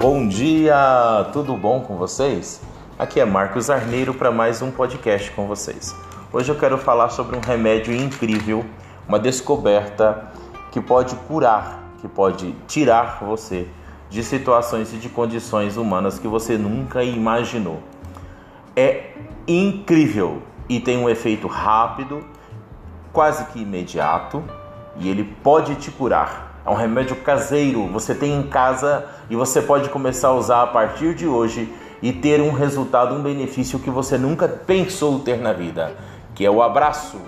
[0.00, 2.62] Bom dia, tudo bom com vocês?
[2.98, 5.94] Aqui é Marcos Arneiro para mais um podcast com vocês.
[6.32, 8.64] Hoje eu quero falar sobre um remédio incrível,
[9.06, 10.32] uma descoberta
[10.72, 13.68] que pode curar, que pode tirar você
[14.08, 17.80] de situações e de condições humanas que você nunca imaginou.
[18.74, 19.12] É
[19.46, 22.24] incrível e tem um efeito rápido,
[23.12, 24.42] quase que imediato,
[24.96, 29.62] e ele pode te curar é um remédio caseiro, você tem em casa e você
[29.62, 33.90] pode começar a usar a partir de hoje e ter um resultado, um benefício que
[33.90, 35.94] você nunca pensou ter na vida,
[36.34, 37.18] que é o abraço.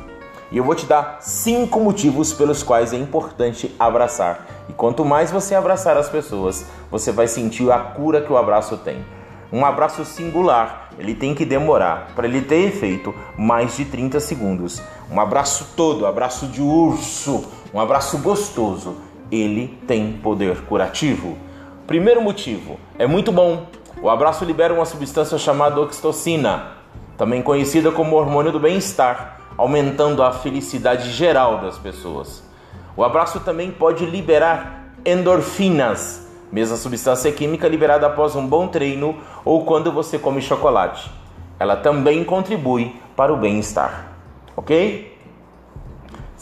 [0.50, 4.46] E eu vou te dar cinco motivos pelos quais é importante abraçar.
[4.68, 8.76] E quanto mais você abraçar as pessoas, você vai sentir a cura que o abraço
[8.76, 9.02] tem.
[9.50, 14.82] Um abraço singular, ele tem que demorar para ele ter efeito mais de 30 segundos.
[15.10, 18.96] Um abraço todo, abraço de urso, um abraço gostoso
[19.32, 21.36] ele tem poder curativo.
[21.86, 23.66] Primeiro motivo, é muito bom.
[24.02, 26.72] O abraço libera uma substância chamada oxitocina,
[27.16, 32.42] também conhecida como hormônio do bem-estar, aumentando a felicidade geral das pessoas.
[32.96, 39.64] O abraço também pode liberar endorfinas, mesma substância química liberada após um bom treino ou
[39.64, 41.10] quando você come chocolate.
[41.58, 44.08] Ela também contribui para o bem-estar.
[44.56, 45.11] Ok?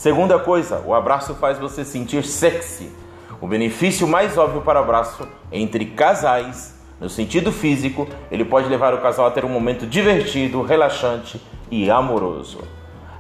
[0.01, 2.91] Segunda coisa, o abraço faz você sentir sexy.
[3.39, 9.03] O benefício mais óbvio para abraço entre casais, no sentido físico, ele pode levar o
[9.03, 11.39] casal a ter um momento divertido, relaxante
[11.71, 12.63] e amoroso.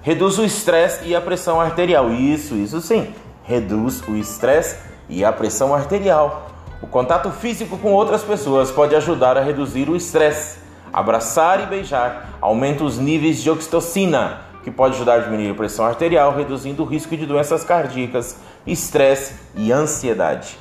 [0.01, 2.11] Reduz o estresse e a pressão arterial.
[2.15, 3.13] Isso, isso sim.
[3.43, 6.51] Reduz o estresse e a pressão arterial.
[6.81, 10.59] O contato físico com outras pessoas pode ajudar a reduzir o estresse.
[10.91, 15.85] Abraçar e beijar aumenta os níveis de oxitocina, que pode ajudar a diminuir a pressão
[15.85, 20.59] arterial, reduzindo o risco de doenças cardíacas, estresse e ansiedade.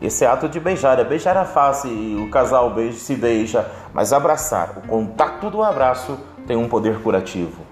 [0.00, 4.78] Esse ato de beijar é beijar a face, o casal beija, se beija, mas abraçar,
[4.78, 7.62] o contato do abraço tem um poder curativo.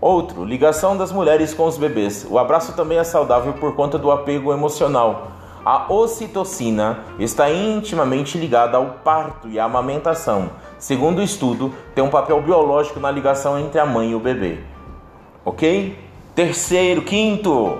[0.00, 2.26] Outro, ligação das mulheres com os bebês.
[2.28, 5.28] O abraço também é saudável por conta do apego emocional.
[5.64, 10.50] A ocitocina está intimamente ligada ao parto e à amamentação.
[10.78, 14.73] Segundo o estudo, tem um papel biológico na ligação entre a mãe e o bebê
[15.44, 15.98] ok?
[16.34, 17.78] Terceiro, quinto,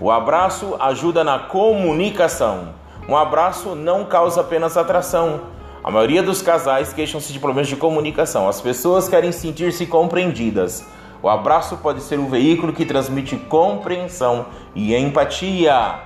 [0.00, 2.74] o abraço ajuda na comunicação.
[3.08, 5.42] Um abraço não causa apenas atração.
[5.84, 8.48] A maioria dos casais queixam-se de problemas de comunicação.
[8.48, 10.84] As pessoas querem sentir-se compreendidas.
[11.22, 16.00] O abraço pode ser um veículo que transmite compreensão e empatia.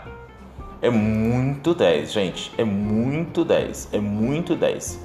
[0.82, 2.52] É muito 10, gente.
[2.58, 3.90] É muito 10.
[3.92, 5.00] É muito 10.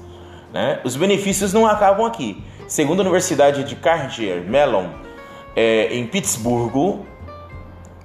[0.53, 0.81] Né?
[0.83, 2.43] Os benefícios não acabam aqui.
[2.67, 4.87] Segundo a Universidade de Carnegie Mellon,
[5.55, 7.05] é, em Pittsburgh,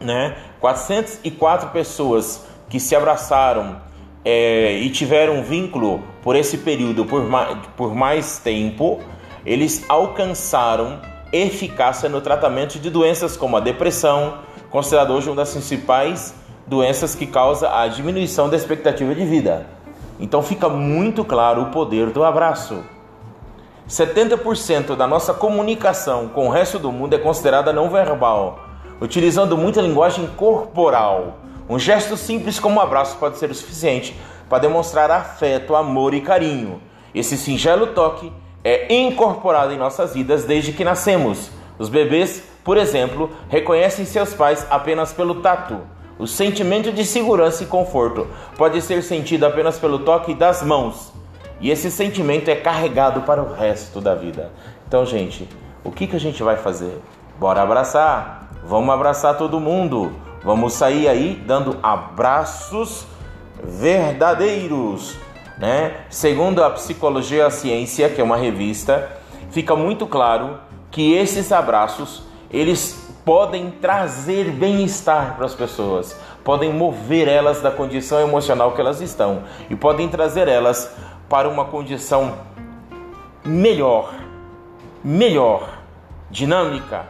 [0.00, 3.80] né, 404 pessoas que se abraçaram
[4.24, 7.24] é, e tiveram vínculo por esse período por
[7.76, 9.00] por mais tempo,
[9.44, 11.00] eles alcançaram
[11.32, 14.38] eficácia no tratamento de doenças como a depressão,
[14.70, 16.34] considerado hoje uma das principais
[16.66, 19.66] doenças que causa a diminuição da expectativa de vida.
[20.18, 22.82] Então fica muito claro o poder do abraço.
[23.88, 28.58] 70% da nossa comunicação com o resto do mundo é considerada não verbal,
[29.00, 31.38] utilizando muita linguagem corporal.
[31.68, 36.20] Um gesto simples como um abraço pode ser o suficiente para demonstrar afeto, amor e
[36.20, 36.80] carinho.
[37.14, 38.32] Esse singelo toque
[38.64, 41.52] é incorporado em nossas vidas desde que nascemos.
[41.78, 45.80] Os bebês, por exemplo, reconhecem seus pais apenas pelo tato.
[46.18, 48.26] O sentimento de segurança e conforto
[48.56, 51.15] pode ser sentido apenas pelo toque das mãos.
[51.60, 54.50] E esse sentimento é carregado para o resto da vida.
[54.86, 55.48] Então, gente,
[55.82, 57.00] o que, que a gente vai fazer?
[57.38, 58.50] Bora abraçar!
[58.64, 60.12] Vamos abraçar todo mundo!
[60.42, 63.06] Vamos sair aí dando abraços
[63.64, 65.16] verdadeiros,
[65.58, 66.02] né?
[66.08, 69.10] Segundo a Psicologia e a Ciência, que é uma revista,
[69.50, 77.26] fica muito claro que esses abraços, eles podem trazer bem-estar para as pessoas, podem mover
[77.26, 80.94] elas da condição emocional que elas estão e podem trazer elas
[81.28, 82.34] para uma condição
[83.44, 84.14] melhor,
[85.02, 85.78] melhor,
[86.30, 87.06] dinâmica,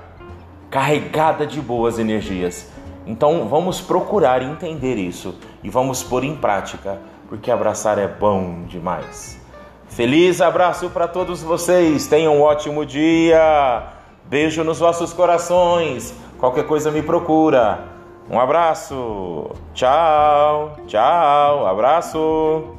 [0.70, 2.70] carregada de boas energias.
[3.06, 9.40] Então vamos procurar entender isso e vamos pôr em prática, porque abraçar é bom demais.
[9.88, 13.84] Feliz abraço para todos vocês, tenham um ótimo dia,
[14.24, 16.14] beijo nos vossos corações.
[16.38, 17.96] Qualquer coisa me procura.
[18.28, 22.75] Um abraço, tchau, tchau, abraço.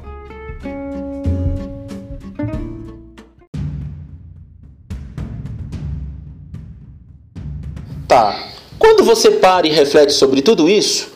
[8.08, 8.48] Tá.
[8.78, 11.10] Quando você para e reflete sobre tudo isso,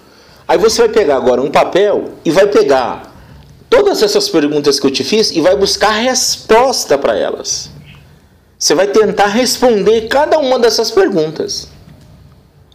[0.47, 3.11] aí você vai pegar agora um papel e vai pegar
[3.71, 7.71] todas essas perguntas que eu te fiz e vai buscar resposta para elas.
[8.59, 11.69] Você vai tentar responder cada uma dessas perguntas.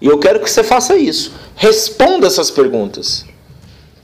[0.01, 1.31] E eu quero que você faça isso.
[1.55, 3.25] Responda essas perguntas.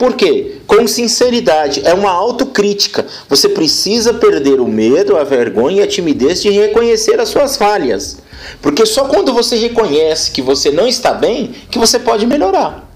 [0.04, 0.56] Por quê?
[0.66, 3.06] Com sinceridade, é uma autocrítica.
[3.26, 8.18] Você precisa perder o medo, a vergonha e a timidez de reconhecer as suas falhas.
[8.60, 12.86] Porque só quando você reconhece que você não está bem, que você pode melhorar.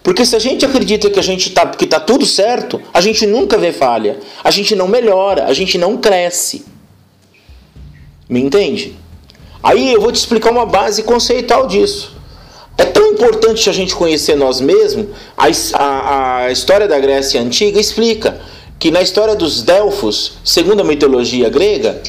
[0.00, 3.58] Porque se a gente acredita que a gente tá, está tudo certo, a gente nunca
[3.58, 4.20] vê falha.
[4.44, 6.64] A gente não melhora, a gente não cresce.
[8.28, 8.94] Me entende?
[9.60, 12.16] Aí eu vou te explicar uma base conceitual disso.
[12.78, 17.80] É tão importante a gente conhecer nós mesmos, a, a, a história da Grécia Antiga
[17.80, 18.40] explica
[18.78, 22.00] que na história dos Delfos, segundo a mitologia grega,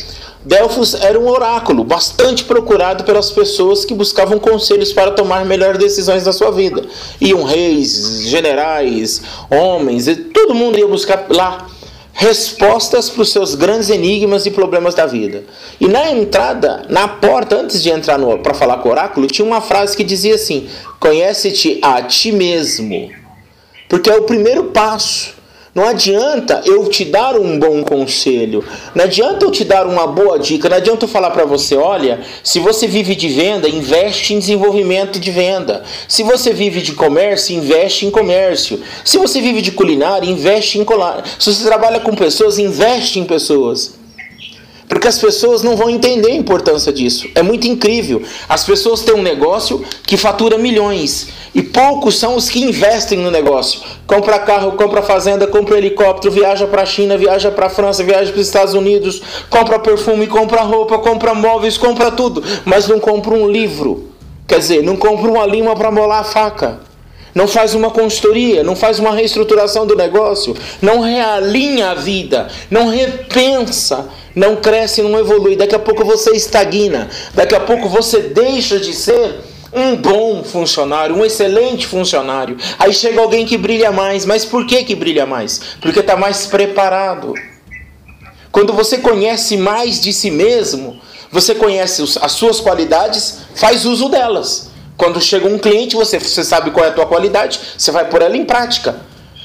[0.46, 6.24] Delfos era um oráculo bastante procurado pelas pessoas que buscavam conselhos para tomar melhores decisões
[6.24, 6.84] da sua vida.
[7.20, 11.68] Iam reis, generais, homens, todo mundo ia buscar lá
[12.20, 15.46] respostas para os seus grandes enigmas e problemas da vida.
[15.80, 19.62] E na entrada, na porta, antes de entrar para falar com o oráculo, tinha uma
[19.62, 20.68] frase que dizia assim:
[21.00, 23.10] Conhece-te a ti mesmo.
[23.88, 25.39] Porque é o primeiro passo.
[25.80, 30.38] Não adianta eu te dar um bom conselho, não adianta eu te dar uma boa
[30.38, 34.40] dica, não adianta eu falar para você, olha, se você vive de venda, investe em
[34.40, 35.86] desenvolvimento de venda.
[36.06, 38.82] Se você vive de comércio, investe em comércio.
[39.06, 41.24] Se você vive de culinária, investe em culinária.
[41.40, 43.98] Se você trabalha com pessoas, investe em pessoas.
[44.90, 47.30] Porque as pessoas não vão entender a importância disso.
[47.36, 48.24] É muito incrível.
[48.50, 53.30] As pessoas têm um negócio que fatura milhões e poucos são os que investem no
[53.30, 53.82] negócio.
[54.08, 58.32] Compra carro, compra fazenda, compra helicóptero, viaja para a China, viaja para a França, viaja
[58.32, 63.36] para os Estados Unidos, compra perfume, compra roupa, compra móveis, compra tudo, mas não compra
[63.36, 64.10] um livro.
[64.48, 66.89] Quer dizer, não compra uma lima para molar a faca
[67.40, 72.90] não faz uma consultoria, não faz uma reestruturação do negócio, não realinha a vida, não
[72.90, 75.56] repensa, não cresce, não evolui.
[75.56, 79.40] Daqui a pouco você estagna, daqui a pouco você deixa de ser
[79.72, 82.58] um bom funcionário, um excelente funcionário.
[82.78, 85.62] Aí chega alguém que brilha mais, mas por que, que brilha mais?
[85.80, 87.34] Porque está mais preparado.
[88.52, 91.00] Quando você conhece mais de si mesmo,
[91.32, 94.69] você conhece as suas qualidades, faz uso delas.
[95.00, 98.22] Quando chega um cliente, você, você sabe qual é a tua qualidade, você vai pôr
[98.22, 99.00] ela em prática.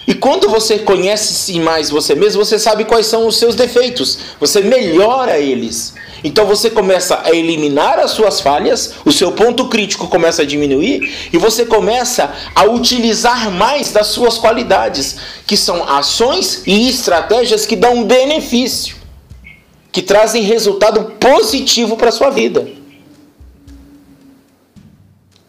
[0.04, 4.18] E quando você conhece mais você mesmo, você sabe quais são os seus defeitos.
[4.40, 5.94] Você melhora eles.
[6.24, 11.28] Então você começa a eliminar as suas falhas, o seu ponto crítico começa a diminuir
[11.32, 17.76] e você começa a utilizar mais das suas qualidades, que são ações e estratégias que
[17.76, 18.96] dão benefício,
[19.92, 22.73] que trazem resultado positivo para a sua vida.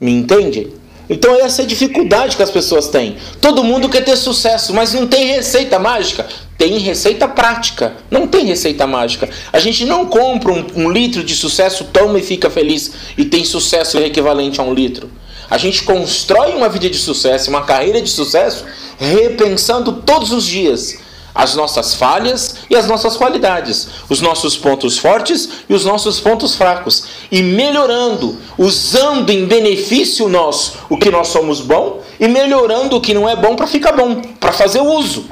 [0.06, 0.68] Me entende?
[1.10, 3.18] Então essa é a dificuldade que as pessoas têm.
[3.42, 6.28] Todo mundo quer ter sucesso, mas não tem receita mágica.
[6.60, 9.28] Tem receita prática, não tem receita mágica.
[9.52, 13.44] A gente não compra um, um litro de sucesso, toma e fica feliz e tem
[13.44, 15.10] sucesso equivalente a um litro.
[15.50, 18.64] A gente constrói uma vida de sucesso, uma carreira de sucesso,
[19.00, 21.00] repensando todos os dias
[21.36, 26.56] as nossas falhas e as nossas qualidades, os nossos pontos fortes e os nossos pontos
[26.56, 33.02] fracos, e melhorando, usando em benefício nosso o que nós somos bom e melhorando o
[33.02, 35.26] que não é bom para ficar bom, para fazer uso.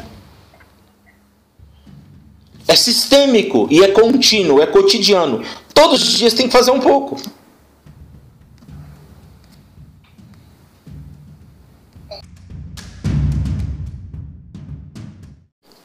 [2.67, 5.41] É sistêmico e é contínuo, é cotidiano.
[5.74, 7.17] Todos os dias tem que fazer um pouco.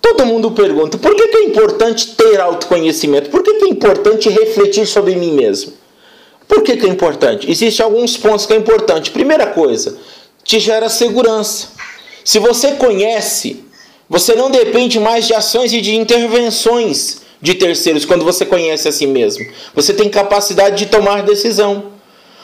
[0.09, 3.29] Todo mundo pergunta: por que, é importante ter autoconhecimento?
[3.29, 5.75] Por que, é importante refletir sobre mim mesmo?
[6.47, 7.51] Por que, é importante?
[7.51, 9.11] Existem alguns pontos que é importante.
[9.11, 9.99] Primeira coisa,
[10.43, 11.69] te gera segurança.
[12.25, 13.63] Se você conhece,
[14.09, 18.93] você não depende mais de ações e de intervenções de terceiros quando você conhece a
[18.93, 19.47] si mesmo.
[19.75, 21.93] Você tem capacidade de tomar decisão.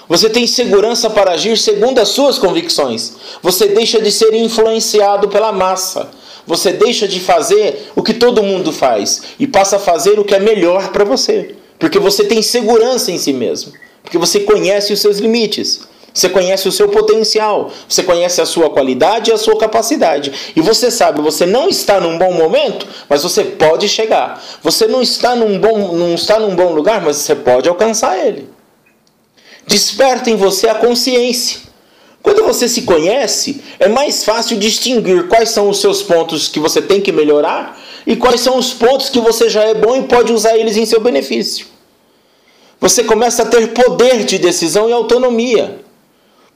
[0.07, 3.15] Você tem segurança para agir segundo as suas convicções.
[3.43, 6.11] Você deixa de ser influenciado pela massa.
[6.47, 10.35] Você deixa de fazer o que todo mundo faz e passa a fazer o que
[10.35, 11.55] é melhor para você.
[11.79, 13.73] Porque você tem segurança em si mesmo.
[14.03, 15.81] Porque você conhece os seus limites.
[16.15, 20.33] Você conhece o seu potencial, você conhece a sua qualidade e a sua capacidade.
[20.55, 24.41] E você sabe, você não está num bom momento, mas você pode chegar.
[24.63, 28.49] Você não está num bom, não está num bom lugar, mas você pode alcançar ele.
[29.67, 31.63] Desperta em você a consciência.
[32.25, 36.81] Quando você se conhece, é mais fácil distinguir quais são os seus pontos que você
[36.81, 40.33] tem que melhorar e quais são os pontos que você já é bom e pode
[40.33, 41.67] usar eles em seu benefício.
[42.81, 45.81] Você começa a ter poder de decisão e autonomia,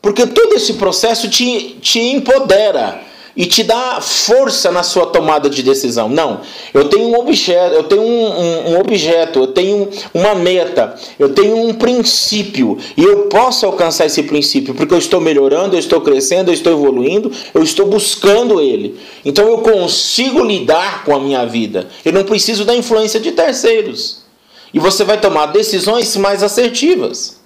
[0.00, 3.02] porque todo esse processo te, te empodera
[3.38, 6.08] e te dá força na sua tomada de decisão.
[6.08, 6.40] Não,
[6.74, 11.32] eu tenho um objeto, eu tenho um, um, um, objeto, eu tenho uma meta, eu
[11.32, 16.00] tenho um princípio e eu posso alcançar esse princípio porque eu estou melhorando, eu estou
[16.00, 18.98] crescendo, eu estou evoluindo, eu estou buscando ele.
[19.24, 21.86] Então eu consigo lidar com a minha vida.
[22.04, 24.24] Eu não preciso da influência de terceiros.
[24.74, 27.38] E você vai tomar decisões mais assertivas.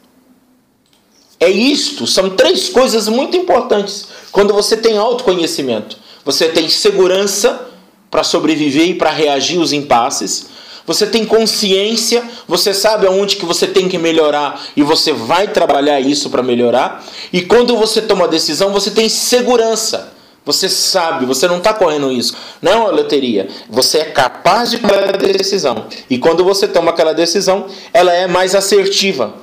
[1.39, 5.99] É isto, são três coisas muito importantes quando você tem autoconhecimento.
[6.25, 7.69] Você tem segurança
[8.11, 10.47] para sobreviver e para reagir aos impasses.
[10.85, 16.01] Você tem consciência, você sabe aonde que você tem que melhorar e você vai trabalhar
[16.01, 17.05] isso para melhorar.
[17.33, 20.13] E quando você toma a decisão, você tem segurança.
[20.45, 22.35] Você sabe, você não está correndo isso.
[22.61, 23.49] Não é uma loteria.
[23.71, 25.87] Você é capaz de tomar a decisão.
[26.11, 29.35] E quando você toma aquela decisão, ela é mais assertiva.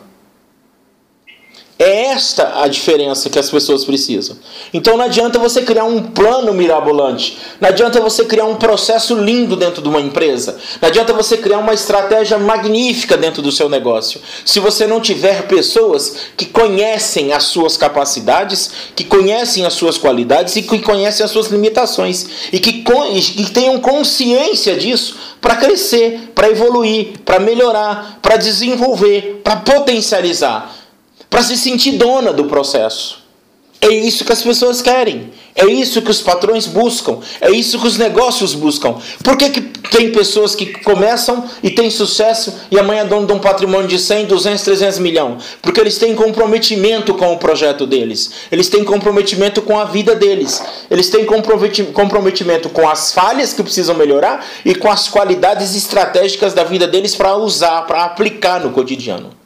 [1.81, 4.35] É esta a diferença que as pessoas precisam.
[4.73, 9.55] Então não adianta você criar um plano mirabolante, não adianta você criar um processo lindo
[9.55, 14.19] dentro de uma empresa, não adianta você criar uma estratégia magnífica dentro do seu negócio,
[14.43, 20.57] se você não tiver pessoas que conhecem as suas capacidades, que conhecem as suas qualidades
[20.57, 22.27] e que conhecem as suas limitações.
[22.51, 29.55] E que, que tenham consciência disso para crescer, para evoluir, para melhorar, para desenvolver, para
[29.57, 30.78] potencializar
[31.29, 33.19] para se sentir dona do processo.
[33.81, 35.31] É isso que as pessoas querem.
[35.55, 37.19] É isso que os patrões buscam.
[37.39, 38.95] É isso que os negócios buscam.
[39.23, 43.39] Por que, que tem pessoas que começam e têm sucesso e amanhã dono de um
[43.39, 45.43] patrimônio de 100, 200, 300 milhões?
[45.61, 48.31] Porque eles têm comprometimento com o projeto deles.
[48.51, 50.61] Eles têm comprometimento com a vida deles.
[50.91, 56.65] Eles têm comprometimento com as falhas que precisam melhorar e com as qualidades estratégicas da
[56.65, 59.38] vida deles para usar, para aplicar no cotidiano.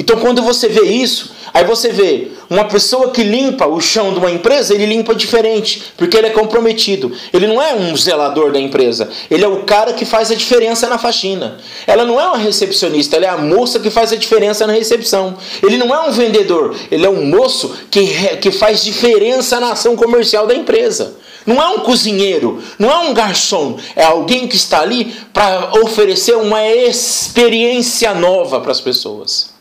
[0.00, 4.18] Então, quando você vê isso, aí você vê uma pessoa que limpa o chão de
[4.18, 7.12] uma empresa, ele limpa diferente, porque ele é comprometido.
[7.34, 10.88] Ele não é um zelador da empresa, ele é o cara que faz a diferença
[10.88, 11.58] na faxina.
[11.86, 15.36] Ela não é uma recepcionista, ela é a moça que faz a diferença na recepção.
[15.62, 18.06] Ele não é um vendedor, ele é um moço que,
[18.38, 21.14] que faz diferença na ação comercial da empresa.
[21.44, 26.38] Não é um cozinheiro, não é um garçom, é alguém que está ali para oferecer
[26.38, 29.59] uma experiência nova para as pessoas.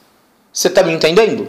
[0.51, 1.47] Você está me entendendo?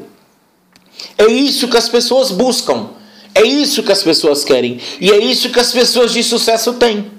[1.17, 2.91] É isso que as pessoas buscam.
[3.35, 4.81] É isso que as pessoas querem.
[5.01, 7.11] E é isso que as pessoas de sucesso têm.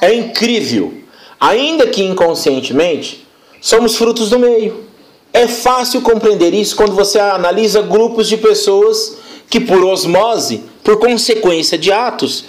[0.00, 0.94] É incrível.
[1.40, 3.26] Ainda que inconscientemente,
[3.60, 4.84] somos frutos do meio.
[5.32, 9.16] É fácil compreender isso quando você analisa grupos de pessoas
[9.50, 12.44] que, por osmose, por consequência de atos,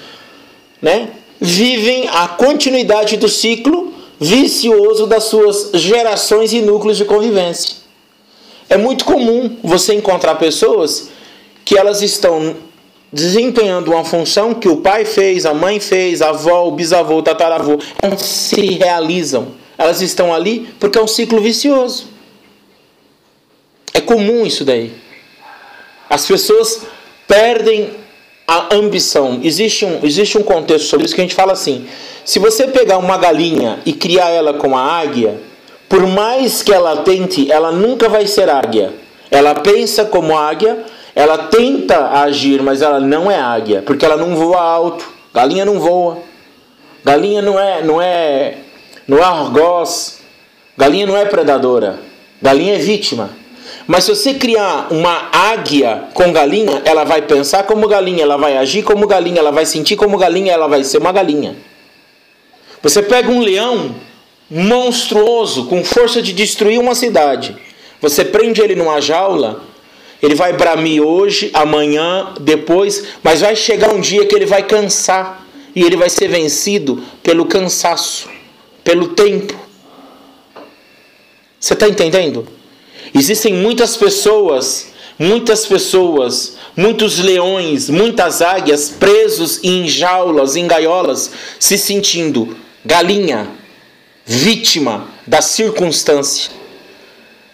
[0.81, 1.09] né,
[1.41, 7.75] vivem a continuidade do ciclo vicioso das suas gerações e núcleos de convivência.
[8.69, 11.09] É muito comum você encontrar pessoas
[11.63, 12.55] que elas estão
[13.11, 17.23] desempenhando uma função que o pai fez, a mãe fez, a avó, o bisavô, o
[17.23, 19.53] tataravô, não se realizam.
[19.77, 22.07] Elas estão ali porque é um ciclo vicioso.
[23.93, 24.93] É comum isso daí.
[26.09, 26.81] As pessoas
[27.27, 27.91] perdem
[28.47, 29.39] a ambição.
[29.43, 31.87] Existe um, existe um contexto sobre isso que a gente fala assim:
[32.23, 35.39] se você pegar uma galinha e criar ela com a águia,
[35.89, 38.93] por mais que ela tente, ela nunca vai ser águia.
[39.31, 40.85] Ela pensa como águia,
[41.15, 45.05] ela tenta agir, mas ela não é águia, porque ela não voa alto.
[45.33, 46.19] Galinha não voa.
[47.03, 48.57] Galinha não é, não é,
[49.07, 50.19] não é argoz.
[50.77, 51.99] Galinha não é predadora.
[52.41, 53.29] Galinha é vítima.
[53.87, 58.57] Mas se você criar uma águia com galinha, ela vai pensar como galinha, ela vai
[58.57, 61.55] agir como galinha, ela vai sentir como galinha, ela vai ser uma galinha.
[62.81, 63.95] Você pega um leão
[64.49, 67.55] monstruoso, com força de destruir uma cidade.
[68.01, 69.63] Você prende ele numa jaula,
[70.21, 75.45] ele vai bramir hoje, amanhã, depois, mas vai chegar um dia que ele vai cansar
[75.75, 78.29] e ele vai ser vencido pelo cansaço,
[78.83, 79.53] pelo tempo.
[81.59, 82.47] Você está entendendo?
[83.17, 91.77] Existem muitas pessoas, muitas pessoas, muitos leões, muitas águias presos em jaulas, em gaiolas, se
[91.77, 93.47] sentindo galinha,
[94.25, 96.51] vítima da circunstância,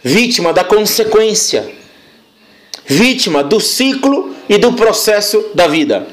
[0.02, 1.72] vítima da consequência,
[2.84, 6.08] vítima do ciclo e do processo da vida.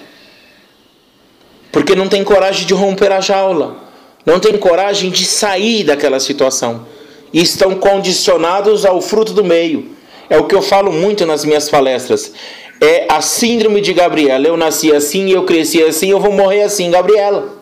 [1.73, 3.83] Porque não tem coragem de romper a jaula,
[4.26, 6.98] não tem coragem de sair daquela situação
[7.32, 9.90] e estão condicionados ao fruto do meio.
[10.30, 12.32] É o que eu falo muito nas minhas palestras.
[12.80, 14.47] É a síndrome de Gabriela.
[14.47, 17.58] Eu nasci assim, eu cresci assim, eu vou morrer assim, Gabriela.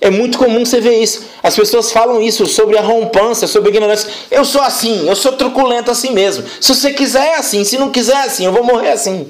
[0.00, 1.24] É muito comum você ver isso.
[1.42, 4.10] As pessoas falam isso sobre a rompância, sobre a ignorância.
[4.30, 6.44] Eu sou assim, eu sou truculento assim mesmo.
[6.60, 9.28] Se você quiser é assim, se não quiser é assim, eu vou morrer assim.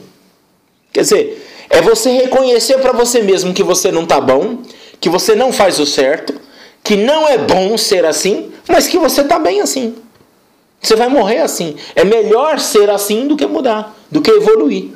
[0.92, 4.58] Quer dizer, é você reconhecer para você mesmo que você não está bom,
[5.00, 6.34] que você não faz o certo,
[6.84, 9.96] que não é bom ser assim, mas que você está bem assim.
[10.80, 11.76] Você vai morrer assim.
[11.96, 14.90] É melhor ser assim do que mudar, do que evoluir.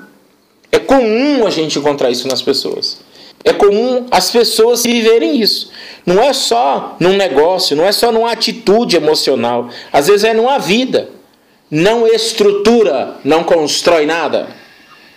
[0.70, 3.00] É comum a gente encontrar isso nas pessoas.
[3.42, 5.70] É comum as pessoas viverem isso.
[6.04, 9.70] Não é só num negócio, não é só numa atitude emocional.
[9.90, 11.08] Às vezes é numa vida.
[11.70, 14.48] Não estrutura, não constrói nada.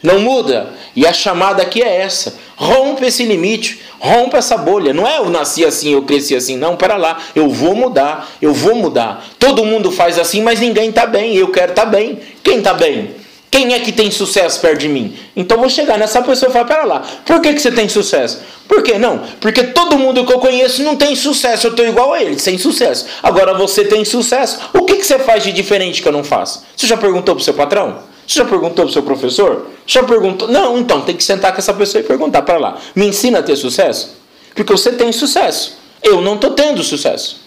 [0.01, 0.73] Não muda.
[0.95, 2.35] E a chamada aqui é essa.
[2.55, 4.93] Rompe esse limite, rompa essa bolha.
[4.93, 6.57] Não é eu nasci assim, eu cresci assim.
[6.57, 7.17] Não, para lá.
[7.33, 9.25] Eu vou mudar, eu vou mudar.
[9.39, 11.35] Todo mundo faz assim, mas ninguém está bem.
[11.35, 12.19] Eu quero estar tá bem.
[12.43, 13.21] Quem está bem?
[13.51, 15.13] Quem é que tem sucesso perto de mim?
[15.35, 18.39] Então vou chegar nessa pessoa e falar, para lá, por que, que você tem sucesso?
[18.65, 19.21] Por que não?
[19.41, 22.57] Porque todo mundo que eu conheço não tem sucesso, eu estou igual a ele, sem
[22.57, 23.05] sucesso.
[23.21, 26.63] Agora você tem sucesso, o que, que você faz de diferente que eu não faço?
[26.77, 28.10] Você já perguntou para o seu patrão?
[28.31, 29.67] Você já perguntou para o seu professor?
[29.85, 30.47] Já perguntou?
[30.47, 32.77] Não, então tem que sentar com essa pessoa e perguntar para lá.
[32.95, 34.15] Me ensina a ter sucesso?
[34.55, 35.77] Porque você tem sucesso.
[36.01, 37.41] Eu não estou tendo sucesso.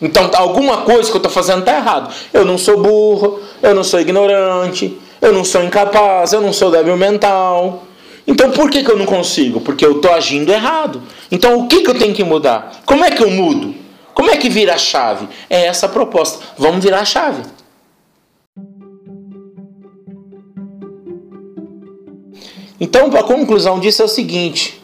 [0.00, 2.10] Então alguma coisa que eu estou fazendo está errado.
[2.32, 6.70] Eu não sou burro, eu não sou ignorante, eu não sou incapaz, eu não sou
[6.70, 7.82] débil mental.
[8.26, 9.60] Então por que, que eu não consigo?
[9.60, 11.02] Porque eu estou agindo errado.
[11.30, 12.80] Então o que, que eu tenho que mudar?
[12.86, 13.74] Como é que eu mudo?
[14.14, 15.28] Como é que vira a chave?
[15.50, 16.42] É essa a proposta.
[16.56, 17.42] Vamos virar a chave.
[22.84, 24.78] Então, a conclusão disso é o seguinte: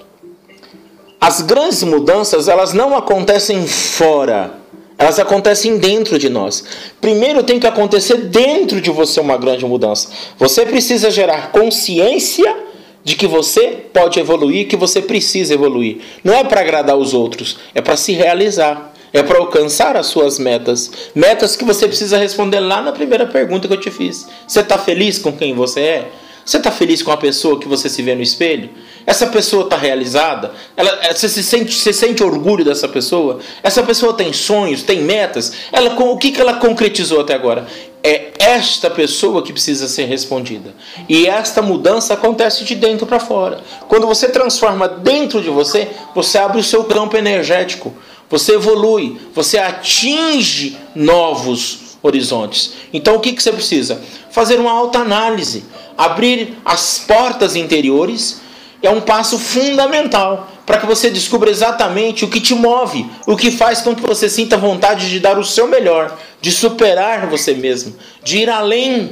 [1.21, 4.55] as grandes mudanças elas não acontecem fora,
[4.97, 6.65] elas acontecem dentro de nós.
[6.99, 10.09] Primeiro tem que acontecer dentro de você uma grande mudança.
[10.39, 12.57] Você precisa gerar consciência
[13.05, 15.99] de que você pode evoluir, que você precisa evoluir.
[16.25, 18.95] Não é para agradar os outros, é para se realizar.
[19.13, 21.11] É para alcançar as suas metas.
[21.17, 24.29] Metas que você precisa responder lá na primeira pergunta que eu te fiz.
[24.47, 26.11] Você está feliz com quem você é?
[26.45, 28.71] Você está feliz com a pessoa que você se vê no espelho?
[29.07, 30.53] Essa pessoa está realizada?
[30.77, 33.39] Ela, eh, você, se sente, você sente orgulho dessa pessoa?
[33.63, 35.53] Essa pessoa tem sonhos, tem metas?
[35.73, 37.67] Ela, o que, que ela concretizou até agora?
[38.03, 40.75] É esta pessoa que precisa ser respondida.
[41.09, 43.61] E esta mudança acontece de dentro para fora.
[43.89, 47.95] Quando você transforma dentro de você, você abre o seu campo energético.
[48.31, 52.73] Você evolui, você atinge novos horizontes.
[52.93, 54.01] Então o que, que você precisa?
[54.31, 55.65] Fazer uma autoanálise
[56.01, 58.41] abrir as portas interiores
[58.83, 63.51] é um passo fundamental para que você descubra exatamente o que te move, o que
[63.51, 67.95] faz com que você sinta vontade de dar o seu melhor, de superar você mesmo,
[68.23, 69.11] de ir além.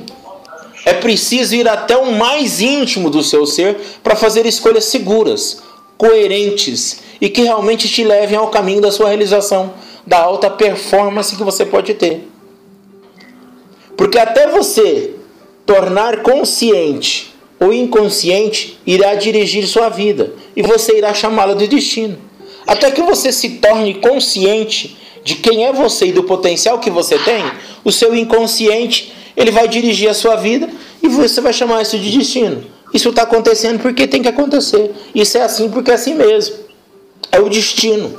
[0.87, 5.62] É preciso ir até o mais íntimo do seu ser para fazer escolhas seguras,
[5.98, 9.74] coerentes e que realmente te levem ao caminho da sua realização,
[10.07, 12.27] da alta performance que você pode ter.
[13.98, 15.16] Porque até você
[15.66, 22.16] tornar consciente ou inconsciente irá dirigir sua vida e você irá chamá-la de destino.
[22.64, 27.18] Até que você se torne consciente de quem é você e do potencial que você
[27.18, 27.42] tem,
[27.84, 30.70] o seu inconsciente ele vai dirigir a sua vida
[31.02, 32.64] e você vai chamar isso de destino.
[32.94, 34.92] Isso está acontecendo porque tem que acontecer.
[35.12, 36.54] Isso é assim porque é assim mesmo.
[37.32, 38.16] É o destino.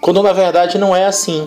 [0.00, 1.46] Quando na verdade não é assim.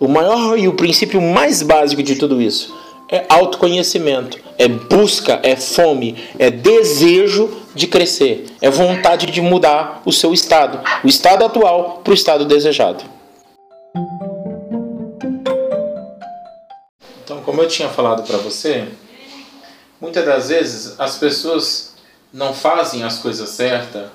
[0.00, 2.74] O maior e o princípio mais básico de tudo isso
[3.10, 10.12] é autoconhecimento, é busca, é fome, é desejo de crescer, é vontade de mudar o
[10.12, 13.04] seu estado, o estado atual para o estado desejado.
[17.22, 18.88] Então, como eu tinha falado para você,
[20.00, 21.94] muitas das vezes as pessoas
[22.32, 24.08] não fazem as coisas certas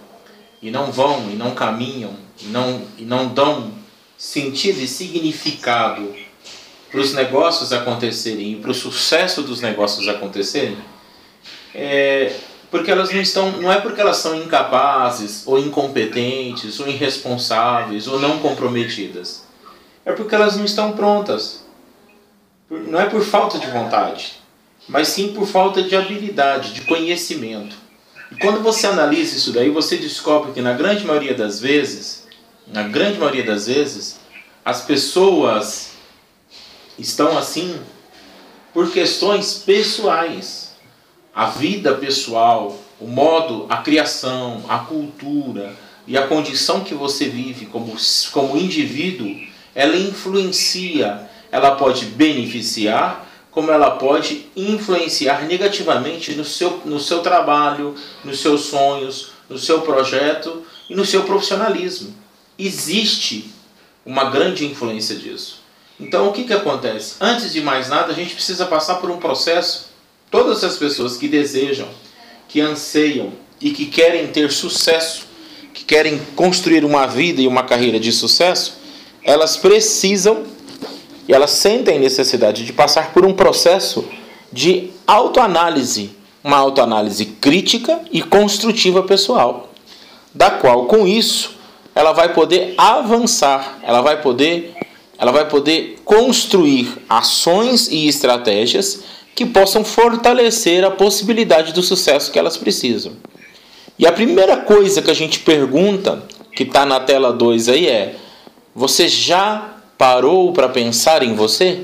[0.62, 2.12] e não vão e não caminham
[2.42, 3.79] e não, e não dão
[4.20, 6.14] sentido e significado
[6.92, 10.78] para os negócios acontecerem e para o sucesso dos negócios acontecerem,
[11.74, 12.36] é
[12.70, 18.20] porque elas não estão, não é porque elas são incapazes ou incompetentes ou irresponsáveis ou
[18.20, 19.48] não comprometidas.
[20.06, 21.64] É porque elas não estão prontas.
[22.70, 24.34] Não é por falta de vontade,
[24.88, 27.76] mas sim por falta de habilidade, de conhecimento.
[28.32, 32.28] E quando você analisa isso daí, você descobre que na grande maioria das vezes,
[32.72, 34.20] na grande maioria das vezes,
[34.64, 35.92] as pessoas
[36.98, 37.80] estão assim
[38.74, 40.70] por questões pessoais.
[41.34, 47.66] A vida pessoal, o modo, a criação, a cultura e a condição que você vive
[47.66, 47.96] como,
[48.32, 49.36] como indivíduo,
[49.74, 57.96] ela influencia, ela pode beneficiar, como ela pode influenciar negativamente no seu, no seu trabalho,
[58.24, 62.19] nos seus sonhos, no seu projeto e no seu profissionalismo.
[62.60, 63.50] Existe
[64.06, 65.62] uma grande influência disso.
[66.00, 67.16] Então o que, que acontece?
[67.22, 69.90] Antes de mais nada, a gente precisa passar por um processo.
[70.30, 71.88] Todas as pessoas que desejam
[72.50, 75.28] que anseiam e que querem ter sucesso,
[75.74, 78.80] que querem construir uma vida e uma carreira de sucesso,
[79.24, 80.44] elas precisam
[81.28, 84.04] e elas sentem necessidade de passar por um processo
[84.52, 86.10] de autoanálise,
[86.44, 89.72] uma autoanálise crítica e construtiva pessoal,
[90.34, 91.59] da qual com isso
[92.00, 94.74] ela vai poder avançar, ela vai poder
[95.18, 99.04] ela vai poder construir ações e estratégias
[99.36, 103.18] que possam fortalecer a possibilidade do sucesso que elas precisam.
[103.98, 106.24] E a primeira coisa que a gente pergunta,
[106.56, 108.16] que está na tela 2 aí, é:
[108.74, 111.82] você já parou para pensar em você?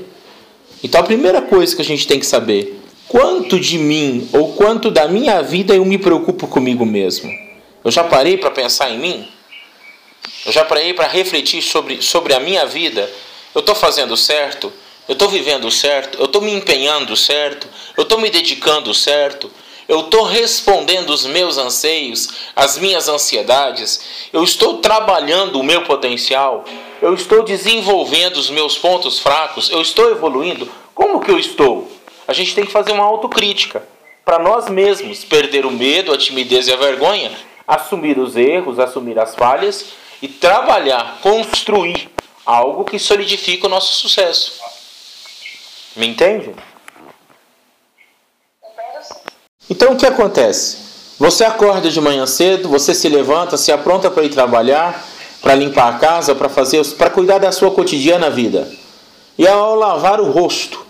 [0.82, 4.90] Então a primeira coisa que a gente tem que saber, quanto de mim ou quanto
[4.90, 7.30] da minha vida eu me preocupo comigo mesmo?
[7.84, 9.35] Eu já parei para pensar em mim?
[10.44, 13.10] Eu já parei para refletir sobre, sobre a minha vida?
[13.54, 14.72] Eu estou fazendo certo?
[15.08, 16.18] Eu estou vivendo certo?
[16.18, 17.68] Eu estou me empenhando certo?
[17.96, 19.50] Eu estou me dedicando certo?
[19.88, 24.28] Eu estou respondendo os meus anseios, as minhas ansiedades.
[24.32, 26.64] Eu estou trabalhando o meu potencial.
[27.00, 29.70] Eu estou desenvolvendo os meus pontos fracos.
[29.70, 30.68] Eu estou evoluindo.
[30.94, 31.90] Como que eu estou?
[32.26, 33.86] A gente tem que fazer uma autocrítica
[34.24, 37.30] para nós mesmos, perder o medo, a timidez e a vergonha,
[37.66, 39.86] assumir os erros, assumir as falhas
[40.20, 42.10] e trabalhar, construir
[42.44, 44.60] algo que solidifique o nosso sucesso.
[45.96, 46.54] Me entende?
[49.68, 50.78] Então o que acontece?
[51.18, 55.04] Você acorda de manhã cedo, você se levanta, se apronta para ir trabalhar,
[55.40, 58.70] para limpar a casa, para fazer, para cuidar da sua cotidiana vida.
[59.38, 60.84] E ao lavar o rosto,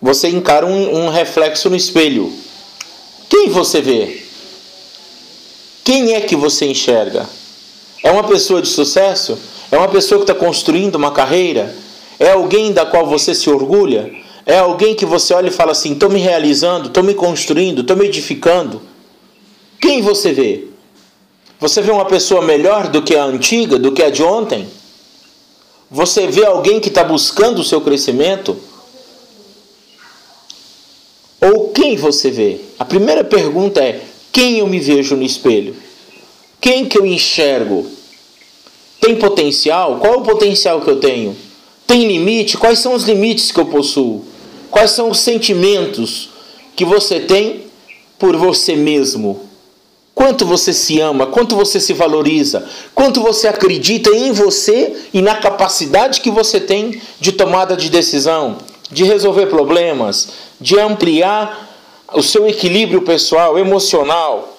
[0.00, 2.32] você encara um, um reflexo no espelho.
[3.28, 4.22] Quem você vê?
[5.82, 7.26] Quem é que você enxerga?
[8.04, 9.38] É uma pessoa de sucesso?
[9.72, 11.74] É uma pessoa que está construindo uma carreira?
[12.18, 14.14] É alguém da qual você se orgulha?
[14.44, 17.96] É alguém que você olha e fala assim: estou me realizando, estou me construindo, estou
[17.96, 18.82] me edificando.
[19.80, 20.66] Quem você vê?
[21.58, 24.68] Você vê uma pessoa melhor do que a antiga, do que a de ontem?
[25.90, 28.54] Você vê alguém que está buscando o seu crescimento?
[31.40, 32.60] Ou quem você vê?
[32.78, 35.74] A primeira pergunta é: quem eu me vejo no espelho?
[36.60, 37.86] Quem que eu enxergo?
[39.00, 39.98] Tem potencial?
[39.98, 41.36] Qual é o potencial que eu tenho?
[41.86, 42.56] Tem limite?
[42.56, 44.24] Quais são os limites que eu possuo?
[44.70, 46.30] Quais são os sentimentos
[46.74, 47.64] que você tem
[48.18, 49.48] por você mesmo?
[50.14, 55.34] Quanto você se ama, quanto você se valoriza, quanto você acredita em você e na
[55.34, 58.58] capacidade que você tem de tomada de decisão,
[58.90, 60.28] de resolver problemas,
[60.60, 61.68] de ampliar
[62.12, 64.53] o seu equilíbrio pessoal, emocional,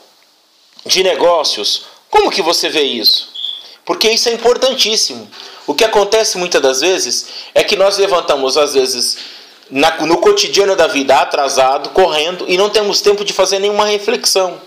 [0.86, 1.86] de negócios.
[2.10, 3.34] Como que você vê isso?
[3.84, 5.30] Porque isso é importantíssimo.
[5.67, 9.17] O que acontece muitas das vezes é que nós levantamos às vezes
[9.69, 14.62] na, no cotidiano da vida atrasado, correndo, e não temos tempo de fazer nenhuma reflexão.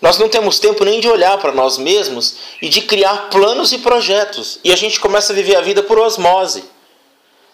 [0.00, 3.78] Nós não temos tempo nem de olhar para nós mesmos e de criar planos e
[3.78, 4.58] projetos.
[4.62, 6.64] E a gente começa a viver a vida por osmose.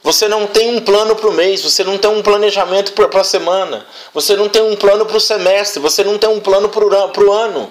[0.03, 3.25] Você não tem um plano para o mês, você não tem um planejamento para a
[3.25, 6.85] semana, você não tem um plano para o semestre, você não tem um plano para
[6.85, 7.71] o ano.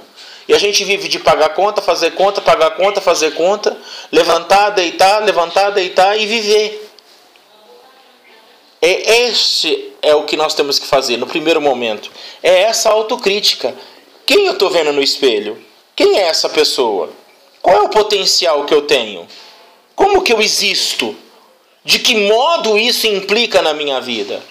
[0.52, 3.78] E a gente vive de pagar conta, fazer conta, pagar conta, fazer conta,
[4.12, 6.92] levantar, deitar, levantar, deitar e viver.
[8.82, 12.12] É este é o que nós temos que fazer no primeiro momento.
[12.44, 13.74] É essa autocrítica.
[14.26, 15.58] Quem eu estou vendo no espelho?
[15.96, 17.10] Quem é essa pessoa?
[17.62, 19.26] Qual é o potencial que eu tenho?
[19.96, 21.16] Como que eu existo?
[21.86, 24.44] De que modo isso implica na minha vida?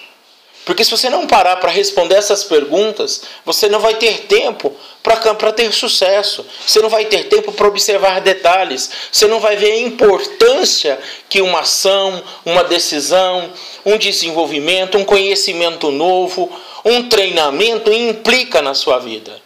[0.65, 5.51] Porque se você não parar para responder essas perguntas, você não vai ter tempo para
[5.51, 6.45] ter sucesso.
[6.65, 8.89] Você não vai ter tempo para observar detalhes.
[9.11, 13.51] Você não vai ver a importância que uma ação, uma decisão,
[13.83, 16.51] um desenvolvimento, um conhecimento novo,
[16.85, 19.41] um treinamento implica na sua vida.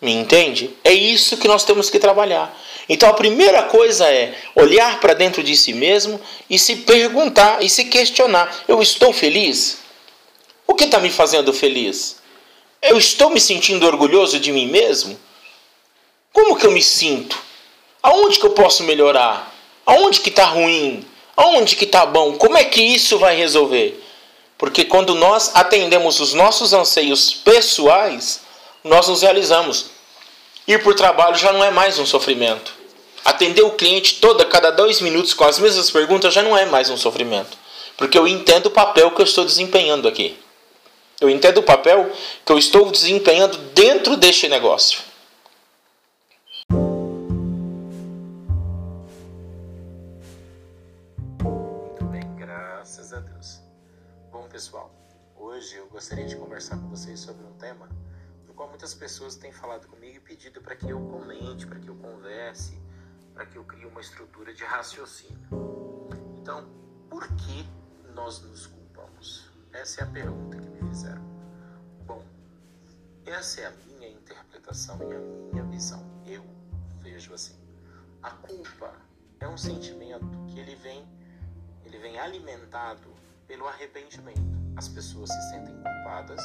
[0.00, 0.70] Me entende?
[0.84, 2.54] É isso que nós temos que trabalhar.
[2.86, 7.68] Então a primeira coisa é olhar para dentro de si mesmo e se perguntar e
[7.68, 9.87] se questionar: eu estou feliz?
[10.68, 12.18] O que está me fazendo feliz?
[12.82, 15.18] Eu estou me sentindo orgulhoso de mim mesmo?
[16.32, 17.36] Como que eu me sinto?
[18.02, 19.52] Aonde que eu posso melhorar?
[19.84, 21.04] Aonde que está ruim?
[21.34, 22.34] Aonde que está bom?
[22.34, 24.04] Como é que isso vai resolver?
[24.58, 28.42] Porque quando nós atendemos os nossos anseios pessoais,
[28.84, 29.86] nós nos realizamos.
[30.66, 32.74] Ir por trabalho já não é mais um sofrimento.
[33.24, 36.90] Atender o cliente toda cada dois minutos com as mesmas perguntas já não é mais
[36.90, 37.56] um sofrimento.
[37.96, 40.36] Porque eu entendo o papel que eu estou desempenhando aqui.
[41.20, 42.12] Eu entendo o papel
[42.46, 45.02] que eu estou desempenhando dentro deste negócio.
[51.42, 53.60] Muito bem, graças a Deus.
[54.30, 54.94] Bom, pessoal,
[55.34, 57.88] hoje eu gostaria de conversar com vocês sobre um tema
[58.46, 61.88] do qual muitas pessoas têm falado comigo e pedido para que eu comente, para que
[61.88, 62.78] eu converse,
[63.34, 65.48] para que eu crie uma estrutura de raciocínio.
[66.40, 66.68] Então,
[67.10, 67.66] por que
[68.14, 68.77] nós nos?
[69.80, 71.22] Essa é a pergunta que me fizeram.
[72.04, 72.20] Bom,
[73.24, 76.04] essa é a minha interpretação e a minha visão.
[76.26, 76.44] Eu
[77.00, 77.54] vejo assim.
[78.20, 78.92] A culpa
[79.38, 81.06] é um sentimento que ele vem,
[81.84, 83.08] ele vem alimentado
[83.46, 84.40] pelo arrependimento.
[84.76, 86.42] As pessoas se sentem culpadas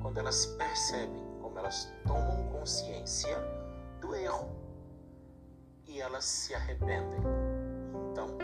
[0.00, 3.36] quando elas percebem, como elas tomam consciência
[4.00, 4.56] do erro
[5.86, 7.20] e elas se arrependem.
[8.10, 8.38] Então,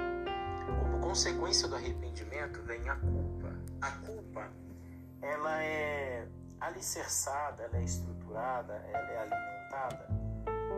[0.82, 3.25] como consequência do arrependimento vem a culpa.
[3.80, 4.50] A culpa,
[5.22, 6.26] ela é
[6.60, 10.08] alicerçada, ela é estruturada, ela é alimentada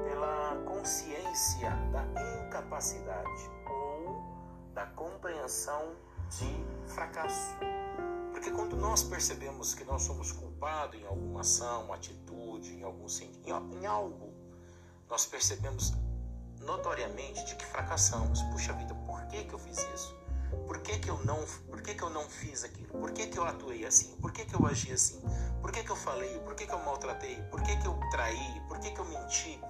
[0.04, 2.04] pela consciência da
[2.46, 4.22] incapacidade ou
[4.74, 5.96] da compreensão
[6.30, 7.56] de fracasso.
[8.32, 13.06] Porque quando nós percebemos que nós somos culpados em alguma ação, atitude, em algum
[13.46, 14.32] em algo,
[15.08, 15.92] nós percebemos
[16.60, 18.42] notoriamente de que fracassamos.
[18.44, 20.17] Puxa vida, por que, que eu fiz isso?
[20.66, 22.88] Por que, que eu não, por que, que eu não fiz aquilo?
[22.88, 24.16] Por que, que eu atuei assim?
[24.16, 25.20] Por que, que eu agi assim?
[25.60, 26.38] Por que, que eu falei?
[26.40, 27.42] Por que, que eu maltratei?
[27.50, 28.62] Por que, que eu traí?
[28.68, 29.60] Por que, que eu menti?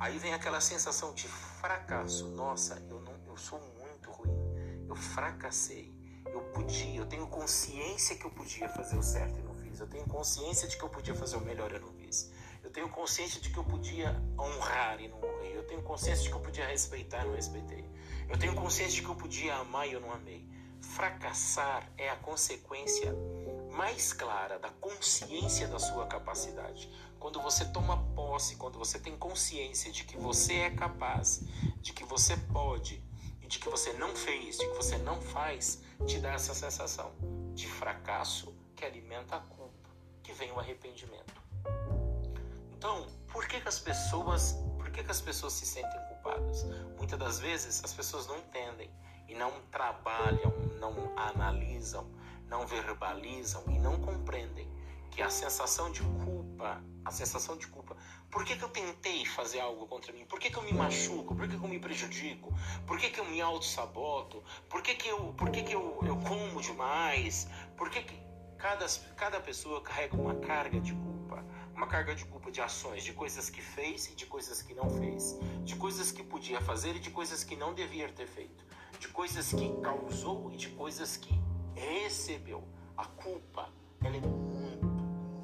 [0.00, 2.28] Aí vem aquela sensação de fracasso.
[2.28, 4.86] Nossa, eu não, eu sou muito ruim.
[4.88, 5.94] Eu fracassei.
[6.32, 9.78] Eu podia, eu tenho consciência que eu podia fazer o certo e não fiz.
[9.78, 12.32] Eu tenho consciência de que eu podia fazer o melhor e não fiz.
[12.62, 15.56] Eu tenho consciência de que eu podia honrar e não honrei.
[15.56, 17.84] Eu tenho consciência de que eu podia respeitar e não respeitei.
[18.30, 20.48] Eu tenho consciência de que eu podia amar e eu não amei.
[20.80, 23.12] Fracassar é a consequência
[23.72, 26.88] mais clara da consciência da sua capacidade.
[27.18, 31.42] Quando você toma posse, quando você tem consciência de que você é capaz,
[31.80, 33.02] de que você pode
[33.42, 37.12] e de que você não fez, de que você não faz, te dá essa sensação
[37.52, 39.90] de fracasso que alimenta a culpa,
[40.22, 41.34] que vem o arrependimento.
[42.72, 46.09] Então, por que, que as pessoas, por que, que as pessoas se sentem
[46.96, 48.90] Muitas das vezes as pessoas não entendem
[49.28, 52.10] e não trabalham, não analisam,
[52.46, 54.68] não verbalizam e não compreendem
[55.10, 57.96] que a sensação de culpa, a sensação de culpa,
[58.30, 60.24] por que, que eu tentei fazer algo contra mim?
[60.24, 61.34] Por que, que eu me machuco?
[61.34, 62.52] Por que, que eu me prejudico?
[62.86, 64.42] Por que, que eu me auto-saboto?
[64.68, 67.48] Por que, que, eu, por que, que eu, eu como demais?
[67.76, 68.20] Por que, que
[68.56, 71.09] cada, cada pessoa carrega uma carga de culpa?
[71.80, 74.90] Uma carga de culpa de ações, de coisas que fez e de coisas que não
[74.90, 78.62] fez, de coisas que podia fazer e de coisas que não devia ter feito,
[78.98, 81.32] de coisas que causou e de coisas que
[81.74, 82.62] recebeu.
[82.98, 83.72] A culpa,
[84.04, 84.86] ela é muito,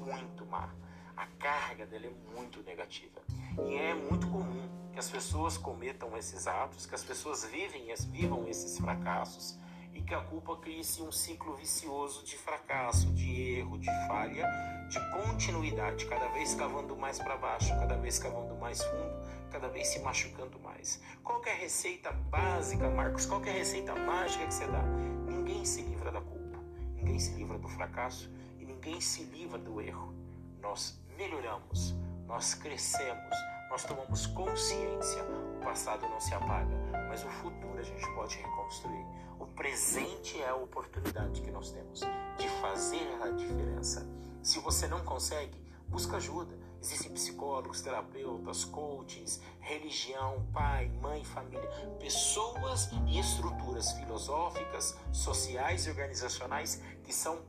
[0.05, 0.71] muito má.
[1.15, 3.19] A carga dela é muito negativa.
[3.67, 8.47] E é muito comum que as pessoas cometam esses atos, que as pessoas vivem, vivam
[8.47, 9.57] esses fracassos
[9.97, 14.45] e que a culpa crie-se um ciclo vicioso de fracasso, de erro, de falha,
[14.87, 19.87] de continuidade, cada vez cavando mais para baixo, cada vez cavando mais fundo, cada vez
[19.87, 21.01] se machucando mais.
[21.23, 23.25] Qual é a receita básica, Marcos?
[23.25, 24.83] Qual é a receita mágica que você dá?
[25.27, 26.59] Ninguém se livra da culpa,
[26.95, 30.13] ninguém se livra do fracasso e ninguém se livra do erro.
[30.61, 31.95] Nós melhoramos,
[32.27, 33.35] nós crescemos,
[33.71, 35.23] nós tomamos consciência.
[35.23, 36.75] O passado não se apaga,
[37.09, 39.26] mas o futuro a gente pode reconstruir.
[39.57, 42.01] Presente é a oportunidade que nós temos
[42.37, 44.07] de fazer a diferença.
[44.43, 46.55] Se você não consegue, busca ajuda.
[46.79, 51.67] Existem psicólogos, terapeutas, coaches, religião, pai, mãe, família,
[51.99, 57.41] pessoas e estruturas filosóficas, sociais e organizacionais que são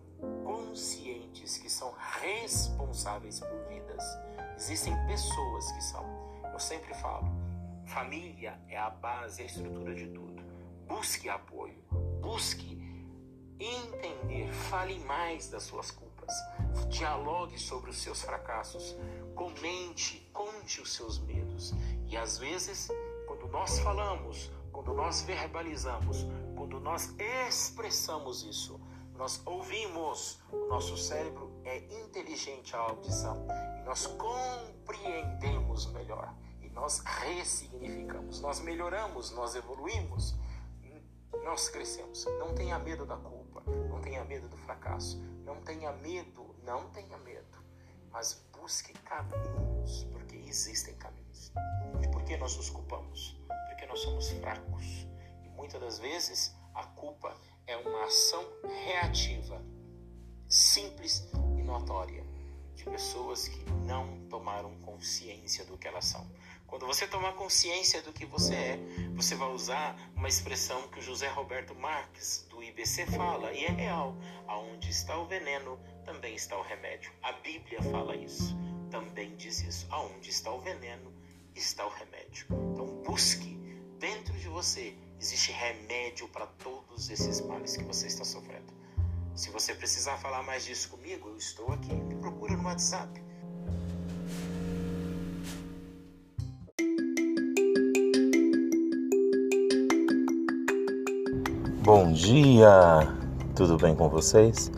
[0.44, 4.03] conscientes, que são responsáveis por vidas.
[4.57, 6.07] Existem pessoas que são.
[6.51, 7.31] Eu sempre falo,
[7.85, 10.47] família é a base, é a estrutura de tudo.
[10.88, 11.79] Busque apoio,
[12.20, 12.79] busque
[13.61, 16.33] entender, fale mais das suas culpas,
[16.88, 18.96] dialogue sobre os seus fracassos,
[19.35, 21.74] comente, conte os seus medos.
[22.07, 22.88] E às vezes,
[23.27, 27.14] quando nós falamos, quando nós verbalizamos, quando nós
[27.46, 28.81] expressamos isso,
[29.14, 33.46] nós ouvimos, o nosso cérebro é inteligente à audição
[33.81, 40.37] e nós compreendemos melhor e nós ressignificamos, nós melhoramos, nós evoluímos
[41.48, 42.26] nós crescemos.
[42.38, 47.16] Não tenha medo da culpa, não tenha medo do fracasso, não tenha medo, não tenha
[47.16, 47.64] medo,
[48.11, 51.50] mas busque caminhos, porque existem caminhos.
[52.02, 53.40] E por que nós nos culpamos?
[53.70, 55.08] Porque nós somos fracos.
[55.42, 57.34] E muitas das vezes a culpa
[57.66, 58.44] é uma ação
[58.84, 59.58] reativa,
[60.50, 62.26] simples e notória
[62.74, 66.30] de pessoas que não tomaram consciência do que elas são.
[66.68, 68.78] Quando você tomar consciência do que você é,
[69.14, 73.70] você vai usar uma expressão que o José Roberto Marques, do IBC, fala, e é
[73.70, 74.14] real:
[74.46, 77.11] aonde está o veneno, também está o remédio.
[77.22, 78.54] A Bíblia fala isso.
[78.90, 79.87] também diz isso.
[79.90, 81.11] Aonde está o veneno,
[81.54, 82.46] está o remédio.
[82.72, 83.59] Então busque
[83.98, 84.94] dentro de você.
[85.18, 88.72] Existe remédio para todos esses males que você está sofrendo.
[89.35, 91.94] Se você precisar falar mais disso comigo, eu estou aqui.
[91.94, 93.27] Me procura no WhatsApp.
[101.88, 103.09] Bom dia,
[103.57, 104.70] tudo bem com vocês?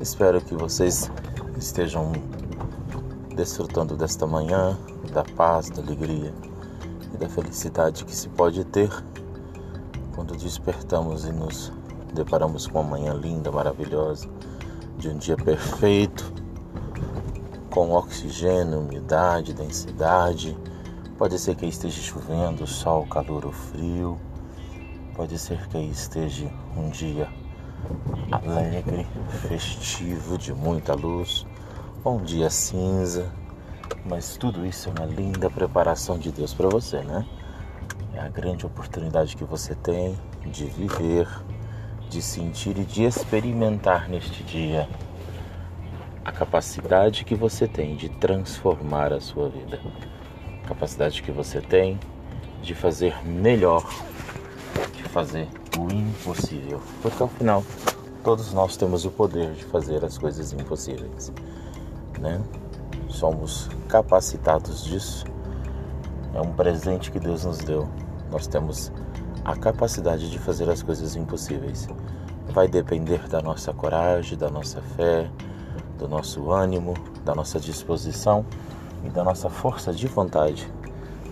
[0.00, 1.08] Espero que vocês
[1.56, 2.10] estejam
[3.36, 4.76] desfrutando desta manhã,
[5.12, 6.34] da paz, da alegria
[7.14, 8.90] e da felicidade que se pode ter
[10.16, 11.72] quando despertamos e nos
[12.12, 14.28] deparamos com uma manhã linda, maravilhosa,
[14.98, 16.32] de um dia perfeito,
[17.70, 20.58] com oxigênio, umidade, densidade.
[21.16, 24.18] Pode ser que esteja chovendo, sol, calor ou frio.
[25.14, 27.28] Pode ser que esteja um dia
[28.32, 29.06] alegre,
[29.48, 31.46] festivo, de muita luz,
[32.02, 33.30] ou um dia cinza.
[34.04, 37.24] Mas tudo isso é uma linda preparação de Deus para você, né?
[38.12, 41.28] É a grande oportunidade que você tem de viver,
[42.10, 44.88] de sentir e de experimentar neste dia
[46.24, 49.80] a capacidade que você tem de transformar a sua vida,
[50.64, 52.00] a capacidade que você tem
[52.62, 53.84] de fazer melhor,
[55.14, 55.48] fazer
[55.78, 57.62] o impossível, porque ao final
[58.24, 61.32] todos nós temos o poder de fazer as coisas impossíveis,
[62.18, 62.42] né?
[63.08, 65.24] Somos capacitados disso.
[66.34, 67.88] É um presente que Deus nos deu.
[68.28, 68.90] Nós temos
[69.44, 71.86] a capacidade de fazer as coisas impossíveis.
[72.48, 75.30] Vai depender da nossa coragem, da nossa fé,
[75.96, 78.44] do nosso ânimo, da nossa disposição
[79.04, 80.68] e da nossa força de vontade,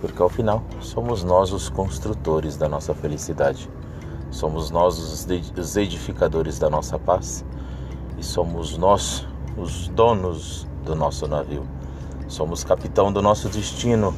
[0.00, 3.68] porque ao final somos nós os construtores da nossa felicidade,
[4.32, 7.44] somos nós os edificadores da nossa paz
[8.18, 11.64] e somos nós os donos do nosso navio.
[12.26, 14.14] Somos capitão do nosso destino,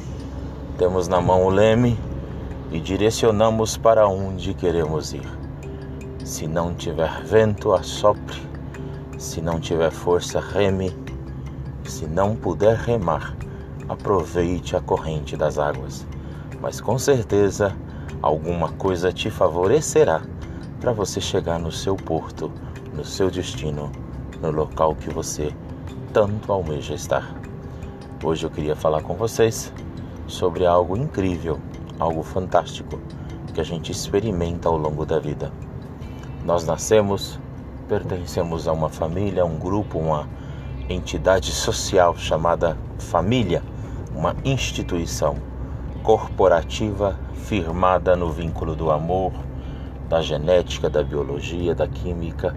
[0.77, 1.99] temos na mão o leme
[2.71, 5.29] e direcionamos para onde queremos ir.
[6.23, 8.41] Se não tiver vento, assopre.
[9.17, 10.95] Se não tiver força, reme.
[11.83, 13.35] Se não puder remar,
[13.87, 16.07] aproveite a corrente das águas.
[16.61, 17.75] Mas com certeza
[18.25, 20.23] alguma coisa te favorecerá
[20.81, 22.51] para você chegar no seu porto,
[22.91, 23.91] no seu destino,
[24.41, 25.53] no local que você
[26.11, 27.35] tanto almeja estar.
[28.23, 29.71] Hoje eu queria falar com vocês
[30.25, 31.59] sobre algo incrível
[31.99, 32.99] algo fantástico
[33.53, 35.51] que a gente experimenta ao longo da vida.
[36.43, 37.39] Nós nascemos,
[37.87, 40.27] pertencemos a uma família, um grupo, uma
[40.89, 43.61] entidade social chamada família,
[44.15, 45.35] uma instituição
[46.05, 49.33] corporativa firmada no vínculo do amor,
[50.07, 52.55] da genética, da biologia, da química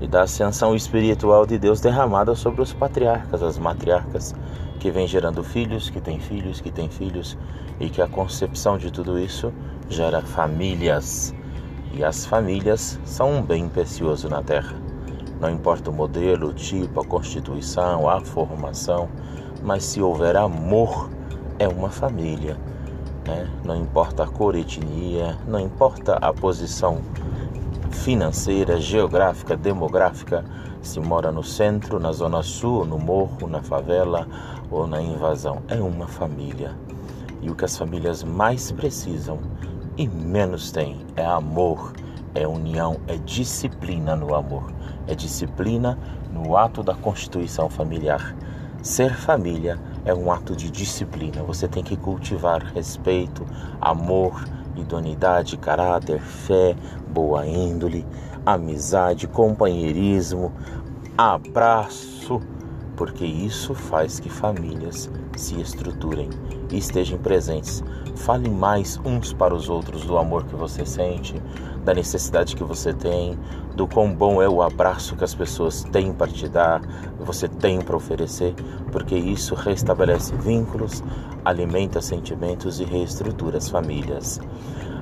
[0.00, 4.32] e da ascensão espiritual de Deus derramada sobre os patriarcas, as matriarcas,
[4.78, 7.36] que vem gerando filhos, que tem filhos, que tem filhos,
[7.80, 9.52] e que a concepção de tudo isso
[9.88, 11.34] gera famílias.
[11.92, 14.76] E as famílias são um bem precioso na Terra.
[15.40, 19.08] Não importa o modelo, o tipo, a constituição, a formação,
[19.64, 21.17] mas se houver amor,
[21.58, 22.56] é uma família.
[23.26, 23.48] Né?
[23.64, 27.00] Não importa a cor, etnia, não importa a posição
[27.90, 30.44] financeira, geográfica, demográfica,
[30.80, 34.26] se mora no centro, na zona sul, no morro, na favela
[34.70, 35.62] ou na invasão.
[35.68, 36.74] É uma família.
[37.42, 39.38] E o que as famílias mais precisam
[39.96, 41.92] e menos têm é amor,
[42.34, 44.72] é união, é disciplina no amor,
[45.06, 45.98] é disciplina
[46.32, 48.34] no ato da constituição familiar.
[48.82, 51.42] Ser família é um ato de disciplina.
[51.42, 53.46] Você tem que cultivar respeito,
[53.80, 54.44] amor,
[54.76, 56.76] idoneidade, caráter, fé,
[57.08, 58.06] boa índole,
[58.44, 60.52] amizade, companheirismo,
[61.16, 62.40] abraço,
[62.96, 66.30] porque isso faz que famílias se estruturem
[66.70, 67.82] e estejam presentes.
[68.16, 71.40] Fale mais uns para os outros do amor que você sente,
[71.88, 73.38] da necessidade que você tem,
[73.74, 76.82] do quão bom é o abraço que as pessoas têm para te dar,
[77.18, 78.54] você tem para oferecer,
[78.92, 81.02] porque isso restabelece vínculos,
[81.42, 84.38] alimenta sentimentos e reestrutura as famílias.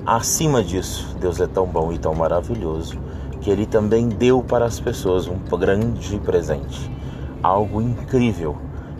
[0.05, 2.97] Acima disso, Deus é tão bom e tão maravilhoso
[3.41, 6.89] que Ele também deu para as pessoas um grande presente,
[7.43, 8.55] algo incrível,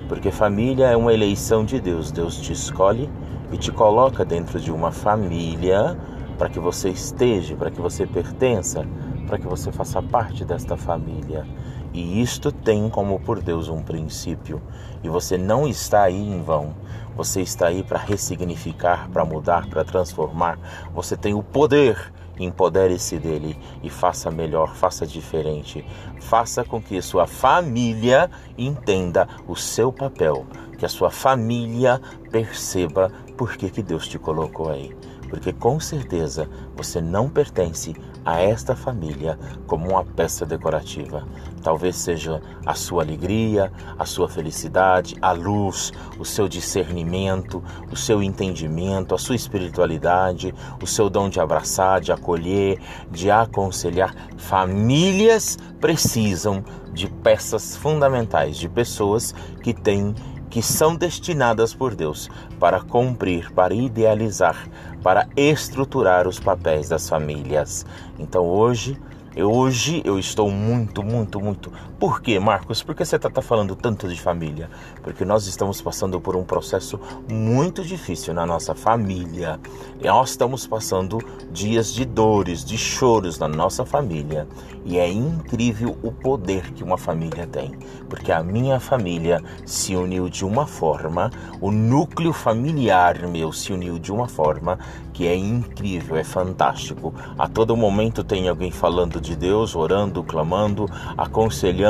[0.09, 2.11] porque família é uma eleição de Deus.
[2.11, 3.09] Deus te escolhe
[3.49, 5.97] e te coloca dentro de uma família
[6.38, 8.85] para que você esteja, para que você pertença,
[9.25, 11.45] para que você faça parte desta família.
[11.93, 14.61] E isto tem como por Deus um princípio.
[15.03, 16.75] E você não está aí em vão.
[17.15, 20.59] Você está aí para ressignificar, para mudar, para transformar.
[20.93, 25.83] Você tem o poder empodere-se dele e faça melhor, faça diferente.
[26.19, 30.45] Faça com que sua família entenda o seu papel,
[30.77, 34.95] que a sua família perceba por que, que Deus te colocou aí
[35.30, 41.25] porque com certeza você não pertence a esta família como uma peça decorativa.
[41.63, 48.21] Talvez seja a sua alegria, a sua felicidade, a luz, o seu discernimento, o seu
[48.21, 54.13] entendimento, a sua espiritualidade, o seu dom de abraçar, de acolher, de aconselhar.
[54.38, 56.63] Famílias precisam
[56.93, 60.13] de peças fundamentais, de pessoas que têm
[60.57, 64.67] que são destinadas por Deus para cumprir, para idealizar,
[65.03, 67.85] para estruturar os papéis das famílias.
[68.17, 68.97] Então hoje
[69.39, 71.71] Hoje eu estou muito, muito, muito.
[71.99, 72.83] Por quê, Marcos?
[72.83, 74.69] Por que você está tá falando tanto de família?
[75.01, 79.59] Porque nós estamos passando por um processo muito difícil na nossa família.
[79.99, 81.17] Nós estamos passando
[81.51, 84.47] dias de dores, de choros na nossa família.
[84.85, 87.71] E é incrível o poder que uma família tem.
[88.07, 93.97] Porque a minha família se uniu de uma forma, o núcleo familiar meu se uniu
[93.97, 94.77] de uma forma
[95.11, 97.11] que é incrível, é fantástico.
[97.39, 100.85] A todo momento tem alguém falando de Deus, orando, clamando,
[101.17, 101.86] aconselhando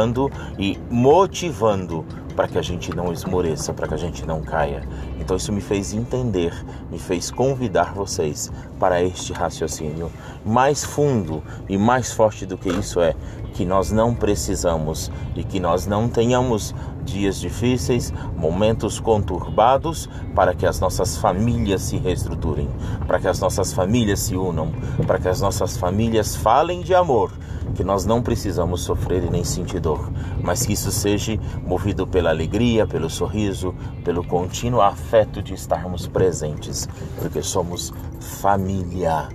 [0.58, 4.88] e motivando para que a gente não esmoreça, para que a gente não caia.
[5.20, 6.54] Então isso me fez entender,
[6.92, 10.12] me fez convidar vocês para este raciocínio.
[10.46, 13.16] Mais fundo e mais forte do que isso é
[13.58, 20.68] que nós não precisamos e que nós não tenhamos dias difíceis, momentos conturbados, para que
[20.68, 22.70] as nossas famílias se reestruturem,
[23.08, 24.72] para que as nossas famílias se unam,
[25.08, 27.32] para que as nossas famílias falem de amor,
[27.74, 32.30] que nós não precisamos sofrer e nem sentir dor, mas que isso seja movido pela
[32.30, 33.74] alegria, pelo sorriso,
[34.06, 36.88] pelo contínuo afeto de estarmos presentes,
[37.20, 39.30] porque somos família.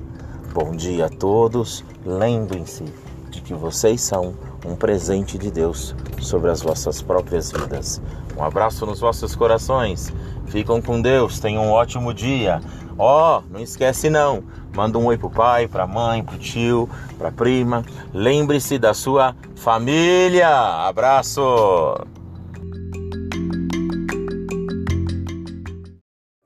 [0.55, 6.61] Bom dia a todos, lembrem-se de que vocês são um presente de Deus sobre as
[6.61, 8.01] vossas próprias vidas.
[8.37, 10.13] Um abraço nos vossos corações.
[10.47, 12.61] Ficam com Deus, tenham um ótimo dia.
[12.99, 14.45] Ó, oh, não esquece não.
[14.77, 17.85] Manda um oi pro pai, pra mãe, pro tio, pra prima.
[18.13, 20.49] Lembre-se da sua família.
[20.87, 21.41] Abraço.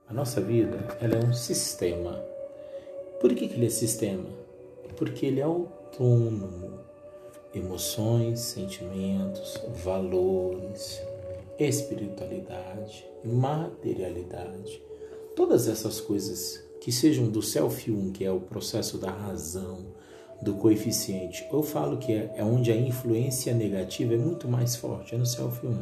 [0.08, 2.20] A nossa vida, ela é um sistema.
[3.20, 4.24] Por que, que ele é sistema?
[4.96, 6.75] Porque ele é autônomo.
[7.56, 11.00] Emoções, sentimentos, valores,
[11.58, 14.82] espiritualidade, materialidade,
[15.34, 19.86] todas essas coisas que sejam do self 1, que é o processo da razão,
[20.42, 21.46] do coeficiente.
[21.50, 25.24] Eu falo que é, é onde a influência negativa é muito mais forte, é no
[25.24, 25.78] self 1.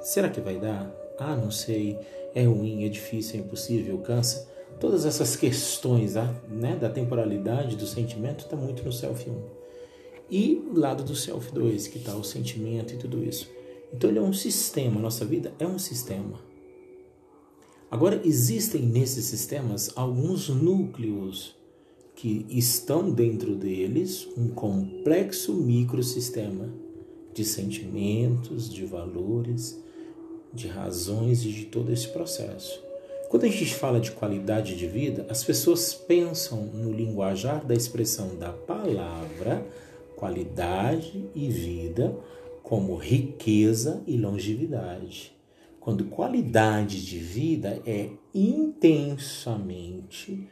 [0.00, 0.94] Será que vai dar?
[1.18, 1.98] Ah, não sei.
[2.34, 4.48] É ruim, é difícil, é impossível, cansa.
[4.78, 6.14] Todas essas questões
[6.48, 9.59] né, da temporalidade, do sentimento, está muito no self 1.
[10.30, 13.50] E o lado do self 2, que está o sentimento e tudo isso.
[13.92, 16.38] Então ele é um sistema, nossa vida é um sistema.
[17.90, 21.56] Agora, existem nesses sistemas alguns núcleos
[22.14, 26.72] que estão dentro deles um complexo microsistema
[27.34, 29.82] de sentimentos, de valores,
[30.52, 32.80] de razões e de todo esse processo.
[33.28, 38.36] Quando a gente fala de qualidade de vida, as pessoas pensam no linguajar da expressão
[38.36, 39.64] da palavra
[40.20, 42.14] qualidade e vida
[42.62, 45.34] como riqueza e longevidade.
[45.80, 50.46] Quando qualidade de vida é intensamente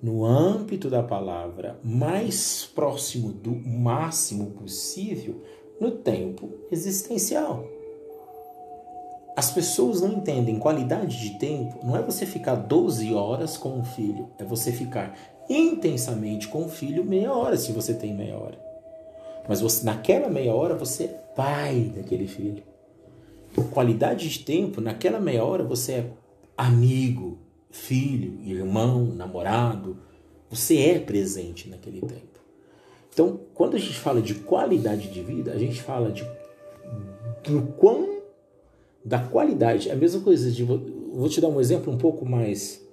[0.00, 5.42] no âmbito da palavra mais próximo do máximo possível
[5.80, 7.66] no tempo existencial.
[9.36, 13.84] As pessoas não entendem qualidade de tempo, não é você ficar 12 horas com o
[13.84, 15.18] filho, é você ficar
[15.50, 18.67] intensamente com o filho meia hora, se você tem meia hora.
[19.48, 22.62] Mas você, naquela meia hora você é pai daquele filho.
[23.72, 26.10] Qualidade de tempo, naquela meia hora você é
[26.56, 27.38] amigo,
[27.70, 29.96] filho, irmão, namorado.
[30.50, 32.38] Você é presente naquele tempo.
[33.12, 36.24] Então, quando a gente fala de qualidade de vida, a gente fala de
[37.42, 38.18] do quão
[39.04, 39.88] da qualidade.
[39.88, 40.62] É a mesma coisa de.
[40.62, 42.86] Vou te dar um exemplo um pouco mais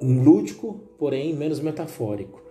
[0.00, 2.42] lúdico, porém menos metafórico.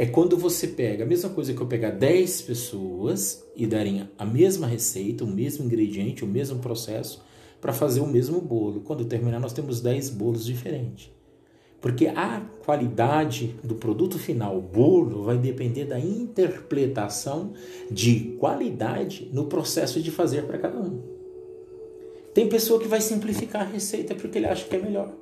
[0.00, 4.24] É quando você pega a mesma coisa que eu pegar 10 pessoas e darem a
[4.24, 7.20] mesma receita, o mesmo ingrediente, o mesmo processo
[7.60, 8.82] para fazer o mesmo bolo.
[8.82, 11.10] Quando terminar, nós temos 10 bolos diferentes.
[11.80, 17.54] Porque a qualidade do produto final, o bolo, vai depender da interpretação
[17.90, 21.02] de qualidade no processo de fazer para cada um.
[22.32, 25.12] Tem pessoa que vai simplificar a receita porque ele acha que é melhor.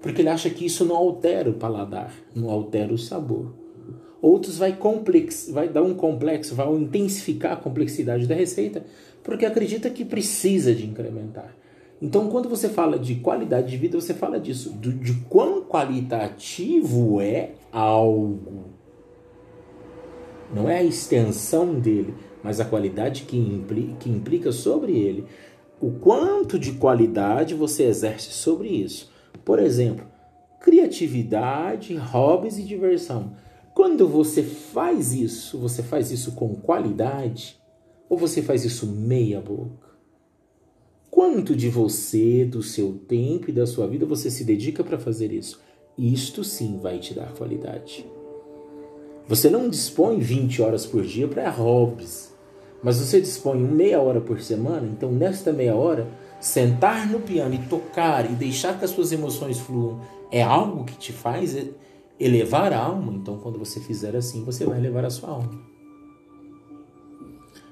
[0.00, 3.63] Porque ele acha que isso não altera o paladar, não altera o sabor.
[4.24, 8.82] Outros vai, complex, vai dar um complexo, vai intensificar a complexidade da receita,
[9.22, 11.54] porque acredita que precisa de incrementar.
[12.00, 17.20] Então, quando você fala de qualidade de vida, você fala disso, de, de quão qualitativo
[17.20, 18.70] é algo.
[20.54, 23.62] Não é a extensão dele, mas a qualidade que
[24.00, 25.26] que implica sobre ele.
[25.78, 29.12] O quanto de qualidade você exerce sobre isso.
[29.44, 30.06] Por exemplo,
[30.60, 33.43] criatividade, hobbies e diversão.
[33.74, 37.58] Quando você faz isso, você faz isso com qualidade
[38.08, 39.88] ou você faz isso meia boca?
[41.10, 45.32] Quanto de você, do seu tempo e da sua vida você se dedica para fazer
[45.32, 45.60] isso?
[45.98, 48.06] Isto sim vai te dar qualidade.
[49.26, 52.32] Você não dispõe 20 horas por dia para hobbies,
[52.80, 56.06] mas você dispõe meia hora por semana, então nesta meia hora,
[56.40, 60.00] sentar no piano e tocar e deixar que as suas emoções fluam
[60.30, 61.56] é algo que te faz
[62.18, 63.12] elevar a alma.
[63.12, 65.74] Então, quando você fizer assim, você vai elevar a sua alma.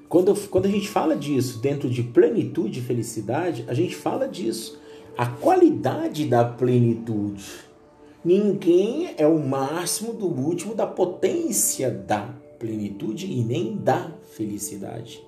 [0.09, 4.79] Quando, quando a gente fala disso dentro de plenitude e felicidade, a gente fala disso.
[5.17, 7.45] A qualidade da plenitude.
[8.25, 15.25] Ninguém é o máximo do último da potência da plenitude e nem da felicidade.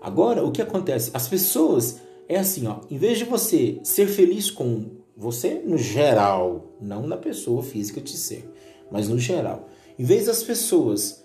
[0.00, 1.10] Agora, o que acontece?
[1.14, 4.84] As pessoas é assim, ó, em vez de você ser feliz com
[5.16, 8.48] você no geral, não na pessoa física de ser,
[8.90, 11.24] mas no geral, em vez das pessoas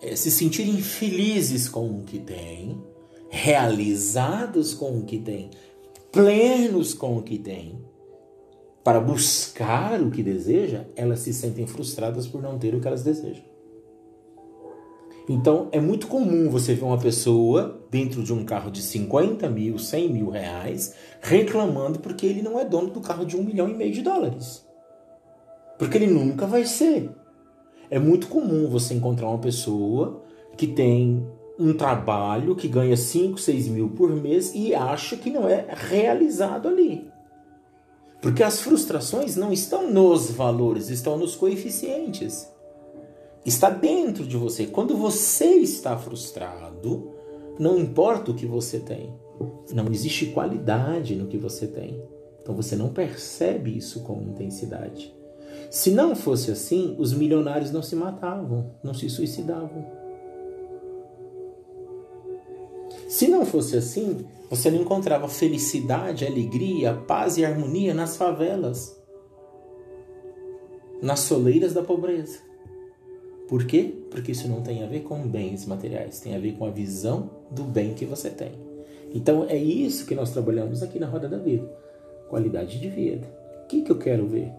[0.00, 2.80] é, se sentirem felizes com o que têm,
[3.28, 5.50] realizados com o que têm,
[6.12, 7.84] plenos com o que têm,
[8.84, 13.02] para buscar o que deseja, elas se sentem frustradas por não ter o que elas
[13.02, 13.55] desejam.
[15.28, 19.78] Então é muito comum você ver uma pessoa dentro de um carro de 50 mil,
[19.78, 23.74] 100 mil reais reclamando porque ele não é dono do carro de um milhão e
[23.74, 24.64] meio de dólares.
[25.78, 27.10] Porque ele nunca vai ser.
[27.90, 30.22] É muito comum você encontrar uma pessoa
[30.56, 31.26] que tem
[31.58, 36.68] um trabalho que ganha 5, 6 mil por mês e acha que não é realizado
[36.68, 37.10] ali.
[38.20, 42.48] Porque as frustrações não estão nos valores, estão nos coeficientes.
[43.46, 44.66] Está dentro de você.
[44.66, 47.12] Quando você está frustrado,
[47.60, 49.14] não importa o que você tem,
[49.72, 52.02] não existe qualidade no que você tem.
[52.42, 55.14] Então você não percebe isso com intensidade.
[55.70, 59.86] Se não fosse assim, os milionários não se matavam, não se suicidavam.
[63.08, 69.00] Se não fosse assim, você não encontrava felicidade, alegria, paz e harmonia nas favelas,
[71.00, 72.45] nas soleiras da pobreza.
[73.48, 73.92] Por quê?
[74.10, 77.30] Porque isso não tem a ver com bens materiais, tem a ver com a visão
[77.50, 78.52] do bem que você tem.
[79.14, 81.70] Então é isso que nós trabalhamos aqui na Roda da Vida.
[82.28, 83.26] Qualidade de vida.
[83.64, 84.52] O que, que eu quero ver?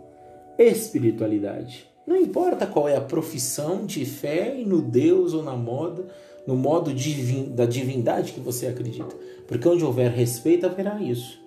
[0.58, 1.88] espiritualidade.
[2.06, 6.08] Não importa qual é a profissão de fé no Deus ou na moda,
[6.48, 9.16] no modo divin, da divindade que você acredita.
[9.46, 11.40] Porque onde houver respeito, haverá isso.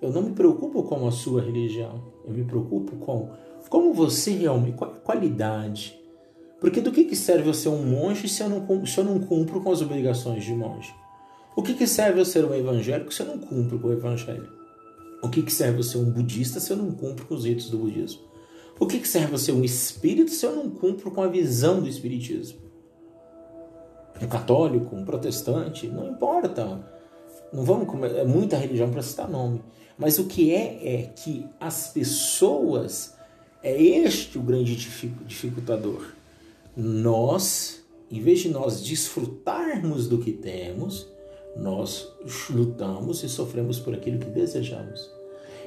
[0.00, 2.02] Eu não me preocupo com a sua religião.
[2.26, 3.30] Eu me preocupo com
[3.68, 5.98] como você realmente, qual é a qualidade.
[6.62, 9.18] Porque do que, que serve eu ser um monge se eu, não, se eu não
[9.18, 10.94] cumpro com as obrigações de monge?
[11.56, 14.48] O que, que serve eu ser um evangélico se eu não cumpro com o evangelho?
[15.20, 17.68] O que, que serve eu ser um budista se eu não cumpro com os ritos
[17.68, 18.22] do budismo?
[18.78, 22.60] O que, serve ser um espírito se eu não cumpro com a visão do espiritismo?
[24.22, 26.80] Um católico, um protestante, não importa.
[27.52, 29.60] Não vamos é muita religião para citar nome.
[29.98, 33.16] Mas o que é é que as pessoas
[33.64, 34.76] é este o grande
[35.26, 36.21] dificultador.
[36.76, 41.06] Nós, em vez de nós desfrutarmos do que temos,
[41.56, 42.08] nós
[42.48, 45.10] lutamos e sofremos por aquilo que desejamos.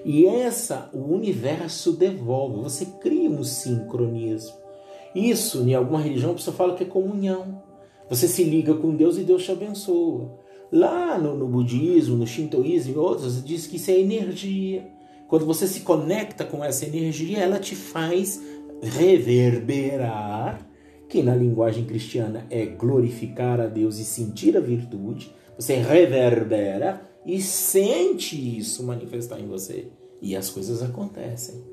[0.03, 2.61] E essa o universo devolve.
[2.61, 4.55] Você cria um sincronismo.
[5.15, 7.63] Isso, em alguma religião, a pessoa fala que é comunhão.
[8.09, 10.39] Você se liga com Deus e Deus te abençoa.
[10.71, 14.85] Lá no, no budismo, no shintoísmo e outros, diz que isso é energia.
[15.27, 18.41] Quando você se conecta com essa energia, ela te faz
[18.81, 20.59] reverberar,
[21.07, 25.33] que na linguagem cristiana é glorificar a Deus e sentir a virtude.
[25.57, 29.87] Você reverbera e sente isso manifestar em você.
[30.21, 31.63] E as coisas acontecem.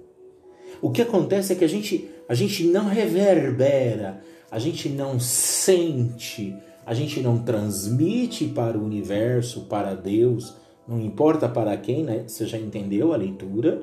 [0.80, 4.20] O que acontece é que a gente, a gente não reverbera,
[4.50, 10.56] a gente não sente, a gente não transmite para o universo, para Deus,
[10.86, 12.24] não importa para quem, né?
[12.26, 13.82] Você já entendeu a leitura,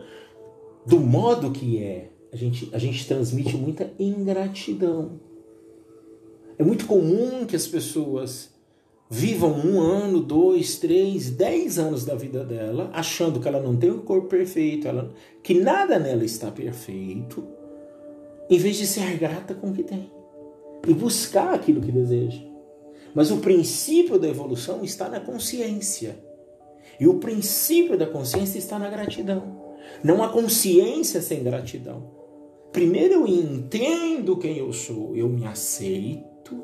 [0.86, 2.12] do modo que é.
[2.32, 5.20] A gente, a gente transmite muita ingratidão.
[6.60, 8.50] É muito comum que as pessoas
[9.10, 13.90] vivam um ano, dois, três, dez anos da vida dela, achando que ela não tem
[13.90, 17.48] o corpo perfeito, ela, que nada nela está perfeito,
[18.50, 20.12] em vez de ser grata com o que tem.
[20.88, 22.42] e buscar aquilo que deseja.
[23.14, 26.18] Mas o princípio da evolução está na consciência.
[27.00, 29.76] E o princípio da consciência está na gratidão.
[30.04, 32.12] Não há consciência sem gratidão.
[32.72, 36.24] Primeiro eu entendo quem eu sou, eu me aceito,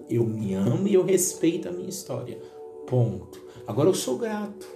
[0.09, 2.39] eu me amo e eu respeito a minha história.
[2.87, 3.43] Ponto.
[3.67, 4.67] Agora eu sou grato.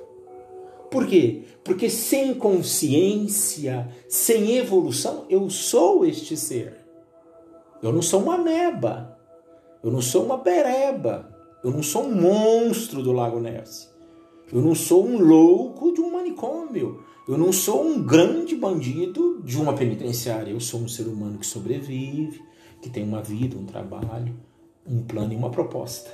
[0.90, 1.44] Por quê?
[1.64, 6.78] Porque sem consciência, sem evolução, eu sou este ser.
[7.82, 9.18] Eu não sou uma meba.
[9.84, 11.30] Eu não sou uma pereba.
[11.64, 13.94] Eu não sou um monstro do Lago Ness.
[14.52, 17.04] Eu não sou um louco de um manicômio.
[17.28, 20.52] Eu não sou um grande bandido de uma penitenciária.
[20.52, 22.42] Eu sou um ser humano que sobrevive,
[22.82, 24.36] que tem uma vida, um trabalho,
[24.90, 26.10] um plano e uma proposta.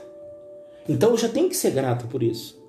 [0.88, 2.62] Então eu já tenho que ser grato por isso.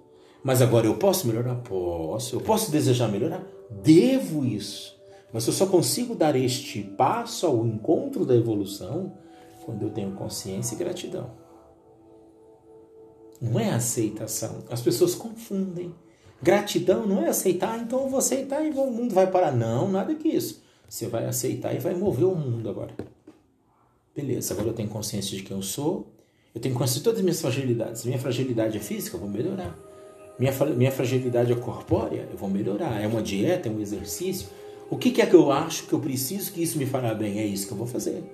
[0.43, 1.57] Mas agora eu posso melhorar?
[1.57, 2.37] Posso.
[2.37, 3.45] Eu posso desejar melhorar?
[3.83, 4.97] Devo isso.
[5.33, 9.13] Mas eu só consigo dar este passo ao encontro da evolução
[9.65, 11.31] quando eu tenho consciência e gratidão.
[13.41, 14.63] Não é aceitação.
[14.71, 15.93] As pessoas confundem.
[16.41, 19.53] Gratidão não é aceitar, então eu vou aceitar e o mundo vai parar.
[19.53, 20.63] Não, nada que isso.
[20.89, 22.95] Você vai aceitar e vai mover o mundo agora.
[24.17, 26.07] Beleza, agora eu tenho consciência de quem eu sou,
[26.55, 28.05] eu tenho consciência de todas as minhas fragilidades.
[28.07, 29.77] Minha fragilidade é física, eu vou melhorar.
[30.39, 32.99] Minha, minha fragilidade é corpórea, eu vou melhorar.
[32.99, 34.49] É uma dieta, é um exercício.
[34.89, 37.39] O que, que é que eu acho que eu preciso que isso me fará bem?
[37.41, 38.25] É isso que eu vou fazer.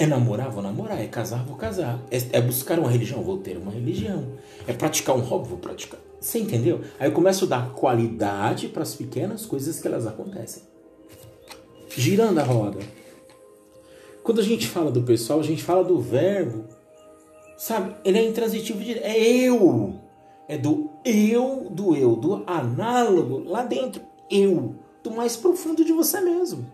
[0.00, 1.00] É namorar, vou namorar.
[1.00, 2.02] É casar, vou casar.
[2.10, 4.32] É, é buscar uma religião, vou ter uma religião.
[4.66, 6.00] É praticar um hobby, vou praticar.
[6.20, 6.80] Você entendeu?
[6.98, 10.64] Aí eu começo a dar qualidade para as pequenas coisas que elas acontecem.
[11.96, 12.80] Girando a roda.
[14.24, 16.64] Quando a gente fala do pessoal, a gente fala do verbo.
[17.58, 17.94] Sabe?
[18.02, 18.98] Ele é intransitivo de.
[18.98, 20.00] É eu.
[20.48, 24.02] É do eu, do eu, do análogo lá dentro.
[24.30, 24.76] Eu.
[25.02, 26.66] Do mais profundo de você mesmo.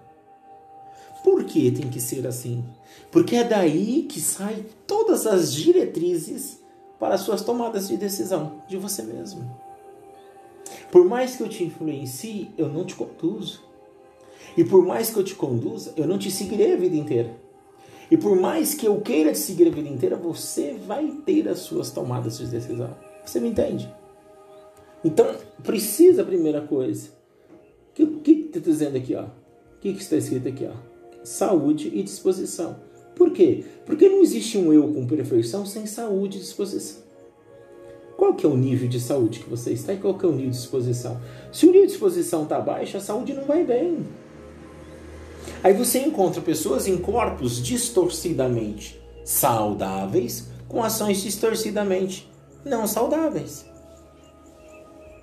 [1.25, 2.65] Por que tem que ser assim?
[3.11, 6.61] Porque é daí que saem todas as diretrizes
[7.01, 9.51] para as suas tomadas de decisão de você mesmo.
[10.93, 13.63] Por mais que eu te influencie, eu não te conduzo.
[14.57, 17.40] E por mais que eu te conduza, eu não te seguirei a vida inteira.
[18.11, 21.61] E por mais que eu queira te seguir a vida inteira, você vai ter as
[21.61, 22.97] suas tomadas de decisão.
[23.25, 23.93] Você me entende?
[25.05, 27.11] Então, precisa a primeira coisa.
[27.99, 29.15] O que está dizendo aqui?
[29.15, 29.31] O
[29.81, 30.67] que, que está escrito aqui?
[30.67, 30.75] Ó?
[31.23, 32.77] Saúde e disposição.
[33.15, 33.65] Por quê?
[33.85, 37.03] Porque não existe um eu com perfeição sem saúde e disposição.
[38.17, 40.33] Qual que é o nível de saúde que você está e qual que é o
[40.33, 41.21] nível de disposição?
[41.53, 44.05] Se o nível de disposição está baixo, a saúde não vai bem.
[45.63, 52.31] Aí você encontra pessoas em corpos distorcidamente saudáveis com ações distorcidamente
[52.65, 53.67] não saudáveis.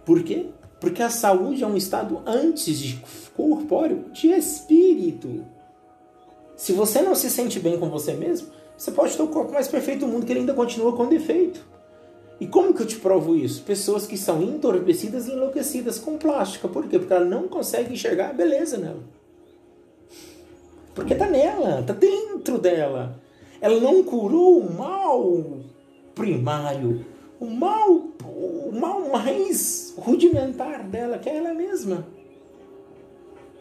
[0.05, 0.47] Por quê?
[0.79, 3.01] Porque a saúde é um estado antes de
[3.35, 5.45] corpóreo, de espírito.
[6.55, 9.67] Se você não se sente bem com você mesmo, você pode ter o corpo mais
[9.67, 11.65] perfeito do mundo que ele ainda continua com defeito.
[12.39, 13.63] E como que eu te provo isso?
[13.63, 16.67] Pessoas que são entorpecidas e enlouquecidas com plástica.
[16.67, 16.99] Por quê?
[16.99, 19.01] Porque ela não consegue enxergar a beleza nela.
[20.97, 23.21] Porque tá nela, tá dentro dela.
[23.61, 25.43] Ela não curou o mal
[26.15, 27.05] primário,
[27.39, 27.87] o mal,
[28.25, 32.03] o mal mais rudimentar dela, que é ela mesma.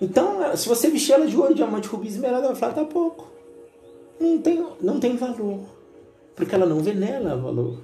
[0.01, 3.31] Então, se você vestir ela de ouro, diamante, rubi, esmeralda, vai falar, tá pouco.
[4.19, 5.61] Não tem, não tem valor.
[6.35, 7.81] Porque ela não vê nela valor.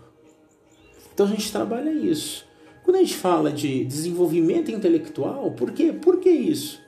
[1.13, 2.47] Então a gente trabalha isso.
[2.85, 5.93] Quando a gente fala de desenvolvimento intelectual, por quê?
[5.93, 6.82] Por que isso?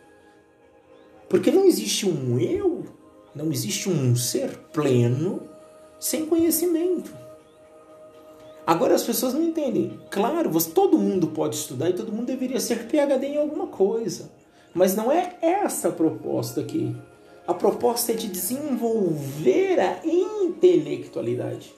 [1.28, 2.84] Porque não existe um eu,
[3.34, 5.42] não existe um ser pleno
[5.98, 7.12] sem conhecimento.
[8.66, 9.98] Agora as pessoas não entendem.
[10.10, 14.30] Claro, você, todo mundo pode estudar e todo mundo deveria ser PhD em alguma coisa.
[14.72, 16.96] Mas não é essa a proposta aqui.
[17.46, 21.74] A proposta é de desenvolver a intelectualidade.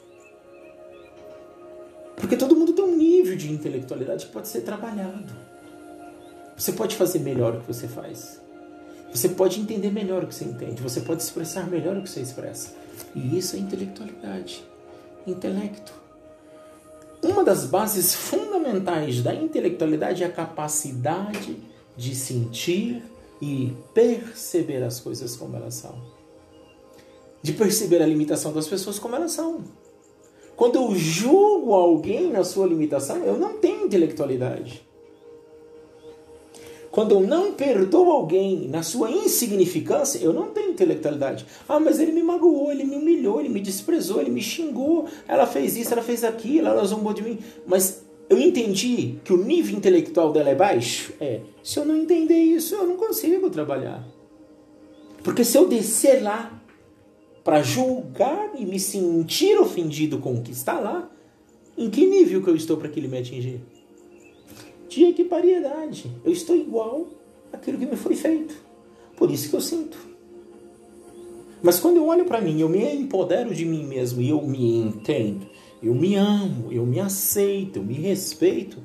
[2.14, 5.34] Porque todo mundo tem um nível de intelectualidade que pode ser trabalhado.
[6.56, 8.40] Você pode fazer melhor o que você faz.
[9.12, 10.82] Você pode entender melhor o que você entende.
[10.82, 12.74] Você pode expressar melhor o que você expressa.
[13.14, 14.64] E isso é intelectualidade.
[15.26, 15.92] Intelecto.
[17.22, 21.56] Uma das bases fundamentais da intelectualidade é a capacidade
[21.96, 23.02] de sentir
[23.40, 25.94] e perceber as coisas como elas são.
[27.42, 29.64] De perceber a limitação das pessoas como elas são.
[30.56, 34.85] Quando eu julgo alguém na sua limitação, eu não tenho intelectualidade.
[36.96, 41.44] Quando eu não perdoo alguém na sua insignificância, eu não tenho intelectualidade.
[41.68, 45.46] Ah, mas ele me magoou, ele me humilhou, ele me desprezou, ele me xingou, ela
[45.46, 47.38] fez isso, ela fez aquilo, ela zombou de mim.
[47.66, 51.12] Mas eu entendi que o nível intelectual dela é baixo?
[51.20, 51.40] É.
[51.62, 54.02] Se eu não entender isso, eu não consigo trabalhar.
[55.22, 56.50] Porque se eu descer lá,
[57.44, 61.10] para julgar e me sentir ofendido com o que está lá,
[61.76, 63.60] em que nível que eu estou para que ele me atingir?
[64.88, 66.10] De equipariedade.
[66.24, 67.08] Eu estou igual
[67.52, 68.54] àquilo que me foi feito.
[69.16, 69.98] Por isso que eu sinto.
[71.62, 74.76] Mas quando eu olho para mim, eu me empodero de mim mesmo e eu me
[74.76, 75.46] entendo,
[75.82, 78.78] eu me amo, eu me aceito, eu me respeito.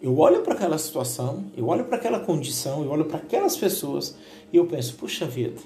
[0.00, 4.16] Eu olho para aquela situação, eu olho para aquela condição, eu olho para aquelas pessoas
[4.52, 5.60] e eu penso, puxa vida,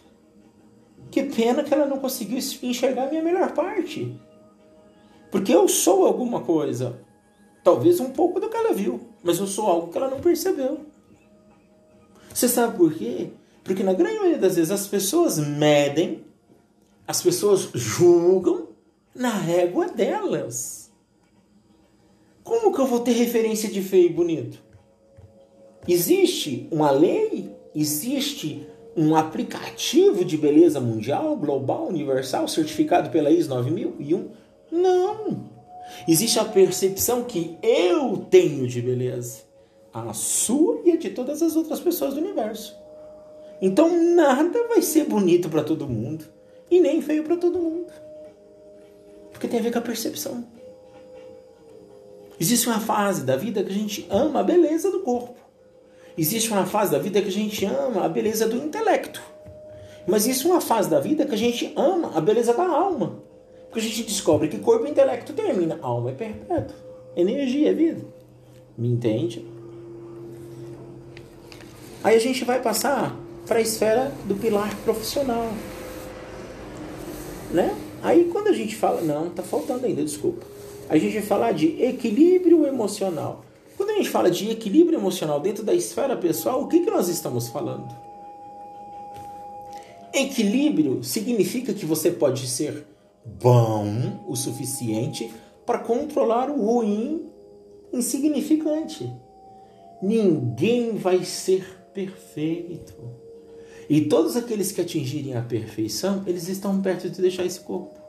[1.11, 4.19] que pena que ela não conseguiu enxergar a minha melhor parte.
[5.31, 7.01] Porque eu sou alguma coisa.
[7.63, 10.81] Talvez um pouco do que ela viu, mas eu sou algo que ela não percebeu.
[12.33, 13.29] Você sabe por quê?
[13.63, 16.25] Porque na grande maioria das vezes as pessoas medem,
[17.07, 18.69] as pessoas julgam
[19.15, 20.91] na régua delas.
[22.43, 24.63] Como que eu vou ter referência de feio e bonito?
[25.87, 27.55] Existe uma lei?
[27.75, 28.67] Existe
[28.97, 34.29] um aplicativo de beleza mundial, global, universal, certificado pela IS 9001?
[34.71, 35.52] Não.
[36.07, 39.43] Existe a percepção que eu tenho de beleza,
[39.93, 42.77] a sua e a de todas as outras pessoas do universo.
[43.61, 46.25] Então nada vai ser bonito para todo mundo
[46.71, 47.93] e nem feio para todo mundo.
[49.31, 50.45] Porque tem a ver com a percepção.
[52.41, 55.37] Existe uma fase da vida que a gente ama a beleza do corpo.
[56.19, 59.23] Existe uma fase da vida que a gente ama a beleza do intelecto.
[60.07, 63.22] Mas existe uma fase da vida que a gente ama a beleza da alma.
[63.73, 66.77] Porque a gente descobre que corpo e intelecto termina, alma é perpétuo.
[67.17, 68.05] Energia é vida.
[68.77, 69.47] Me entende?
[72.05, 73.17] Aí a gente vai passar
[73.47, 75.51] para a esfera do pilar profissional.
[77.51, 77.75] Né?
[78.03, 80.47] Aí quando a gente fala, não, tá faltando ainda, desculpa.
[80.91, 83.43] A gente vai falar de equilíbrio emocional.
[83.75, 87.09] Quando a gente fala de equilíbrio emocional dentro da esfera pessoal, o que, que nós
[87.09, 87.89] estamos falando?
[90.13, 92.92] Equilíbrio significa que você pode ser
[93.25, 95.33] bom o suficiente
[95.65, 97.27] para controlar o ruim
[97.93, 99.13] insignificante.
[100.03, 101.65] Ninguém vai ser
[101.95, 102.95] perfeito.
[103.89, 108.01] E todos aqueles que atingirem a perfeição, eles estão perto de deixar esse corpo.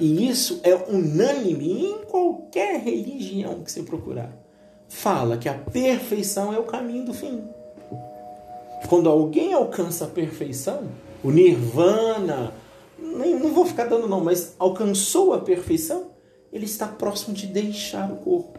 [0.00, 4.32] E isso é unânime em qualquer religião que você procurar.
[4.88, 7.44] Fala que a perfeição é o caminho do fim.
[8.88, 10.88] Quando alguém alcança a perfeição,
[11.22, 12.52] o nirvana,
[12.98, 16.12] nem, não vou ficar dando não, mas alcançou a perfeição,
[16.52, 18.58] ele está próximo de deixar o corpo.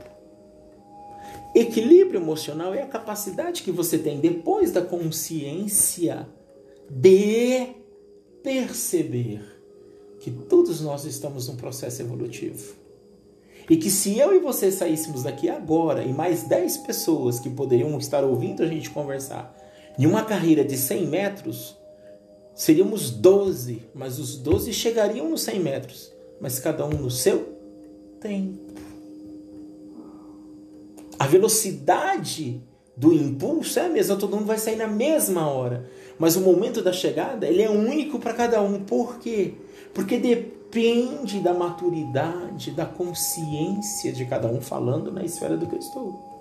[1.56, 6.28] Equilíbrio emocional é a capacidade que você tem depois da consciência
[6.90, 7.68] de
[8.44, 9.42] perceber
[10.20, 12.76] que todos nós estamos num processo evolutivo.
[13.70, 17.98] E que se eu e você saíssemos daqui agora e mais 10 pessoas que poderiam
[17.98, 19.56] estar ouvindo a gente conversar
[19.98, 21.78] em uma carreira de 100 metros,
[22.56, 27.56] seríamos 12, mas os 12 chegariam nos 100 metros, mas cada um no seu
[28.20, 28.74] tempo.
[31.20, 32.62] A velocidade
[32.96, 36.82] do impulso é a mesma, todo mundo vai sair na mesma hora, mas o momento
[36.82, 38.80] da chegada ele é único para cada um.
[38.82, 39.54] Por quê?
[39.94, 45.80] Porque depende da maturidade, da consciência de cada um falando na esfera do que eu
[45.80, 46.35] estou.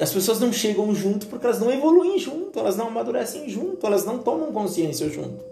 [0.00, 4.04] As pessoas não chegam junto porque elas não evoluem junto, elas não amadurecem junto, elas
[4.04, 5.44] não tomam consciência junto.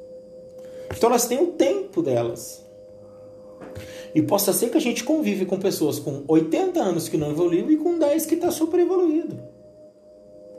[0.97, 2.65] Então elas têm o tempo delas.
[4.15, 7.71] E possa ser que a gente convive com pessoas com 80 anos que não evoluiu
[7.71, 9.39] e com 10 que está super evoluído.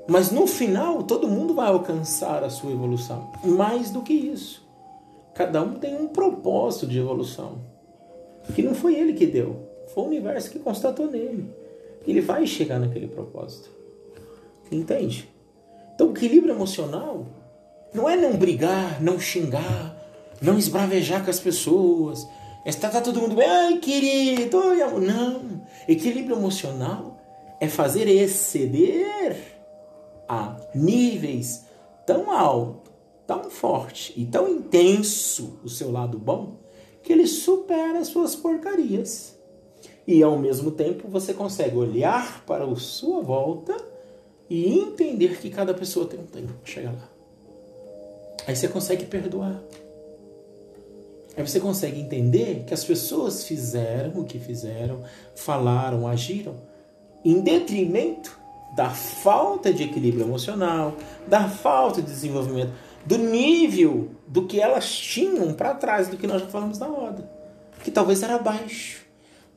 [0.07, 3.31] Mas no final, todo mundo vai alcançar a sua evolução.
[3.43, 4.67] Mais do que isso.
[5.33, 7.59] Cada um tem um propósito de evolução.
[8.55, 11.49] Que não foi ele que deu, foi o universo que constatou nele.
[12.07, 13.69] Ele vai chegar naquele propósito.
[14.71, 15.29] Entende?
[15.93, 17.25] Então, o equilíbrio emocional
[17.93, 19.95] não é não brigar, não xingar,
[20.41, 22.27] não esbravejar com as pessoas.
[22.65, 24.59] Está tá todo mundo bem, ai querido.
[24.99, 25.61] Não.
[25.87, 27.19] Equilíbrio emocional
[27.59, 29.35] é fazer exceder
[30.27, 31.65] a níveis
[32.05, 32.89] tão altos
[33.29, 36.57] tão forte e tão intenso o seu lado bom
[37.03, 39.37] que ele supera as suas porcarias.
[40.09, 43.77] E ao mesmo tempo você consegue olhar para a sua volta
[44.49, 47.07] e entender que cada pessoa tem um tempo para chegar lá.
[48.47, 49.61] Aí você consegue perdoar.
[51.37, 55.03] Aí você consegue entender que as pessoas fizeram o que fizeram,
[55.35, 56.55] falaram, agiram,
[57.23, 58.35] em detrimento
[58.75, 60.95] da falta de equilíbrio emocional,
[61.27, 62.73] da falta de desenvolvimento
[63.05, 67.29] do nível do que elas tinham para trás do que nós já falamos na roda,
[67.83, 69.07] que talvez era baixo.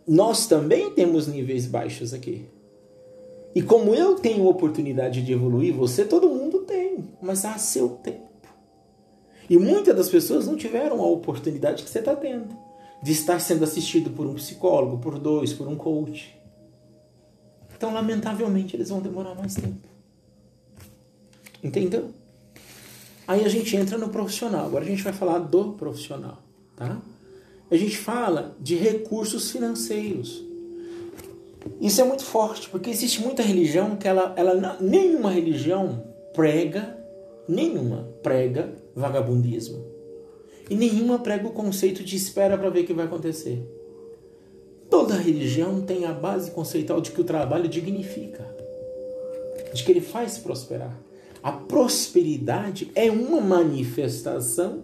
[0.06, 2.46] Nós também temos níveis baixos aqui.
[3.54, 8.32] E como eu tenho oportunidade de evoluir, você todo mundo tem, mas há seu tempo.
[9.48, 12.56] E muitas das pessoas não tiveram a oportunidade que você está tendo
[13.02, 16.34] de estar sendo assistido por um psicólogo, por dois, por um coach.
[17.76, 19.88] Então, lamentavelmente, eles vão demorar mais tempo.
[21.62, 22.10] Entendeu?
[23.26, 24.66] Aí a gente entra no profissional.
[24.66, 26.38] Agora a gente vai falar do profissional,
[26.76, 27.00] tá?
[27.72, 30.44] A gente fala de recursos financeiros.
[31.80, 36.04] Isso é muito forte, porque existe muita religião que ela, ela nenhuma religião
[36.34, 36.98] prega,
[37.48, 39.82] nenhuma prega vagabundismo.
[40.68, 43.66] E nenhuma prega o conceito de espera para ver o que vai acontecer.
[44.90, 48.54] Toda religião tem a base conceitual de que o trabalho dignifica,
[49.72, 50.94] de que ele faz prosperar.
[51.42, 54.82] A prosperidade é uma manifestação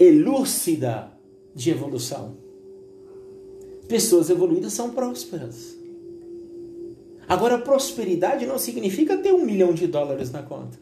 [0.00, 1.17] elúcida
[1.58, 2.36] de evolução.
[3.88, 5.76] Pessoas evoluídas são prósperas.
[7.28, 10.78] Agora, prosperidade não significa ter um milhão de dólares na conta.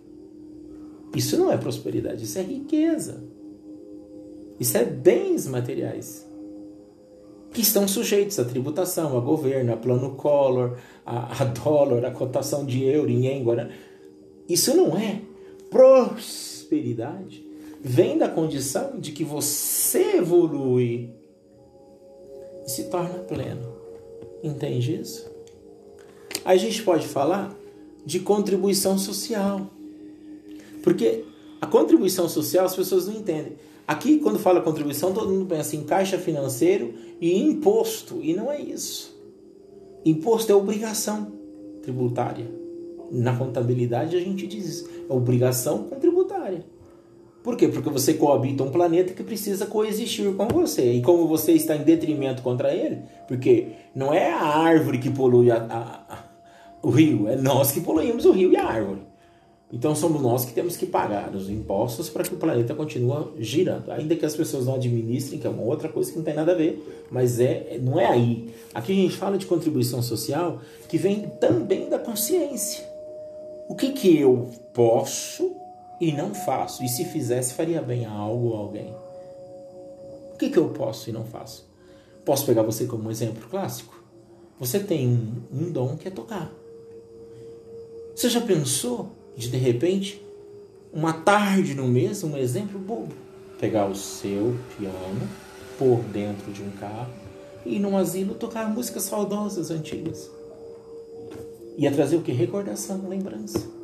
[1.14, 3.24] Isso não é prosperidade, isso é riqueza.
[4.60, 6.26] Isso é bens materiais
[7.52, 12.66] que estão sujeitos à tributação, a governo, a plano Collor, a, a dólar, a cotação
[12.66, 13.42] de euro em yen.
[14.46, 15.22] Isso não é
[15.70, 17.45] prosperidade.
[17.80, 21.10] Vem da condição de que você evolui
[22.66, 23.76] e se torna pleno.
[24.42, 25.30] Entende isso?
[26.44, 27.56] A gente pode falar
[28.04, 29.66] de contribuição social.
[30.82, 31.24] Porque
[31.60, 33.54] a contribuição social as pessoas não entendem.
[33.86, 38.20] Aqui, quando fala contribuição, todo mundo pensa em caixa financeiro e imposto.
[38.22, 39.16] E não é isso.
[40.04, 41.32] Imposto é obrigação
[41.82, 42.46] tributária.
[43.10, 46.64] Na contabilidade a gente diz é obrigação contributária.
[47.46, 47.68] Por quê?
[47.68, 50.94] Porque você coabita um planeta que precisa coexistir com você.
[50.94, 55.52] E como você está em detrimento contra ele, porque não é a árvore que polui
[55.52, 56.24] a, a, a,
[56.82, 59.02] o rio, é nós que poluímos o rio e a árvore.
[59.72, 63.92] Então somos nós que temos que pagar os impostos para que o planeta continue girando.
[63.92, 66.50] Ainda que as pessoas não administrem, que é uma outra coisa que não tem nada
[66.50, 68.52] a ver, mas é, não é aí.
[68.74, 72.84] Aqui a gente fala de contribuição social que vem também da consciência.
[73.68, 75.64] O que, que eu posso
[76.00, 76.84] e não faço?
[76.84, 78.94] E se fizesse, faria bem a algo ou alguém?
[80.32, 81.66] O que, que eu posso e não faço?
[82.24, 83.94] Posso pegar você como um exemplo clássico?
[84.58, 86.50] Você tem um, um dom que é tocar.
[88.14, 90.22] Você já pensou de de repente,
[90.92, 93.14] uma tarde no mês, um exemplo bobo,
[93.60, 95.28] pegar o seu piano,
[95.78, 97.12] pôr dentro de um carro
[97.64, 100.30] e ir num asilo tocar músicas saudosas antigas?
[101.76, 102.32] Ia trazer o que?
[102.32, 103.76] Recordação, lembrança.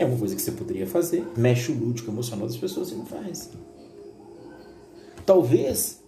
[0.00, 1.22] É uma coisa que você poderia fazer.
[1.36, 3.50] Mexe o lúdico emocional das pessoas e não faz.
[5.26, 6.00] Talvez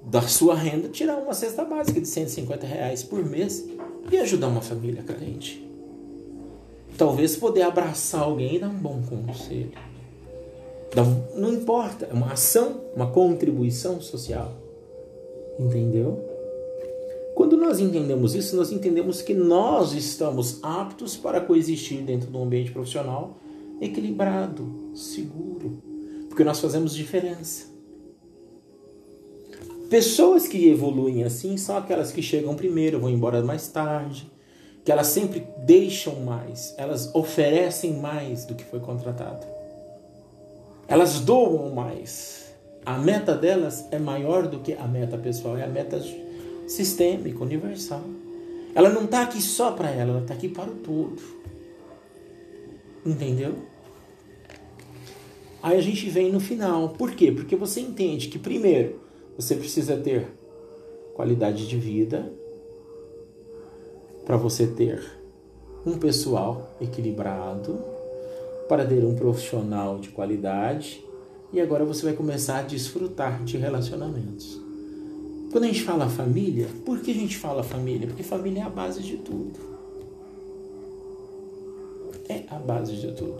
[0.00, 3.64] da sua renda tirar uma cesta básica de 150 reais por mês
[4.08, 5.68] e ajudar uma família carente.
[6.96, 9.72] Talvez poder abraçar alguém e dar um bom conselho.
[11.34, 14.52] Não importa, é uma ação, uma contribuição social.
[15.58, 16.24] Entendeu?
[17.38, 22.42] Quando nós entendemos isso, nós entendemos que nós estamos aptos para coexistir dentro de um
[22.42, 23.36] ambiente profissional
[23.80, 25.80] equilibrado, seguro,
[26.28, 27.66] porque nós fazemos diferença.
[29.88, 34.28] Pessoas que evoluem assim são aquelas que chegam primeiro, vão embora mais tarde,
[34.84, 39.46] que elas sempre deixam mais, elas oferecem mais do que foi contratado.
[40.88, 42.52] Elas doam mais.
[42.84, 46.00] A meta delas é maior do que a meta pessoal, é a meta
[46.68, 48.04] sistêmica, universal.
[48.74, 51.20] Ela não está aqui só para ela, ela está aqui para o todo.
[53.04, 53.54] Entendeu?
[55.62, 56.90] Aí a gente vem no final.
[56.90, 57.32] Por quê?
[57.32, 59.00] Porque você entende que, primeiro,
[59.36, 60.28] você precisa ter
[61.14, 62.32] qualidade de vida
[64.24, 65.02] para você ter
[65.84, 67.80] um pessoal equilibrado,
[68.68, 71.02] para ter um profissional de qualidade
[71.52, 74.67] e agora você vai começar a desfrutar de relacionamentos.
[75.50, 78.06] Quando a gente fala família, por que a gente fala família?
[78.06, 79.58] Porque família é a base de tudo.
[82.28, 83.38] É a base de tudo.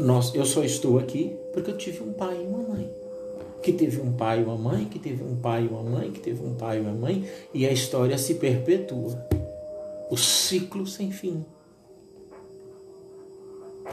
[0.00, 2.90] Nós, eu só estou aqui porque eu tive um pai e uma mãe.
[3.62, 6.20] Que teve um pai e uma mãe, que teve um pai e uma mãe, que
[6.20, 9.26] teve um pai e uma mãe, e a história se perpetua.
[10.10, 11.44] O ciclo sem fim.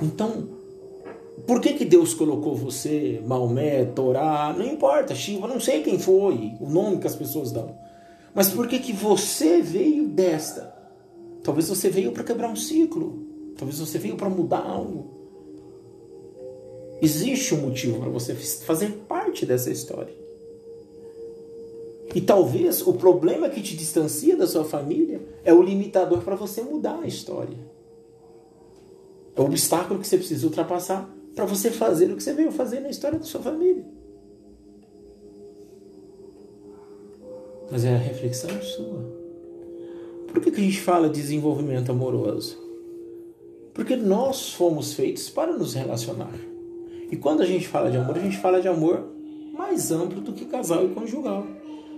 [0.01, 0.58] Então,
[1.45, 6.53] por que, que Deus colocou você, Maomé, Torá, não importa, Shiva, não sei quem foi,
[6.59, 7.75] o nome que as pessoas dão.
[8.33, 10.73] Mas por que, que você veio desta?
[11.43, 13.25] Talvez você veio para quebrar um ciclo.
[13.57, 15.19] Talvez você veio para mudar algo.
[17.01, 20.13] Existe um motivo para você fazer parte dessa história.
[22.13, 26.61] E talvez o problema que te distancia da sua família é o limitador para você
[26.61, 27.57] mudar a história.
[29.35, 31.09] É o obstáculo que você precisa ultrapassar
[31.39, 33.85] para você fazer o que você veio fazer na história da sua família.
[37.71, 39.05] Mas é a reflexão sua.
[40.27, 42.61] Por que, que a gente fala de desenvolvimento amoroso?
[43.73, 46.33] Porque nós fomos feitos para nos relacionar.
[47.09, 49.07] E quando a gente fala de amor, a gente fala de amor
[49.53, 51.47] mais amplo do que casal e conjugal.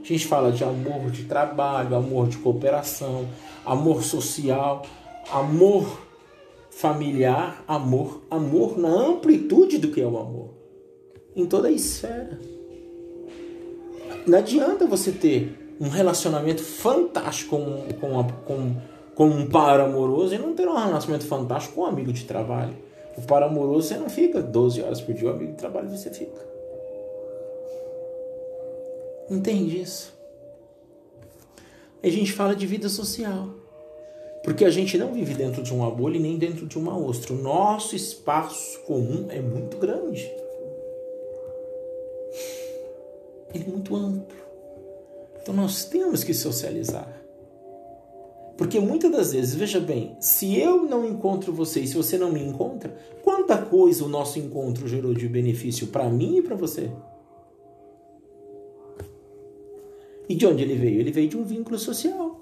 [0.03, 3.27] A gente fala de amor de trabalho, amor de cooperação,
[3.65, 4.83] amor social,
[5.31, 6.10] amor
[6.71, 10.49] familiar, amor, amor na amplitude do que é o amor,
[11.35, 12.39] em toda a esfera.
[14.25, 18.75] Não adianta você ter um relacionamento fantástico com, com, com,
[19.13, 22.75] com um par amoroso e não ter um relacionamento fantástico com um amigo de trabalho.
[23.17, 26.09] O par amoroso você não fica 12 horas por dia, o amigo de trabalho você
[26.09, 26.49] fica.
[29.29, 30.13] Entende isso?
[32.01, 33.60] A gente fala de vida social.
[34.43, 37.33] Porque a gente não vive dentro de uma bolha e nem dentro de uma ostra.
[37.33, 40.31] O nosso espaço comum é muito grande.
[43.53, 44.37] Ele é muito amplo.
[45.41, 47.21] Então nós temos que socializar.
[48.57, 52.31] Porque muitas das vezes, veja bem, se eu não encontro você e se você não
[52.31, 56.91] me encontra, quanta coisa o nosso encontro gerou de benefício para mim e para você?
[60.29, 60.99] E de onde ele veio?
[60.99, 62.40] Ele veio de um vínculo social.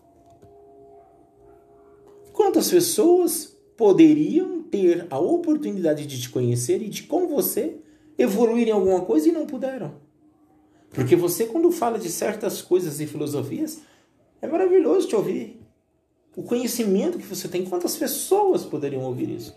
[2.50, 7.78] Quantas pessoas poderiam ter a oportunidade de te conhecer e de com você
[8.18, 9.93] evoluir em alguma coisa e não puderam?
[10.89, 13.82] Porque você, quando fala de certas coisas e filosofias,
[14.41, 15.62] é maravilhoso te ouvir.
[16.36, 19.56] O conhecimento que você tem, quantas pessoas poderiam ouvir isso?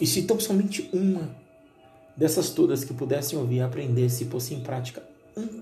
[0.00, 1.36] E se tão somente uma
[2.16, 5.02] dessas todas que pudessem ouvir, aprender, se fosse em prática
[5.36, 5.60] um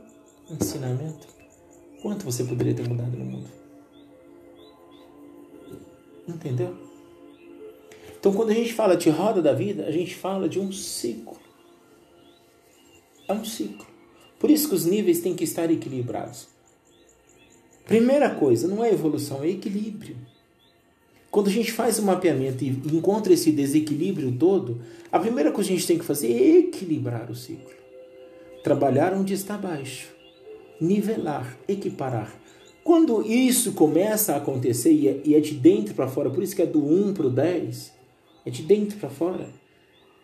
[0.55, 1.27] ensinamento,
[2.03, 3.58] quanto você poderia ter mudado no mundo?
[6.29, 6.77] Entendeu?
[8.19, 11.39] Então, quando a gente fala de roda da vida, a gente fala de um ciclo.
[13.27, 13.87] É um ciclo.
[14.39, 16.49] Por isso que os níveis têm que estar equilibrados.
[17.85, 20.17] Primeira coisa, não é evolução, é equilíbrio.
[21.31, 25.75] Quando a gente faz o mapeamento e encontra esse desequilíbrio todo, a primeira coisa que
[25.75, 27.71] a gente tem que fazer é equilibrar o ciclo.
[28.63, 30.09] Trabalhar onde está baixo.
[30.81, 32.35] Nivelar, equiparar.
[32.89, 36.63] Quando isso começa a acontecer é, e é de dentro para fora, por isso que
[36.63, 37.93] é do 1 para o 10,
[38.47, 39.51] é de dentro para fora.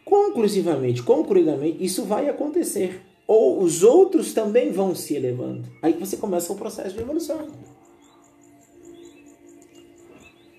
[0.02, 3.02] Conclusivamente, concluidamente, isso vai acontecer.
[3.26, 5.68] Ou os outros também vão se elevando.
[5.82, 7.48] Aí você começa o processo de evolução.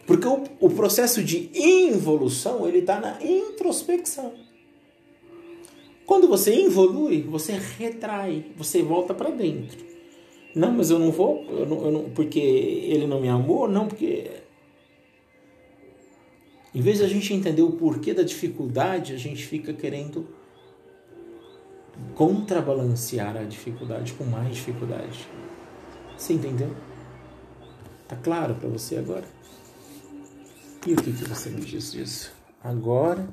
[0.05, 4.31] Porque o, o processo de involução ele está na introspecção.
[6.05, 9.94] Quando você evolui, você retrai, você volta para dentro.
[10.55, 13.87] Não, mas eu não vou, eu não, eu não, porque ele não me amou, não,
[13.87, 14.31] porque.
[16.73, 20.27] Em vez de a gente entender o porquê da dificuldade, a gente fica querendo
[22.15, 25.27] contrabalancear a dificuldade com mais dificuldade.
[26.17, 26.73] Você entendeu?
[28.07, 29.25] Tá claro para você agora?
[30.87, 32.31] E o que, que você me diz disso?
[32.63, 33.27] Agora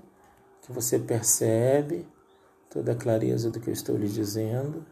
[0.62, 2.06] que você percebe
[2.70, 4.84] toda a clareza do que eu estou lhe dizendo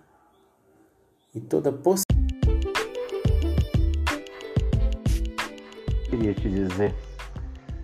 [1.35, 2.10] e toda a possibilidade
[6.35, 6.95] te dizer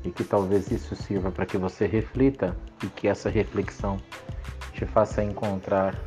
[0.05, 3.97] e que talvez isso sirva para que você reflita e que essa reflexão
[4.73, 5.99] te faça encontrar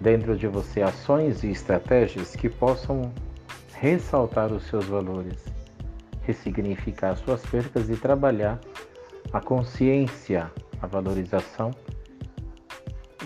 [0.00, 3.12] dentro de você ações e estratégias que possam
[3.74, 5.44] ressaltar os seus valores,
[6.22, 8.60] ressignificar suas percas e trabalhar
[9.32, 10.50] a consciência,
[10.80, 11.70] a valorização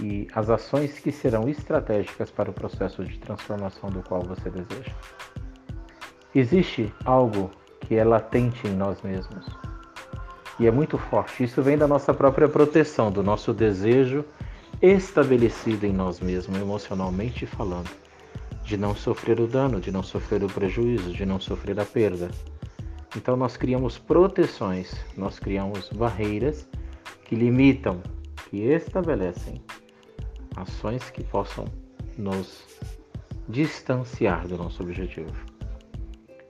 [0.00, 4.92] e as ações que serão estratégicas para o processo de transformação do qual você deseja.
[6.34, 7.50] Existe algo
[7.90, 9.44] que é latente em nós mesmos.
[10.60, 11.42] E é muito forte.
[11.42, 14.24] Isso vem da nossa própria proteção, do nosso desejo
[14.80, 17.90] estabelecido em nós mesmos, emocionalmente falando,
[18.62, 22.30] de não sofrer o dano, de não sofrer o prejuízo, de não sofrer a perda.
[23.16, 26.68] Então nós criamos proteções, nós criamos barreiras
[27.24, 28.00] que limitam,
[28.48, 29.60] que estabelecem
[30.54, 31.64] ações que possam
[32.16, 32.68] nos
[33.48, 35.49] distanciar do nosso objetivo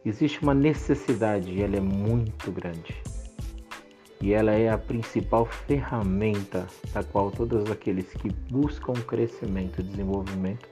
[0.04, 2.96] existe uma necessidade e ela é muito grande.
[4.20, 10.68] E ela é a principal ferramenta da qual todos aqueles que buscam crescimento e desenvolvimento,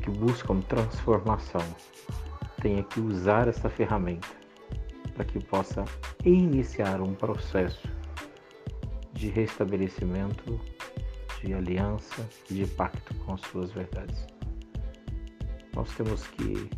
[0.00, 1.62] que buscam transformação,
[2.62, 4.28] têm que usar essa ferramenta
[5.14, 5.84] para que possa
[6.24, 7.88] iniciar um processo
[9.12, 10.60] de restabelecimento,
[11.42, 14.26] de aliança, de pacto com as suas verdades.
[15.74, 16.70] Nós temos que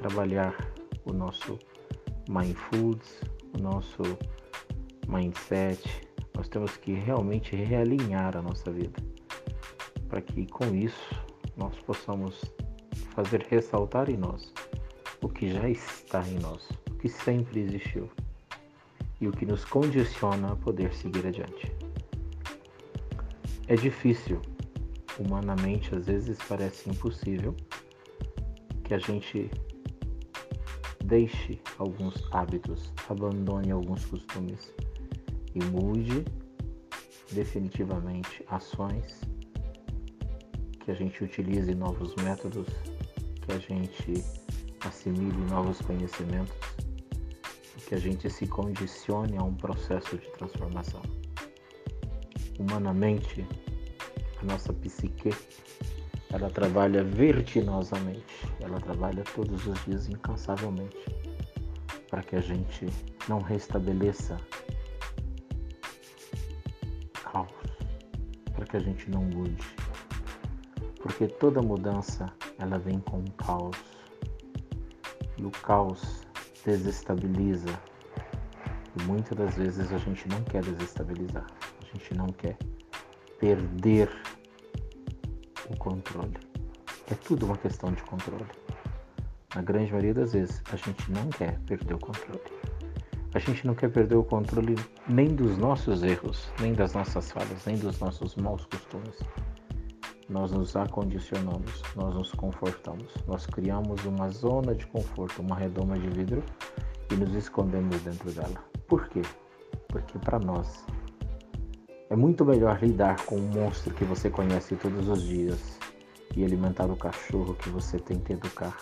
[0.00, 0.56] trabalhar
[1.04, 1.58] o nosso
[2.28, 3.20] mindfulness,
[3.58, 4.02] o nosso
[5.06, 8.98] mindset, nós temos que realmente realinhar a nossa vida,
[10.08, 11.14] para que com isso
[11.54, 12.40] nós possamos
[13.14, 14.54] fazer ressaltar em nós
[15.22, 18.08] o que já está em nós, o que sempre existiu
[19.20, 21.70] e o que nos condiciona a poder seguir adiante.
[23.68, 24.40] É difícil,
[25.18, 27.54] humanamente às vezes parece impossível
[28.82, 29.50] que a gente
[31.10, 34.72] deixe alguns hábitos, abandone alguns costumes
[35.56, 36.24] e mude
[37.32, 39.20] definitivamente ações,
[40.84, 42.68] que a gente utilize novos métodos,
[43.42, 44.24] que a gente
[44.86, 46.54] assimile novos conhecimentos
[47.88, 51.02] que a gente se condicione a um processo de transformação.
[52.56, 53.44] Humanamente,
[54.40, 55.30] a nossa psique
[56.32, 58.24] ela trabalha vertiginosamente,
[58.60, 60.96] ela trabalha todos os dias incansavelmente
[62.08, 62.86] para que a gente
[63.28, 64.36] não restabeleça
[67.32, 67.48] caos,
[68.52, 69.64] para que a gente não mude.
[71.00, 73.76] Porque toda mudança ela vem com um caos.
[75.38, 76.26] E o caos
[76.64, 77.70] desestabiliza.
[78.98, 81.46] E muitas das vezes a gente não quer desestabilizar.
[81.80, 82.56] A gente não quer
[83.38, 84.10] perder
[85.70, 86.36] o controle.
[87.10, 88.44] É tudo uma questão de controle.
[89.54, 92.40] Na grande maioria das vezes, a gente não quer perder o controle.
[93.32, 94.76] A gente não quer perder o controle
[95.08, 99.18] nem dos nossos erros, nem das nossas falhas, nem dos nossos maus costumes.
[100.28, 106.08] Nós nos acondicionamos, nós nos confortamos, nós criamos uma zona de conforto, uma redoma de
[106.08, 106.42] vidro
[107.10, 108.64] e nos escondemos dentro dela.
[108.86, 109.22] Por quê?
[109.88, 110.84] Porque para nós
[112.10, 115.78] é muito melhor lidar com um monstro que você conhece todos os dias
[116.36, 118.76] e alimentar o cachorro que você tenta educar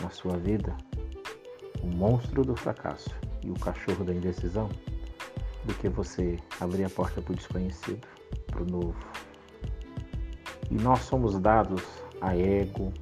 [0.00, 0.72] na sua vida,
[1.82, 3.10] o monstro do fracasso
[3.44, 4.68] e o cachorro da indecisão,
[5.64, 8.06] do que você abrir a porta para o desconhecido,
[8.46, 8.96] para o novo.
[10.70, 11.82] E nós somos dados
[12.20, 12.92] a ego,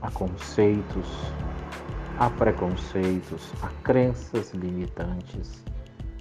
[0.00, 1.08] a conceitos,
[2.16, 5.64] a preconceitos, a crenças limitantes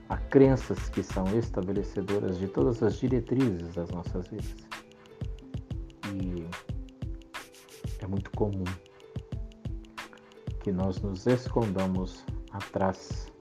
[0.10, 4.56] a crenças que são estabelecedoras de todas as diretrizes das nossas vidas.
[6.16, 6.48] E
[8.00, 8.64] é muito comum
[10.62, 13.32] que nós nos escondamos atrás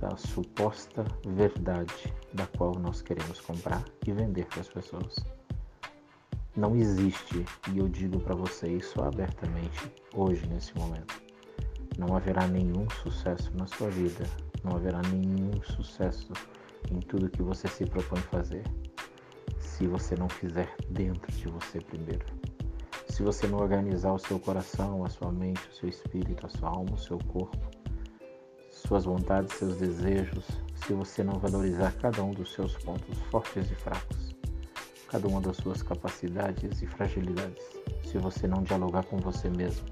[0.00, 5.16] da suposta verdade da qual nós queremos comprar e vender para as pessoas.
[6.56, 11.20] Não existe, e eu digo para você isso abertamente hoje, nesse momento,
[11.98, 14.24] não haverá nenhum sucesso na sua vida
[14.64, 16.32] não haverá nenhum sucesso
[16.90, 18.64] em tudo que você se propõe fazer
[19.58, 22.24] se você não fizer dentro de você primeiro.
[23.08, 26.70] Se você não organizar o seu coração, a sua mente, o seu espírito, a sua
[26.70, 27.58] alma, o seu corpo,
[28.70, 33.74] suas vontades, seus desejos, se você não valorizar cada um dos seus pontos fortes e
[33.74, 34.34] fracos,
[35.08, 37.62] cada uma das suas capacidades e fragilidades,
[38.04, 39.86] se você não dialogar com você mesmo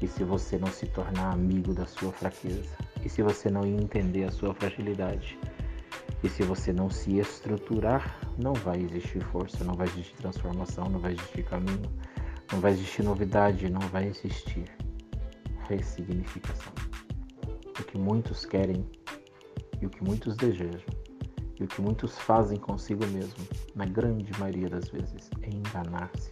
[0.00, 2.76] e se você não se tornar amigo da sua fraqueza,
[3.06, 5.38] e se você não entender a sua fragilidade,
[6.24, 10.98] e se você não se estruturar, não vai existir força, não vai existir transformação, não
[10.98, 11.88] vai existir caminho,
[12.50, 14.64] não vai existir novidade, não vai existir
[15.68, 16.72] ressignificação.
[17.78, 18.84] O que muitos querem
[19.80, 20.90] e o que muitos desejam
[21.60, 26.30] e o que muitos fazem consigo mesmo, na grande maioria das vezes, é enganar-se,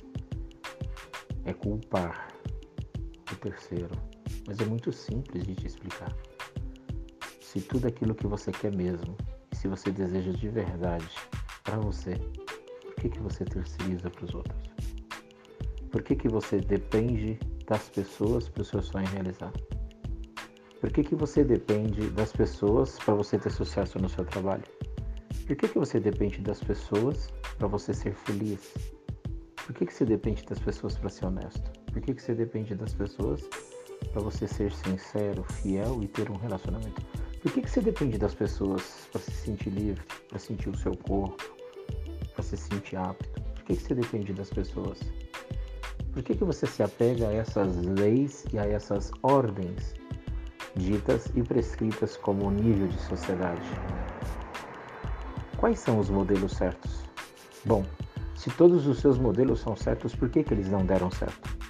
[1.44, 2.32] é culpar
[3.32, 3.94] o terceiro.
[4.48, 6.12] Mas é muito simples de te explicar
[7.54, 9.16] se tudo aquilo que você quer mesmo
[9.52, 11.08] e se você deseja de verdade
[11.62, 14.70] para você, por que, que você terceiriza para os outros?
[15.88, 19.52] Por que, que você depende das pessoas para o seu sonho realizar?
[20.80, 24.64] Por que, que você depende das pessoas para você ter sucesso no seu trabalho?
[25.46, 28.74] Por que, que você depende das pessoas para você ser feliz?
[29.64, 31.70] Por que, que você depende das pessoas para ser honesto?
[31.92, 33.48] Por que, que você depende das pessoas
[34.12, 37.23] para você ser sincero, fiel e ter um relacionamento?
[37.44, 40.96] Por que, que você depende das pessoas para se sentir livre, para sentir o seu
[40.96, 41.44] corpo,
[42.32, 43.38] para se sentir apto?
[43.42, 44.98] Por que, que você depende das pessoas?
[46.14, 49.94] Por que, que você se apega a essas leis e a essas ordens
[50.74, 53.68] ditas e prescritas como nível de sociedade?
[55.58, 57.02] Quais são os modelos certos?
[57.66, 57.84] Bom,
[58.34, 61.63] se todos os seus modelos são certos, por que, que eles não deram certo?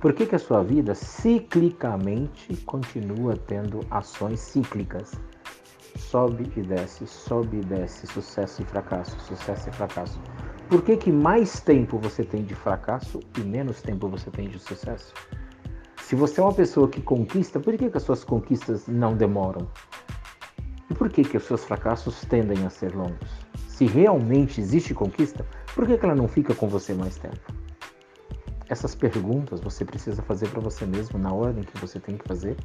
[0.00, 5.12] Por que, que a sua vida ciclicamente continua tendo ações cíclicas?
[5.98, 10.18] Sobe e desce, sobe e desce, sucesso e fracasso, sucesso e fracasso.
[10.70, 14.58] Por que, que mais tempo você tem de fracasso e menos tempo você tem de
[14.58, 15.12] sucesso?
[16.00, 19.68] Se você é uma pessoa que conquista, por que, que as suas conquistas não demoram?
[20.88, 23.28] E por que, que os seus fracassos tendem a ser longos?
[23.68, 27.69] Se realmente existe conquista, por que, que ela não fica com você mais tempo?
[28.70, 32.56] Essas perguntas você precisa fazer para você mesmo na ordem que você tem que fazer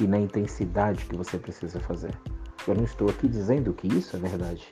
[0.00, 2.14] e na intensidade que você precisa fazer.
[2.68, 4.70] Eu não estou aqui dizendo que isso é verdade.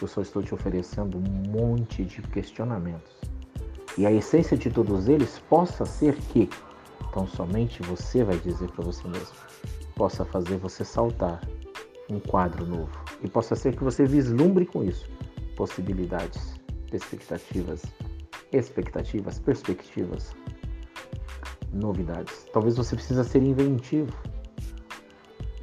[0.00, 3.12] Eu só estou te oferecendo um monte de questionamentos.
[3.98, 6.48] E a essência de todos eles possa ser que,
[7.08, 9.34] então somente você vai dizer para você mesmo,
[9.96, 11.40] possa fazer você saltar
[12.08, 12.92] um quadro novo.
[13.20, 15.10] E possa ser que você vislumbre com isso
[15.56, 16.54] possibilidades,
[16.92, 17.82] expectativas,
[18.52, 20.34] expectativas, perspectivas,
[21.72, 22.46] novidades.
[22.52, 24.12] Talvez você precisa ser inventivo.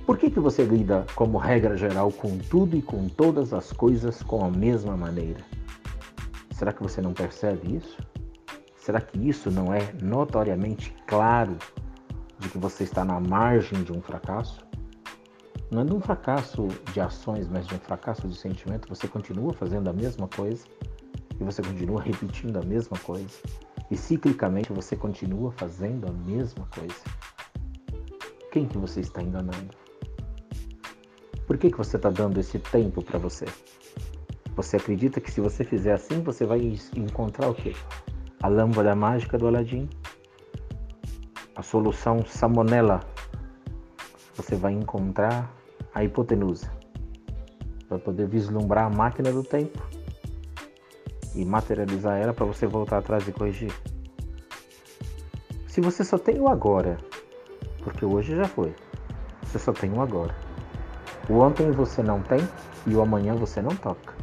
[0.06, 4.24] Por que, que você lida, como regra geral, com tudo e com todas as coisas
[4.24, 5.44] com a mesma maneira?
[6.52, 7.98] Será que você não percebe isso?
[8.78, 11.58] Será que isso não é notoriamente claro
[12.40, 14.66] de que você está na margem de um fracasso?
[15.70, 18.88] Não é de um fracasso de ações, mas de um fracasso de sentimento.
[18.88, 20.66] Você continua fazendo a mesma coisa
[21.40, 23.38] e você continua repetindo a mesma coisa.
[23.90, 26.96] E ciclicamente você continua fazendo a mesma coisa.
[28.52, 29.76] Quem que você está enganando?
[31.46, 33.46] Por que, que você está dando esse tempo para você?
[34.56, 36.60] Você acredita que se você fizer assim, você vai
[36.96, 37.74] encontrar o quê?
[38.42, 39.88] A lâmpada mágica do Aladim?
[41.56, 43.00] A solução salmonella?
[44.36, 45.54] Você vai encontrar
[45.94, 46.70] a hipotenusa.
[47.90, 49.82] Vai poder vislumbrar a máquina do tempo
[51.38, 53.72] e materializar ela para você voltar atrás e corrigir.
[55.68, 56.98] Se você só tem o agora,
[57.84, 58.74] porque hoje já foi,
[59.44, 60.36] você só tem o agora.
[61.30, 62.40] O ontem você não tem
[62.88, 64.16] e o amanhã você não toca,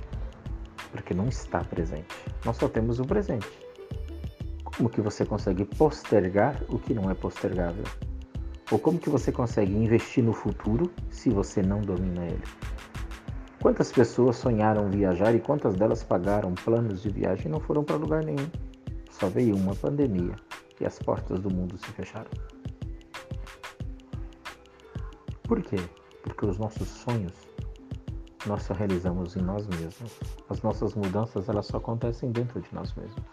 [0.91, 2.09] porque não está presente.
[2.45, 3.49] Nós só temos o presente.
[4.65, 7.85] Como que você consegue postergar o que não é postergável?
[8.73, 12.43] Ou como que você consegue investir no futuro se você não domina ele?
[13.65, 17.97] Quantas pessoas sonharam viajar e quantas delas pagaram planos de viagem e não foram para
[17.97, 18.47] lugar nenhum?
[19.11, 20.36] Só veio uma pandemia
[20.78, 22.31] e as portas do mundo se fecharam.
[25.45, 25.77] Por quê?
[26.23, 27.32] Porque os nossos sonhos
[28.45, 30.20] nós só realizamos em nós mesmos.
[30.51, 33.24] As nossas mudanças elas só acontecem dentro de nós mesmos.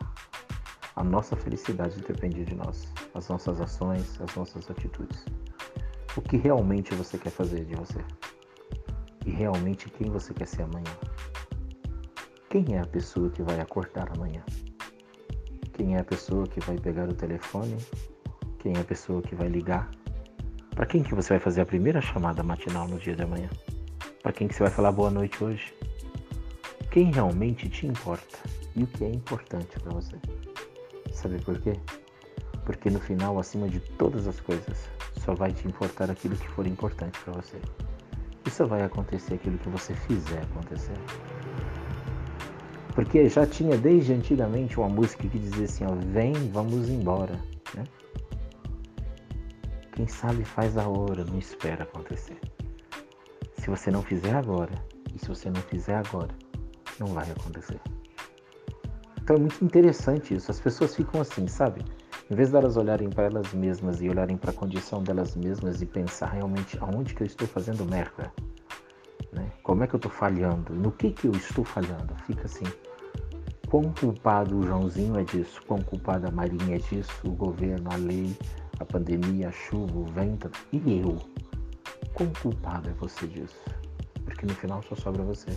[0.95, 5.25] A nossa felicidade depende de nós, as nossas ações, as nossas atitudes.
[6.15, 7.99] O que realmente você quer fazer de você?
[9.25, 10.91] E realmente quem você quer ser amanhã?
[12.49, 14.43] Quem é a pessoa que vai acordar amanhã?
[15.73, 17.77] Quem é a pessoa que vai pegar o telefone?
[18.59, 19.89] Quem é a pessoa que vai ligar?
[20.75, 23.49] Para quem que você vai fazer a primeira chamada matinal no dia de amanhã?
[24.21, 25.73] Para quem que você vai falar boa noite hoje?
[26.91, 28.37] Quem realmente te importa
[28.75, 30.15] e o que é importante para você?
[31.13, 31.79] Sabe por quê?
[32.65, 34.89] Porque no final, acima de todas as coisas,
[35.23, 37.57] só vai te importar aquilo que for importante para você.
[38.45, 40.97] E só vai acontecer aquilo que você fizer acontecer.
[42.93, 47.39] Porque já tinha desde antigamente uma música que dizia assim, ó, vem, vamos embora,
[47.73, 47.83] né?
[49.93, 52.39] Quem sabe faz a hora, não espera acontecer.
[53.59, 54.73] Se você não fizer agora,
[55.13, 56.33] e se você não fizer agora,
[56.99, 57.79] não vai acontecer.
[59.21, 60.49] Então é muito interessante isso.
[60.51, 61.85] As pessoas ficam assim, sabe?
[62.31, 65.85] Em vez delas olharem para elas mesmas e olharem para a condição delas mesmas e
[65.85, 68.31] pensar realmente aonde que eu estou fazendo merda,
[69.33, 69.51] né?
[69.61, 70.73] Como é que eu estou falhando?
[70.73, 72.15] No que que eu estou falhando?
[72.25, 72.63] Fica assim.
[73.67, 75.61] Quão culpado o Joãozinho é disso?
[75.67, 77.11] Quão culpada a Marinha é disso?
[77.25, 78.33] O governo, a lei,
[78.79, 81.17] a pandemia, a chuva, o vento e eu?
[82.13, 83.59] Quão culpado é você disso?
[84.23, 85.49] Porque no final só sobra você.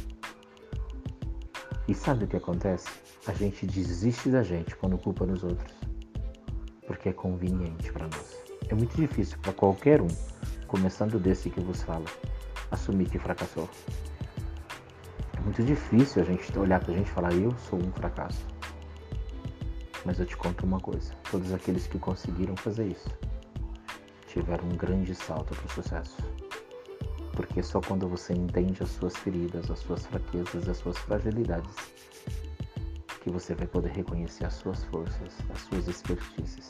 [1.86, 2.88] E sabe o que acontece?
[3.28, 5.93] A gente desiste da gente quando culpa nos outros.
[6.86, 8.36] Porque é conveniente para nós.
[8.68, 10.08] É muito difícil para qualquer um,
[10.66, 12.04] começando desse que vos fala,
[12.70, 13.68] assumir que fracassou.
[15.36, 18.46] É muito difícil a gente olhar para a gente e falar: eu sou um fracasso.
[20.04, 23.08] Mas eu te conto uma coisa: todos aqueles que conseguiram fazer isso
[24.34, 26.16] tiveram um grande salto para o sucesso.
[27.32, 31.74] Porque só quando você entende as suas feridas, as suas fraquezas, as suas fragilidades,
[33.24, 36.68] que você vai poder reconhecer as suas forças, as suas expertises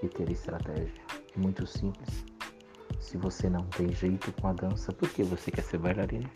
[0.00, 1.02] e ter estratégia.
[1.34, 2.24] É muito simples.
[3.00, 6.30] Se você não tem jeito com a dança, por que você quer ser bailarina?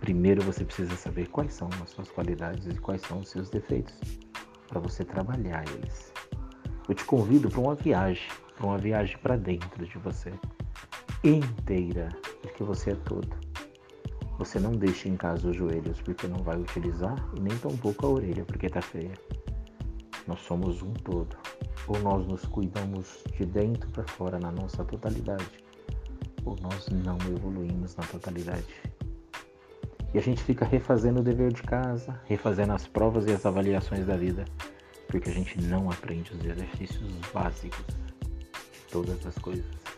[0.00, 3.98] Primeiro você precisa saber quais são as suas qualidades e quais são os seus defeitos,
[4.68, 6.12] para você trabalhar eles.
[6.86, 10.30] Eu te convido para uma viagem, para uma viagem para dentro de você,
[11.24, 12.10] inteira,
[12.42, 13.39] porque você é todo.
[14.40, 18.08] Você não deixa em casa os joelhos porque não vai utilizar e nem tampouco a
[18.08, 19.12] orelha porque está feia.
[20.26, 21.36] Nós somos um todo.
[21.86, 25.62] Ou nós nos cuidamos de dentro para fora na nossa totalidade,
[26.42, 28.64] ou nós não evoluímos na totalidade.
[30.14, 34.06] E a gente fica refazendo o dever de casa, refazendo as provas e as avaliações
[34.06, 34.46] da vida,
[35.08, 37.84] porque a gente não aprende os exercícios básicos
[38.72, 39.89] de todas as coisas.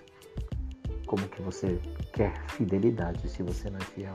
[1.12, 1.78] Como que você
[2.14, 4.14] quer fidelidade se você não é fiel?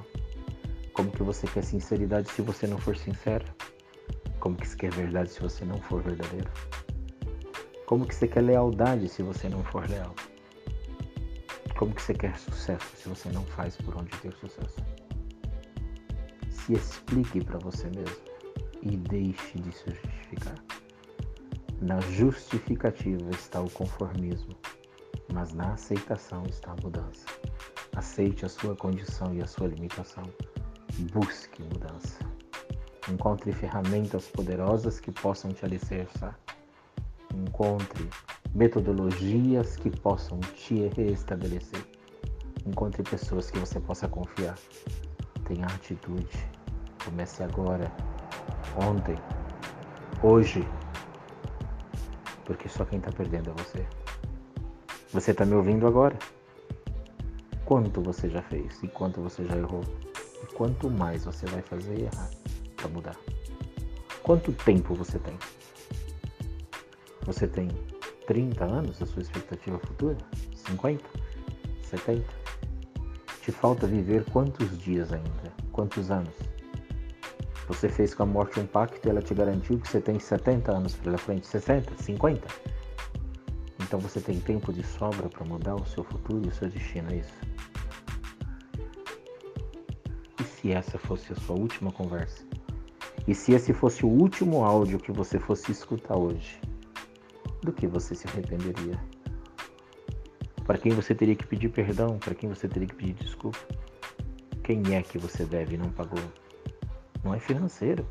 [0.93, 3.45] Como que você quer sinceridade se você não for sincero?
[4.39, 6.49] Como que você quer verdade se você não for verdadeiro?
[7.85, 10.15] Como que você quer lealdade se você não for leal?
[11.77, 14.83] Como que você quer sucesso se você não faz por onde ter sucesso?
[16.49, 18.25] Se explique para você mesmo
[18.81, 20.55] e deixe de se justificar.
[21.79, 24.57] Na justificativa está o conformismo,
[25.33, 27.25] mas na aceitação está a mudança.
[27.95, 30.23] Aceite a sua condição e a sua limitação.
[31.11, 32.19] Busque mudança.
[33.09, 36.37] Encontre ferramentas poderosas que possam te alicerçar.
[37.33, 38.09] Encontre
[38.53, 41.85] metodologias que possam te restabelecer.
[42.65, 44.57] Encontre pessoas que você possa confiar.
[45.45, 46.27] Tenha atitude.
[47.03, 47.91] Comece agora,
[48.75, 49.15] ontem,
[50.21, 50.67] hoje.
[52.43, 54.06] Porque só quem está perdendo é você.
[55.13, 56.19] Você está me ouvindo agora?
[57.63, 59.81] Quanto você já fez e quanto você já errou?
[60.43, 62.29] E quanto mais você vai fazer e errar
[62.75, 63.15] para mudar?
[64.21, 65.37] Quanto tempo você tem?
[67.25, 67.69] Você tem
[68.27, 70.17] 30 anos a sua expectativa futura?
[70.53, 71.01] 50?
[71.83, 72.25] 70?
[73.41, 75.53] Te falta viver quantos dias ainda?
[75.71, 76.35] Quantos anos?
[77.69, 80.69] Você fez com a morte um pacto e ela te garantiu que você tem 70
[80.69, 82.76] anos pela frente, 60, 50.
[83.87, 87.09] Então você tem tempo de sobra para mudar o seu futuro e o seu destino,
[87.11, 87.33] é isso?
[90.39, 92.45] E se essa fosse a sua última conversa?
[93.25, 96.59] E se esse fosse o último áudio que você fosse escutar hoje?
[97.63, 98.99] Do que você se arrependeria?
[100.65, 102.19] Para quem você teria que pedir perdão?
[102.19, 103.57] Para quem você teria que pedir desculpa?
[104.63, 106.19] Quem é que você deve e não pagou?
[107.27, 108.07] não é financeiro.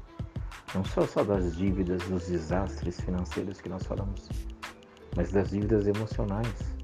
[0.75, 4.29] Não só, só das dívidas, dos desastres financeiros que nós falamos,
[5.17, 6.77] mas das dívidas emocionais.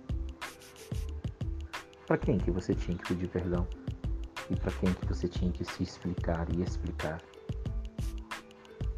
[2.06, 3.66] Para quem que você tinha que pedir perdão?
[4.50, 7.22] E para quem que você tinha que se explicar e explicar?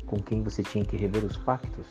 [0.06, 1.86] Com quem você tinha que rever os pactos?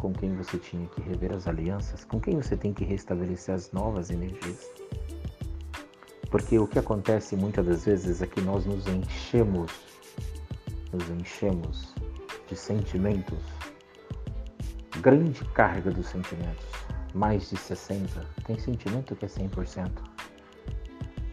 [0.00, 2.04] Com quem você tinha que rever as alianças?
[2.04, 4.70] Com quem você tem que restabelecer as novas energias?
[6.30, 9.70] Porque o que acontece muitas das vezes é que nós nos enchemos
[10.94, 11.94] nos enchemos
[12.48, 13.42] de sentimentos,
[15.00, 16.66] grande carga dos sentimentos,
[17.14, 18.08] mais de 60%.
[18.44, 19.90] Tem sentimento que é 100%,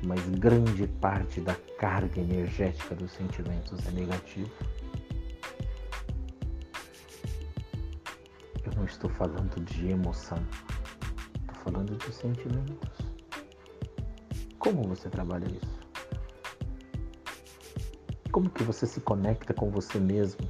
[0.06, 4.50] mas grande parte da carga energética dos sentimentos é negativa.
[8.64, 10.40] Eu não estou falando de emoção,
[11.42, 12.90] estou falando de sentimentos.
[14.58, 15.82] Como você trabalha isso?
[18.32, 20.50] Como que você se conecta com você mesmo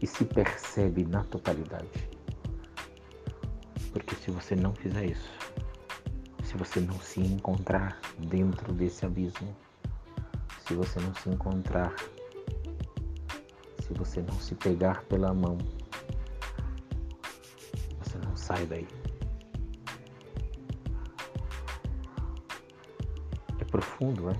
[0.00, 2.13] e se percebe na totalidade?
[3.94, 5.30] Porque se você não fizer isso,
[6.42, 9.56] se você não se encontrar dentro desse abismo,
[10.66, 11.94] se você não se encontrar,
[13.80, 15.56] se você não se pegar pela mão,
[18.02, 18.88] você não sai daí.
[23.60, 24.34] É profundo, é?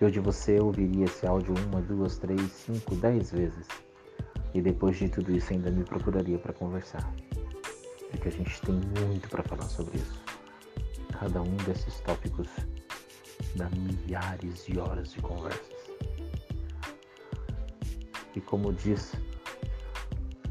[0.00, 3.68] Eu de você ouviria esse áudio uma, duas, três, cinco, dez vezes.
[4.54, 7.12] E depois de tudo isso ainda me procuraria para conversar.
[8.10, 10.22] Porque a gente tem muito para falar sobre isso.
[11.18, 12.48] Cada um desses tópicos
[13.54, 15.76] dá milhares de horas de conversas.
[18.34, 19.14] E como diz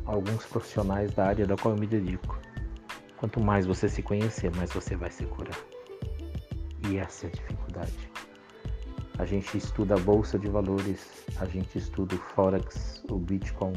[0.05, 2.39] alguns profissionais da área da qual eu me dedico,
[3.17, 5.57] quanto mais você se conhecer, mais você vai se curar.
[6.89, 8.15] E essa é a dificuldade
[9.17, 13.73] a gente estuda a bolsa de valores, a gente estuda o forex, o bitcoin,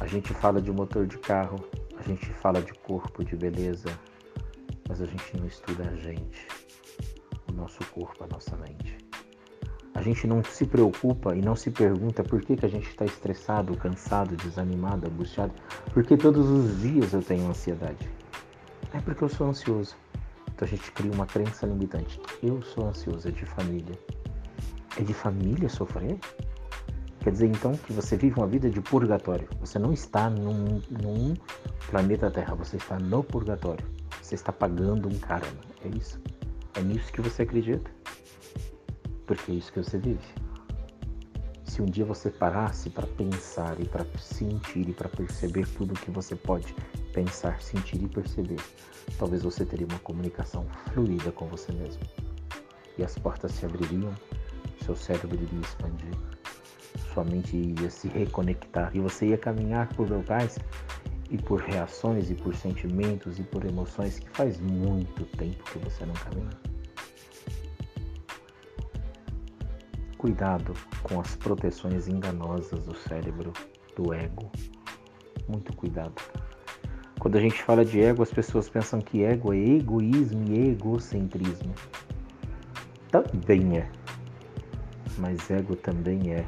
[0.00, 1.56] a gente fala de motor de carro,
[2.04, 3.88] a gente fala de corpo, de beleza,
[4.88, 6.46] mas a gente não estuda a gente,
[7.50, 8.98] o nosso corpo, a nossa mente.
[9.94, 13.04] A gente não se preocupa e não se pergunta por que, que a gente está
[13.04, 15.52] estressado, cansado, desanimado, angustiado.
[15.92, 18.10] Porque todos os dias eu tenho ansiedade.
[18.92, 19.96] É porque eu sou ansioso.
[20.52, 22.20] Então a gente cria uma crença limitante.
[22.42, 23.96] Eu sou ansioso, é de família
[24.96, 26.18] é de família sofrer?
[27.24, 29.48] Quer dizer então que você vive uma vida de purgatório.
[29.58, 31.32] Você não está num, num
[31.88, 33.82] planeta Terra, você está no purgatório.
[34.20, 35.48] Você está pagando um karma.
[35.82, 36.20] É isso?
[36.74, 37.90] É nisso que você acredita?
[39.26, 40.20] Porque é isso que você vive.
[41.64, 45.98] Se um dia você parasse para pensar e para sentir e para perceber tudo o
[45.98, 46.74] que você pode
[47.14, 48.60] pensar, sentir e perceber,
[49.18, 52.02] talvez você teria uma comunicação fluida com você mesmo.
[52.98, 54.12] e as portas se abririam,
[54.84, 56.12] seu cérebro iria expandir,
[57.12, 60.58] sua mente ia se reconectar e você ia caminhar por locais
[61.30, 66.04] e por reações e por sentimentos e por emoções que faz muito tempo que você
[66.04, 66.50] não caminha.
[70.18, 70.72] Cuidado
[71.02, 73.52] com as proteções enganosas do cérebro,
[73.96, 74.50] do ego.
[75.48, 76.14] Muito cuidado.
[77.18, 81.74] Quando a gente fala de ego, as pessoas pensam que ego é egoísmo e egocentrismo.
[83.10, 83.90] Também é.
[85.18, 86.46] Mas ego também é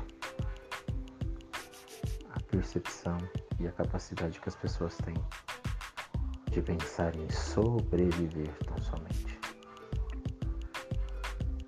[2.56, 3.18] percepção
[3.60, 5.14] e a capacidade que as pessoas têm
[6.50, 9.38] de pensar em sobreviver tão somente.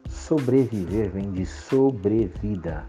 [0.08, 2.86] Sobreviver vem de sobrevida.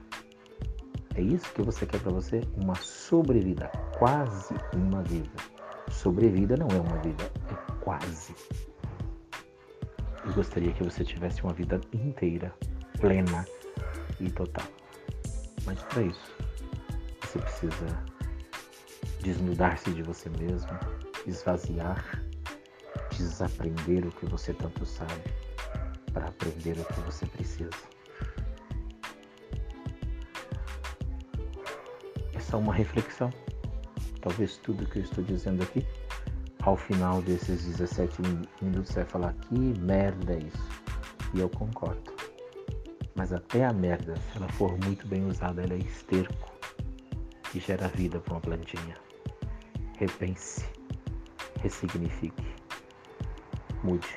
[1.16, 2.42] É isso que você quer para você?
[2.56, 5.30] Uma sobrevida, quase uma vida.
[5.92, 8.34] Sobrevida não é uma vida, é quase.
[10.26, 12.54] Eu gostaria que você tivesse uma vida inteira,
[13.02, 13.46] plena
[14.22, 14.68] e total.
[15.66, 16.49] Mas para isso,
[17.22, 18.04] você precisa
[19.22, 20.72] desnudar-se de você mesmo,
[21.28, 22.24] esvaziar,
[23.18, 25.22] desaprender o que você tanto sabe
[26.14, 27.70] para aprender o que você precisa.
[32.52, 33.32] É uma reflexão.
[34.22, 35.86] Talvez tudo que eu estou dizendo aqui,
[36.64, 38.22] ao final desses 17
[38.60, 40.70] minutos, você vai falar que merda é isso.
[41.36, 42.12] E eu concordo.
[43.16, 46.49] Mas até a merda, se ela for muito bem usada, ela é esterco
[47.54, 48.96] e gera vida para uma plantinha.
[49.98, 50.66] Repense,
[51.62, 52.46] ressignifique,
[53.84, 54.08] mude.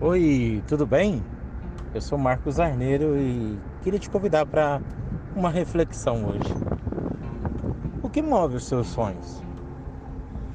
[0.00, 1.22] Oi, tudo bem?
[1.94, 4.80] Eu sou Marcos Arneiro e queria te convidar para
[5.36, 6.54] uma reflexão hoje.
[8.02, 9.42] O que move os seus sonhos?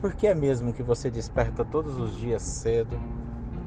[0.01, 2.99] Por que é mesmo que você desperta todos os dias cedo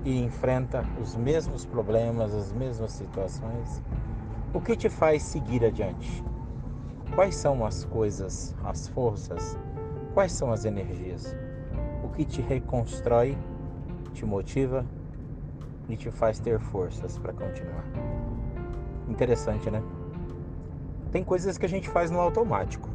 [0.07, 3.83] e enfrenta os mesmos problemas, as mesmas situações?
[4.55, 6.25] O que te faz seguir adiante?
[7.13, 9.59] Quais são as coisas, as forças?
[10.15, 11.37] Quais são as energias?
[12.05, 13.37] O que te reconstrói,
[14.15, 14.87] te motiva
[15.89, 17.85] e te faz ter forças para continuar.
[19.09, 19.83] Interessante, né?
[21.11, 22.89] Tem coisas que a gente faz no automático.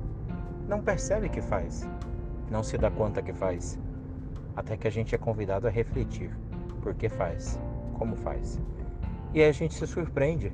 [0.65, 1.85] Não percebe que faz.
[2.49, 3.77] Não se dá conta que faz.
[4.55, 6.31] Até que a gente é convidado a refletir.
[6.81, 7.59] Por que faz?
[7.97, 8.59] Como faz?
[9.33, 10.53] E aí a gente se surpreende.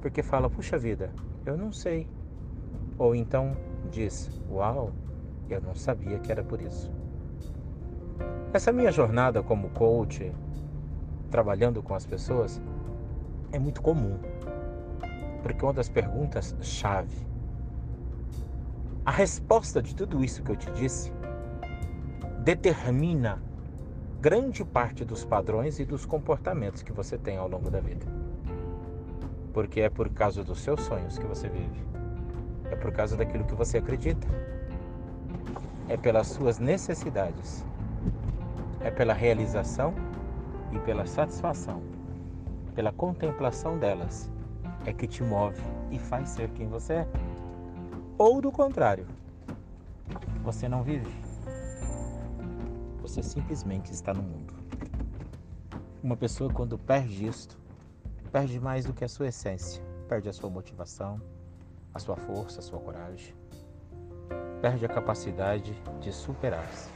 [0.00, 1.10] Porque fala, puxa vida,
[1.44, 2.08] eu não sei.
[2.98, 3.56] Ou então
[3.90, 4.92] diz, uau,
[5.48, 6.92] eu não sabia que era por isso.
[8.52, 10.32] Essa minha jornada como coach,
[11.30, 12.60] trabalhando com as pessoas
[13.52, 14.18] é muito comum.
[15.42, 17.26] Porque uma das perguntas chave,
[19.04, 21.12] a resposta de tudo isso que eu te disse
[22.42, 23.45] determina
[24.26, 28.04] grande parte dos padrões e dos comportamentos que você tem ao longo da vida.
[29.52, 31.80] Porque é por causa dos seus sonhos que você vive.
[32.68, 34.26] É por causa daquilo que você acredita.
[35.88, 37.64] É pelas suas necessidades.
[38.80, 39.94] É pela realização
[40.72, 41.80] e pela satisfação,
[42.74, 44.28] pela contemplação delas,
[44.84, 47.08] é que te move e faz ser quem você é.
[48.18, 49.06] Ou do contrário,
[50.42, 51.25] você não vive.
[53.06, 54.52] Você simplesmente está no mundo.
[56.02, 57.56] Uma pessoa, quando perde isto,
[58.32, 61.22] perde mais do que a sua essência, perde a sua motivação,
[61.94, 63.32] a sua força, a sua coragem,
[64.60, 66.90] perde a capacidade de superar-se.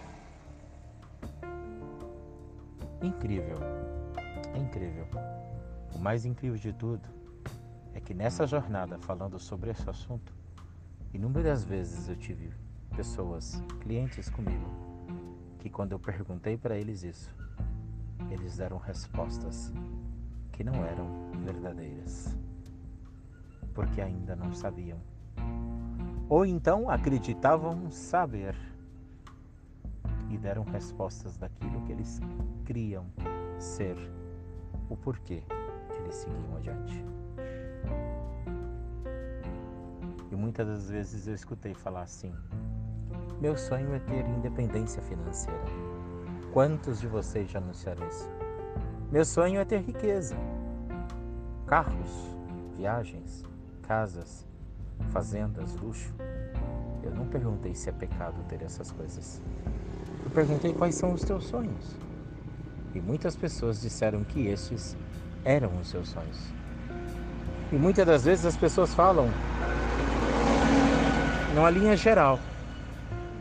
[3.01, 3.57] incrível.
[4.53, 5.07] É incrível.
[5.95, 7.09] O mais incrível de tudo
[7.95, 10.35] é que nessa jornada, falando sobre esse assunto,
[11.15, 12.53] inúmeras vezes eu tive
[12.97, 14.90] pessoas, clientes comigo,
[15.61, 17.35] que quando eu perguntei para eles isso,
[18.31, 19.73] eles deram respostas
[20.53, 22.37] que não eram verdadeiras,
[23.75, 24.99] porque ainda não sabiam.
[26.29, 28.57] Ou então acreditavam saber
[30.31, 32.21] e deram respostas daquilo que eles
[32.65, 33.07] criam
[33.59, 33.97] ser,
[34.89, 35.43] o porquê
[35.99, 37.05] eles seguiam adiante.
[40.31, 42.33] E muitas das vezes eu escutei falar assim:
[43.41, 45.59] meu sonho é ter independência financeira.
[46.53, 48.29] Quantos de vocês já anunciaram isso?
[49.11, 50.37] Meu sonho é ter riqueza,
[51.67, 52.37] carros,
[52.77, 53.43] viagens,
[53.83, 54.47] casas,
[55.11, 56.13] fazendas, luxo.
[57.03, 59.41] Eu não perguntei se é pecado ter essas coisas.
[60.23, 61.97] Eu perguntei quais são os teus sonhos.
[62.95, 64.97] E muitas pessoas disseram que esses
[65.45, 66.53] eram os seus sonhos.
[67.73, 69.31] E muitas das vezes as pessoas falam
[71.55, 72.39] numa linha geral.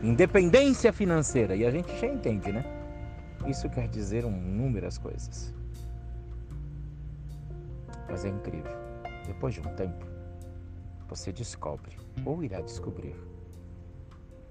[0.02, 1.56] Independência financeira.
[1.56, 2.64] E a gente já entende, né?
[3.48, 5.54] Isso quer dizer inúmeras coisas.
[8.10, 8.72] Mas é incrível.
[9.26, 10.06] Depois de um tempo,
[11.08, 13.16] você descobre, ou irá descobrir,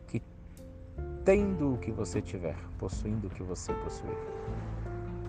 [0.07, 0.23] que
[1.25, 4.17] tendo o que você tiver, possuindo o que você possuir,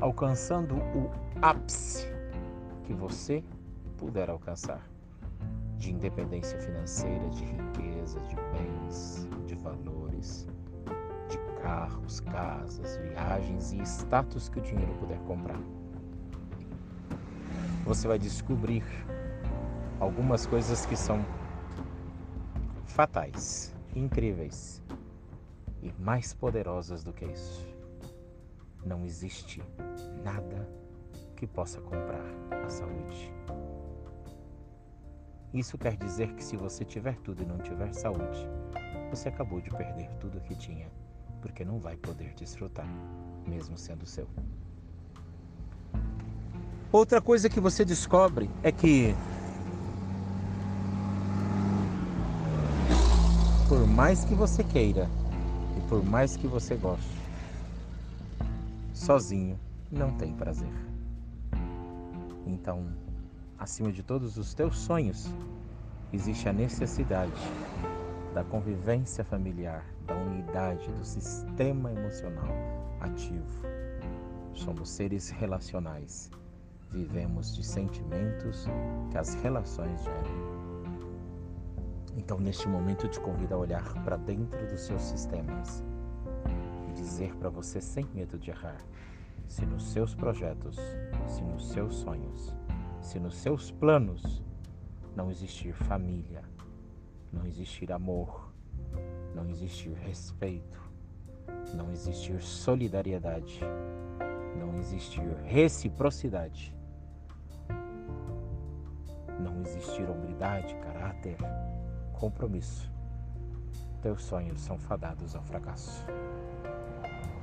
[0.02, 1.10] alcançando o
[1.42, 2.08] ápice
[2.84, 3.44] que você
[3.98, 4.88] puder alcançar
[5.78, 9.28] de independência financeira, de riqueza, de bens,
[11.70, 15.60] carros, casas, viagens e status que o dinheiro puder comprar.
[17.86, 18.84] Você vai descobrir
[20.00, 21.24] algumas coisas que são
[22.88, 24.82] fatais, incríveis
[25.84, 27.64] e mais poderosas do que isso.
[28.84, 29.62] Não existe
[30.24, 30.68] nada
[31.36, 32.26] que possa comprar
[32.66, 33.32] a saúde.
[35.54, 38.48] Isso quer dizer que se você tiver tudo e não tiver saúde,
[39.12, 40.90] você acabou de perder tudo o que tinha,
[41.42, 42.88] porque não vai poder desfrutar,
[43.48, 44.28] mesmo sendo seu.
[46.92, 49.16] Outra coisa que você descobre é que
[53.68, 55.08] por mais que você queira
[55.78, 57.22] e por mais que você goste,
[58.92, 59.60] sozinho
[59.92, 60.74] não tem prazer.
[62.48, 62.88] Então,
[63.60, 65.32] acima de todos os teus sonhos,
[66.12, 67.32] existe a necessidade
[68.34, 72.48] da convivência familiar, da unidade, do sistema emocional
[73.00, 73.64] ativo.
[74.54, 76.30] Somos seres relacionais.
[76.92, 78.66] Vivemos de sentimentos
[79.12, 80.50] que as relações geram.
[82.18, 85.84] Então, neste momento, eu te convido a olhar para dentro dos seus sistemas
[86.90, 88.78] e dizer para você, sem medo de errar,
[89.48, 90.78] se nos seus projetos,
[91.28, 92.56] se nos seus sonhos,
[93.02, 94.44] se nos seus planos
[95.16, 96.44] não existir família,
[97.32, 98.52] não existir amor,
[99.36, 100.82] não existir respeito,
[101.74, 103.62] não existir solidariedade,
[104.58, 106.76] não existir reciprocidade,
[109.40, 111.38] não existir humildade, caráter,
[112.14, 112.92] compromisso,
[114.02, 116.06] teus sonhos são fadados ao fracasso.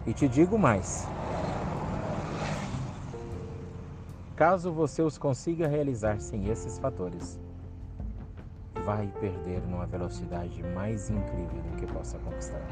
[0.06, 1.06] E te digo mais:
[4.34, 7.40] caso você os consiga realizar sem esses fatores,
[8.86, 12.62] vai perder numa velocidade mais incrível do que possa conquistar.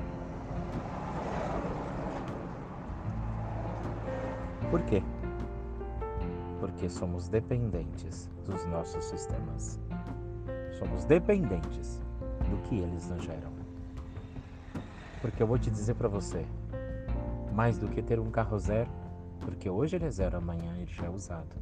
[4.70, 5.02] Por quê?
[6.60, 9.80] Porque somos dependentes dos nossos sistemas.
[10.78, 12.00] Somos dependentes
[12.48, 13.52] do que eles nos geram.
[15.20, 16.46] Porque eu vou te dizer para você,
[17.52, 18.90] mais do que ter um carro zero,
[19.40, 21.56] porque hoje ele é zero, amanhã ele já é usado.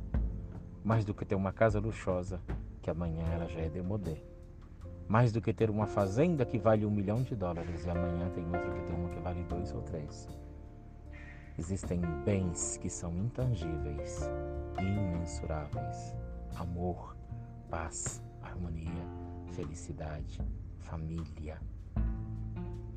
[0.85, 2.39] Mais do que ter uma casa luxuosa,
[2.83, 4.32] que amanhã ela já é demodê.
[5.13, 8.47] Mais do que ter uma fazenda que vale um milhão de dólares e amanhã tem
[8.47, 10.27] outra que tem uma que vale dois ou três.
[11.59, 14.23] Existem bens que são intangíveis,
[14.81, 16.17] imensuráveis:
[16.55, 17.15] amor,
[17.69, 19.05] paz, harmonia,
[19.49, 20.41] felicidade,
[20.79, 21.61] família,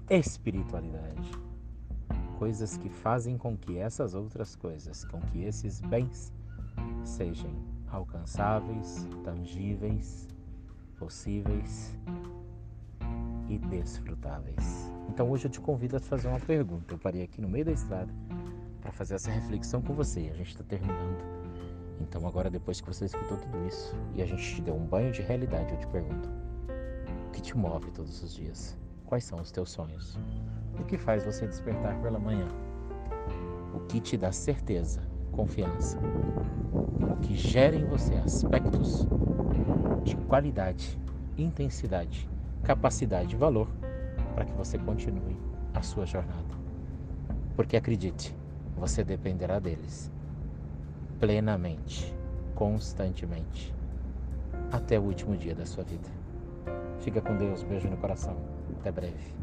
[0.10, 1.32] espiritualidade.
[2.40, 6.32] Coisas que fazem com que essas outras coisas, com que esses bens
[7.04, 7.52] sejam
[7.92, 10.34] alcançáveis, tangíveis,
[10.96, 11.98] possíveis
[13.48, 14.92] e desfrutáveis.
[15.10, 16.94] Então hoje eu te convido a fazer uma pergunta.
[16.94, 18.12] Eu parei aqui no meio da estrada
[18.82, 20.30] para fazer essa reflexão com você.
[20.32, 21.46] A gente está terminando
[22.00, 25.12] então agora depois que você escutou tudo isso e a gente te deu um banho
[25.12, 26.30] de realidade, eu te pergunto:
[27.28, 28.78] o que te move todos os dias?
[29.06, 30.18] Quais são os teus sonhos?
[30.80, 32.48] O que faz você despertar pela manhã?
[33.74, 35.02] O que te dá certeza,
[35.36, 36.00] confiança?
[37.22, 39.08] Que gera em você aspectos
[40.04, 41.00] de qualidade,
[41.38, 42.30] intensidade,
[42.64, 43.68] capacidade e valor
[44.34, 45.38] para que você continue
[45.74, 46.56] a sua jornada?
[47.56, 48.36] Porque acredite,
[48.78, 50.12] você dependerá deles
[51.20, 52.14] plenamente,
[52.54, 53.74] constantemente,
[54.72, 56.10] até o último dia da sua vida.
[57.00, 58.36] Fica com Deus, beijo no coração.
[58.80, 59.36] Até breve.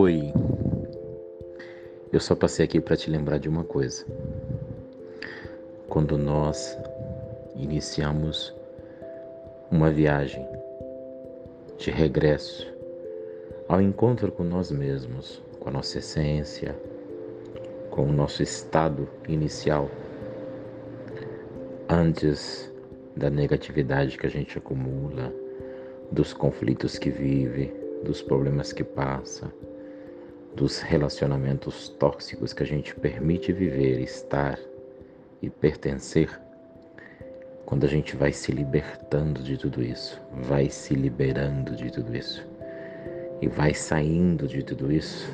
[0.00, 0.32] Oi,
[2.12, 4.06] eu só passei aqui para te lembrar de uma coisa.
[5.88, 6.78] Quando nós
[7.56, 8.54] iniciamos
[9.72, 10.46] uma viagem
[11.78, 12.72] de regresso
[13.68, 16.76] ao encontro com nós mesmos, com a nossa essência,
[17.90, 19.90] com o nosso estado inicial,
[21.88, 22.72] antes
[23.16, 25.34] da negatividade que a gente acumula,
[26.12, 29.52] dos conflitos que vive, dos problemas que passa,
[30.58, 34.58] dos relacionamentos tóxicos que a gente permite viver, estar
[35.40, 36.28] e pertencer,
[37.64, 42.44] quando a gente vai se libertando de tudo isso, vai se liberando de tudo isso
[43.40, 45.30] e vai saindo de tudo isso,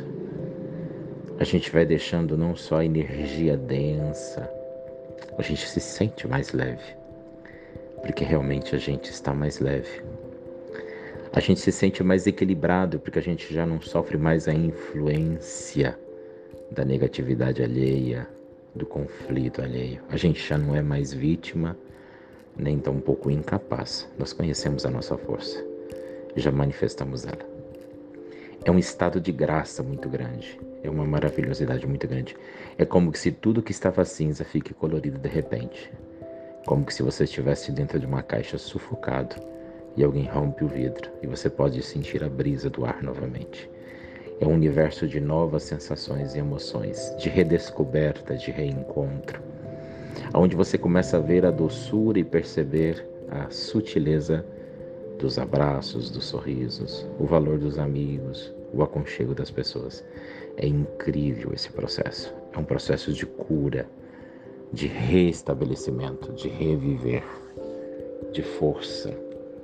[1.39, 4.47] a gente vai deixando não só a energia densa,
[5.39, 6.95] a gente se sente mais leve,
[8.03, 10.03] porque realmente a gente está mais leve.
[11.37, 15.99] A gente se sente mais equilibrado porque a gente já não sofre mais a influência
[16.71, 18.29] da negatividade alheia,
[18.73, 20.01] do conflito alheio.
[20.11, 21.77] A gente já não é mais vítima,
[22.57, 24.09] nem tão pouco incapaz.
[24.17, 25.61] Nós conhecemos a nossa força
[26.37, 27.45] e já manifestamos ela.
[28.65, 32.37] É um estado de graça muito grande, é uma maravilhosidade muito grande.
[32.79, 35.93] É como se tudo que estava cinza fique colorido de repente.
[36.65, 39.35] Como que se você estivesse dentro de uma caixa sufocado
[39.97, 43.71] e alguém rompe o vidro e você pode sentir a brisa do ar novamente.
[44.41, 49.41] É um universo de novas sensações e emoções, de redescoberta, de reencontro,
[50.35, 54.45] onde você começa a ver a doçura e perceber a sutileza
[55.19, 60.05] dos abraços, dos sorrisos, o valor dos amigos, o aconchego das pessoas.
[60.57, 62.35] É incrível esse processo.
[62.53, 63.89] É um processo de cura,
[64.73, 67.23] de restabelecimento, de reviver,
[68.33, 69.17] de força,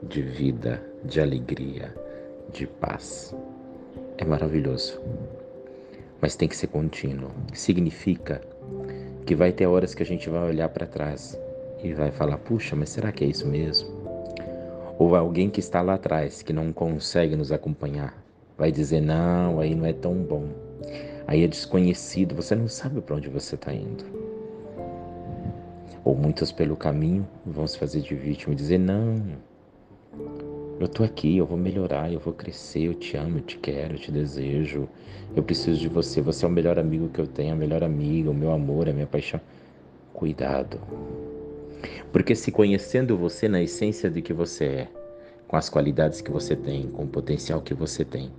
[0.03, 1.95] de vida, de alegria,
[2.53, 3.35] de paz.
[4.19, 5.01] É maravilhoso.
[6.21, 7.31] Mas tem que ser contínuo.
[7.53, 8.41] Significa
[9.27, 11.39] que vai ter horas que a gente vai olhar para trás
[11.83, 13.89] e vai falar: puxa, mas será que é isso mesmo?
[14.99, 18.23] Ou alguém que está lá atrás, que não consegue nos acompanhar,
[18.57, 20.49] vai dizer: não, aí não é tão bom.
[21.27, 24.05] Aí é desconhecido, você não sabe para onde você está indo.
[26.05, 29.23] Ou muitos pelo caminho vão se fazer de vítima e dizer: não,
[30.81, 33.95] eu tô aqui, eu vou melhorar, eu vou crescer, eu te amo, eu te quero,
[33.95, 34.89] eu te desejo.
[35.37, 38.31] Eu preciso de você, você é o melhor amigo que eu tenho, a melhor amiga,
[38.31, 39.41] o meu amor, a minha paixão.
[40.15, 40.81] Cuidado.
[42.11, 44.89] Porque se conhecendo você na essência de que você é,
[45.47, 48.33] com as qualidades que você tem, com o potencial que você tem,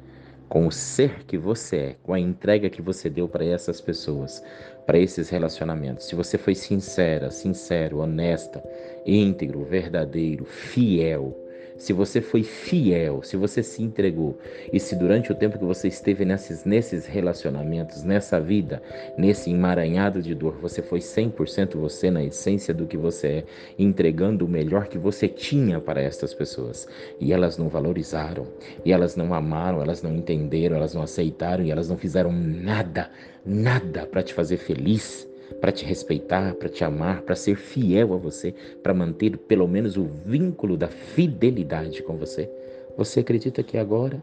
[0.50, 4.44] com o ser que você é, com a entrega que você deu para essas pessoas,
[4.86, 6.08] para esses relacionamentos.
[6.08, 8.64] Se você foi sincera, sincero, honesta,
[9.06, 11.38] íntegro, verdadeiro, fiel,
[11.82, 14.38] se você foi fiel, se você se entregou
[14.72, 18.84] e se durante o tempo que você esteve nesses, nesses relacionamentos, nessa vida,
[19.18, 23.44] nesse emaranhado de dor, você foi 100% você na essência do que você é,
[23.80, 26.88] entregando o melhor que você tinha para estas pessoas.
[27.20, 28.46] E elas não valorizaram,
[28.86, 33.10] e elas não amaram, elas não entenderam, elas não aceitaram e elas não fizeram nada,
[33.44, 35.31] nada para te fazer feliz
[35.62, 39.96] para te respeitar, para te amar, para ser fiel a você, para manter pelo menos
[39.96, 42.50] o vínculo da fidelidade com você.
[42.98, 44.20] Você acredita que agora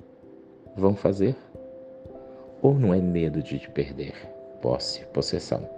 [0.76, 1.36] vão fazer?
[2.60, 4.14] Ou não é medo de te perder?
[4.60, 5.68] Posse, possessão.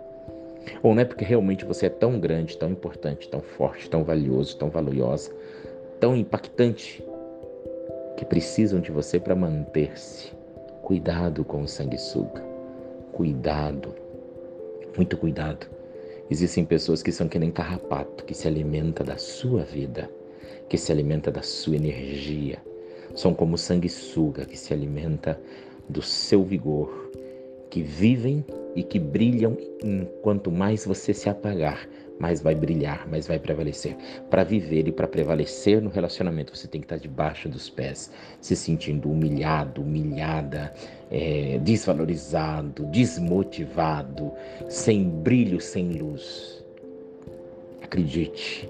[0.83, 4.57] Ou não é porque realmente você é tão grande, tão importante, tão forte, tão valioso,
[4.57, 5.31] tão valiosa,
[6.01, 7.05] tão impactante,
[8.17, 10.33] que precisam de você para manter-se.
[10.83, 12.43] Cuidado com o sanguessuga.
[13.13, 13.95] Cuidado
[14.97, 15.67] muito cuidado.
[16.31, 20.09] Existem pessoas que são que nem carrapato, que se alimenta da sua vida,
[20.69, 22.59] que se alimenta da sua energia.
[23.15, 25.41] São como sanguessuga, que se alimenta
[25.89, 27.11] do seu vigor,
[27.69, 28.45] que vivem
[28.77, 31.89] e que brilham enquanto mais você se apagar,
[32.21, 33.97] mais vai brilhar, mais vai prevalecer.
[34.29, 38.55] Para viver e para prevalecer no relacionamento, você tem que estar debaixo dos pés, se
[38.55, 40.73] sentindo humilhado, humilhada,
[41.11, 44.31] é, desvalorizado, desmotivado,
[44.69, 46.63] sem brilho, sem luz.
[47.83, 48.69] Acredite,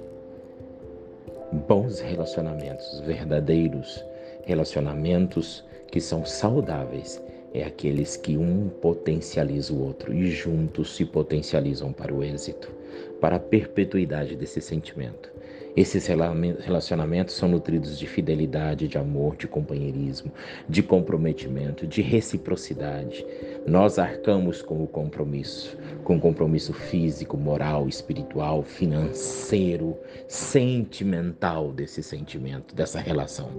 [1.69, 4.03] bons relacionamentos, verdadeiros
[4.45, 7.21] relacionamentos que são saudáveis,
[7.53, 12.80] é aqueles que um potencializa o outro e juntos se potencializam para o êxito
[13.21, 15.31] para a perpetuidade desse sentimento.
[15.77, 20.33] Esses relacionamentos são nutridos de fidelidade, de amor, de companheirismo,
[20.69, 23.25] de comprometimento, de reciprocidade.
[23.67, 32.75] Nós arcamos com o compromisso, com o compromisso físico, moral, espiritual, financeiro, sentimental desse sentimento,
[32.75, 33.51] dessa relação.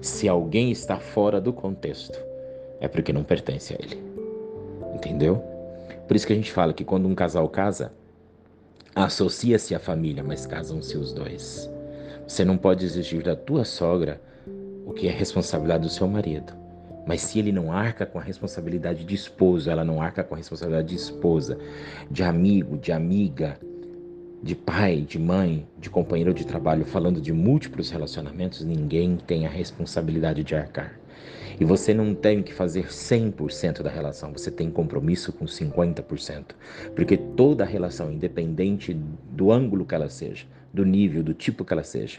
[0.00, 2.18] Se alguém está fora do contexto,
[2.80, 4.02] é porque não pertence a ele.
[4.92, 5.36] Entendeu?
[6.08, 7.92] Por isso que a gente fala que quando um casal casa,
[8.94, 11.70] Associa-se à família, mas casam-se os dois.
[12.28, 14.20] Você não pode exigir da tua sogra
[14.84, 16.52] o que é responsabilidade do seu marido.
[17.06, 20.36] Mas se ele não arca com a responsabilidade de esposo, ela não arca com a
[20.36, 21.58] responsabilidade de esposa,
[22.10, 23.58] de amigo, de amiga,
[24.42, 29.50] de pai, de mãe, de companheiro de trabalho, falando de múltiplos relacionamentos, ninguém tem a
[29.50, 31.00] responsabilidade de arcar.
[31.62, 36.56] E você não tem que fazer 100% da relação, você tem compromisso com 50%.
[36.92, 38.92] Porque toda relação, independente
[39.30, 40.44] do ângulo que ela seja,
[40.74, 42.18] do nível, do tipo que ela seja,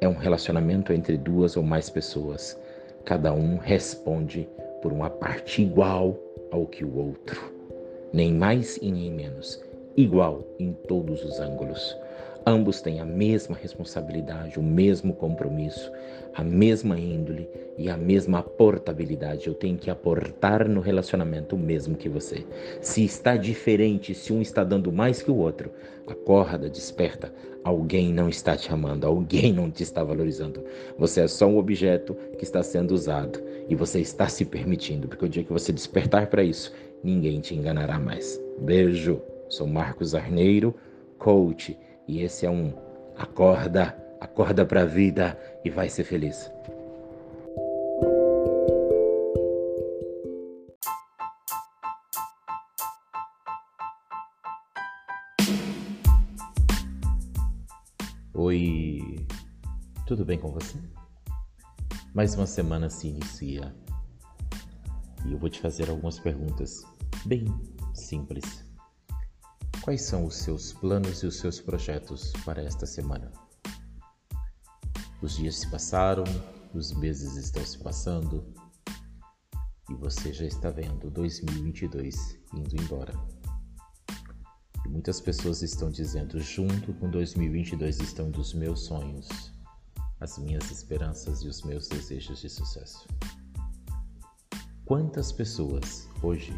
[0.00, 2.56] é um relacionamento entre duas ou mais pessoas.
[3.04, 4.48] Cada um responde
[4.80, 6.16] por uma parte igual
[6.52, 7.52] ao que o outro,
[8.12, 9.60] nem mais e nem menos,
[9.96, 11.96] igual em todos os ângulos.
[12.48, 15.90] Ambos têm a mesma responsabilidade, o mesmo compromisso,
[16.32, 19.48] a mesma índole e a mesma portabilidade.
[19.48, 22.46] Eu tenho que aportar no relacionamento o mesmo que você.
[22.80, 25.72] Se está diferente, se um está dando mais que o outro,
[26.06, 27.34] acorda, desperta.
[27.64, 30.62] Alguém não está te amando, alguém não te está valorizando.
[30.96, 35.24] Você é só um objeto que está sendo usado e você está se permitindo, porque
[35.24, 38.40] o dia que você despertar para isso, ninguém te enganará mais.
[38.60, 39.20] Beijo.
[39.48, 40.74] Sou Marcos Arneiro,
[41.18, 41.76] coach
[42.08, 42.72] e esse é um
[43.16, 46.50] acorda, acorda para a vida e vai ser feliz.
[58.34, 59.26] Oi,
[60.06, 60.78] tudo bem com você?
[62.14, 63.74] Mais uma semana se inicia
[65.26, 66.84] e eu vou te fazer algumas perguntas
[67.24, 67.46] bem
[67.94, 68.65] simples.
[69.82, 73.32] Quais são os seus planos e os seus projetos para esta semana?
[75.22, 76.24] Os dias se passaram,
[76.74, 78.44] os meses estão se passando
[79.88, 83.14] e você já está vendo 2022 indo embora.
[84.84, 89.28] E muitas pessoas estão dizendo: junto com 2022 estão dos meus sonhos,
[90.20, 93.06] as minhas esperanças e os meus desejos de sucesso.
[94.84, 96.54] Quantas pessoas hoje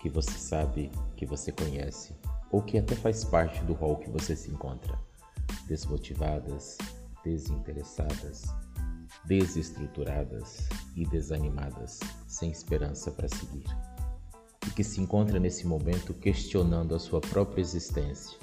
[0.00, 2.16] que você sabe, que você conhece,
[2.50, 4.98] ou que até faz parte do rol que você se encontra.
[5.66, 6.78] Desmotivadas,
[7.22, 8.44] desinteressadas,
[9.26, 13.66] desestruturadas e desanimadas, sem esperança para seguir.
[14.66, 18.38] E que se encontra nesse momento questionando a sua própria existência,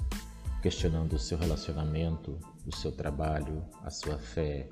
[0.62, 4.68] questionando o seu relacionamento, o seu trabalho, a sua fé,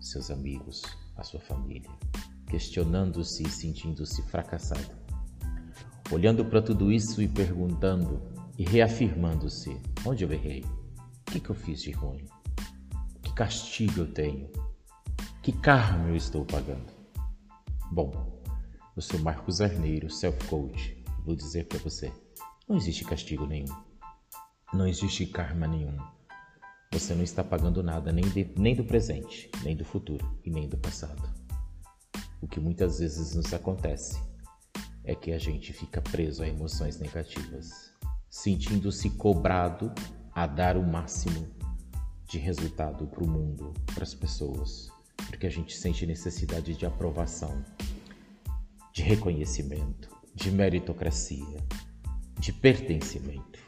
[0.00, 0.82] seus amigos,
[1.16, 1.90] a sua família,
[2.48, 4.97] questionando-se e sentindo-se fracassado
[6.10, 8.20] olhando para tudo isso e perguntando
[8.56, 10.64] e reafirmando-se: onde eu errei?
[11.28, 12.24] O que, que eu fiz de ruim?
[13.22, 14.50] Que castigo eu tenho?
[15.42, 16.92] Que karma eu estou pagando?
[17.92, 18.42] Bom,
[18.96, 21.04] eu sou Marcos Arneiro, self-coach.
[21.24, 22.12] Vou dizer para você:
[22.68, 23.74] não existe castigo nenhum.
[24.72, 25.96] Não existe karma nenhum.
[26.92, 30.68] Você não está pagando nada nem, de, nem do presente, nem do futuro e nem
[30.68, 31.22] do passado.
[32.40, 34.18] O que muitas vezes nos acontece
[35.08, 37.90] é que a gente fica preso a emoções negativas,
[38.28, 39.90] sentindo-se cobrado
[40.34, 41.48] a dar o máximo
[42.26, 44.90] de resultado para o mundo, para as pessoas,
[45.26, 47.64] porque a gente sente necessidade de aprovação,
[48.92, 51.56] de reconhecimento, de meritocracia,
[52.38, 53.58] de pertencimento.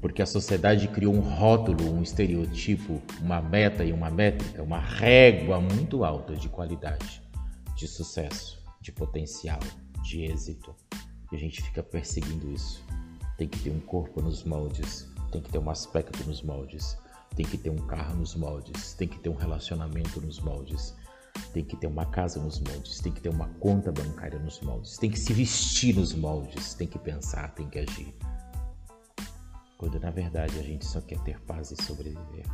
[0.00, 5.60] Porque a sociedade criou um rótulo, um estereotipo, uma meta e uma métrica, uma régua
[5.60, 7.22] muito alta de qualidade,
[7.76, 9.60] de sucesso, de potencial,
[10.04, 10.74] de êxito.
[11.32, 12.84] E a gente fica perseguindo isso.
[13.36, 16.96] Tem que ter um corpo nos moldes, tem que ter um aspecto nos moldes,
[17.34, 20.94] tem que ter um carro nos moldes, tem que ter um relacionamento nos moldes,
[21.52, 24.96] tem que ter uma casa nos moldes, tem que ter uma conta bancária nos moldes,
[24.98, 28.14] tem que se vestir nos moldes, tem que pensar, tem que agir.
[29.76, 32.46] Quando na verdade a gente só quer ter paz e sobreviver,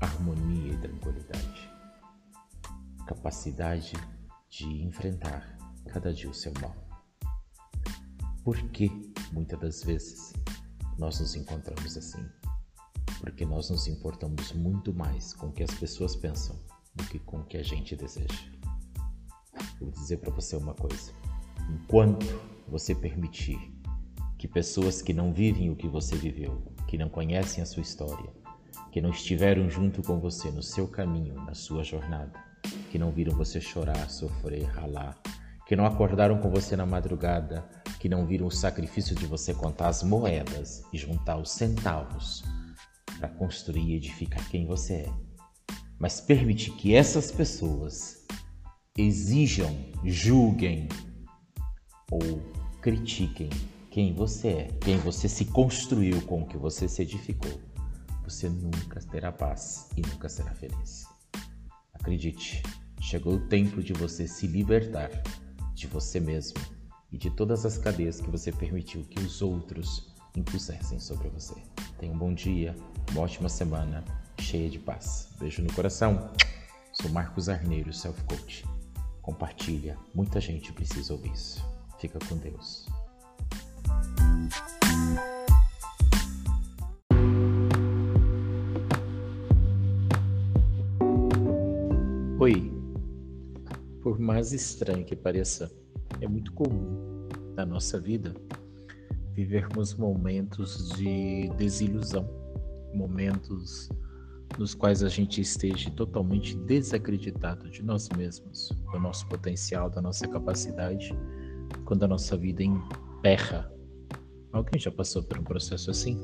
[0.00, 1.70] harmonia e tranquilidade,
[3.06, 3.94] capacidade
[4.50, 5.56] de enfrentar
[5.86, 6.87] cada dia o seu mal.
[8.48, 8.90] Por que
[9.30, 10.32] muitas das vezes
[10.98, 12.24] nós nos encontramos assim?
[13.20, 16.58] Porque nós nos importamos muito mais com o que as pessoas pensam
[16.94, 18.50] do que com o que a gente deseja.
[19.78, 21.12] Vou dizer para você uma coisa:
[21.68, 22.24] enquanto
[22.66, 23.58] você permitir
[24.38, 28.32] que pessoas que não vivem o que você viveu, que não conhecem a sua história,
[28.90, 32.32] que não estiveram junto com você no seu caminho, na sua jornada,
[32.90, 35.20] que não viram você chorar, sofrer, ralar,
[35.68, 37.62] que não acordaram com você na madrugada,
[38.00, 42.42] que não viram o sacrifício de você contar as moedas e juntar os centavos
[43.18, 45.12] para construir e edificar quem você é.
[45.98, 48.24] Mas permitir que essas pessoas
[48.96, 50.88] exijam, julguem
[52.10, 52.40] ou
[52.80, 53.50] critiquem
[53.90, 57.60] quem você é, quem você se construiu, com o que você se edificou,
[58.24, 61.04] você nunca terá paz e nunca será feliz.
[61.92, 62.62] Acredite,
[63.02, 65.10] chegou o tempo de você se libertar
[65.78, 66.60] de você mesmo
[67.10, 71.54] e de todas as cadeias que você permitiu que os outros impusessem sobre você.
[71.98, 72.76] Tenha um bom dia,
[73.12, 74.04] uma ótima semana,
[74.40, 75.28] cheia de paz.
[75.38, 76.30] Beijo no coração.
[76.92, 78.64] Sou Marcos Arneiro, Self Coach.
[79.22, 81.64] Compartilha, muita gente precisa ouvir isso.
[81.98, 82.86] Fica com Deus.
[92.40, 92.77] Oi.
[94.08, 95.70] Por mais estranho que pareça,
[96.18, 98.34] é muito comum na nossa vida
[99.34, 102.26] vivermos momentos de desilusão,
[102.94, 103.90] momentos
[104.58, 110.26] nos quais a gente esteja totalmente desacreditado de nós mesmos, do nosso potencial, da nossa
[110.26, 111.14] capacidade,
[111.84, 113.70] quando a nossa vida emperra.
[114.54, 116.18] Alguém já passou por um processo assim?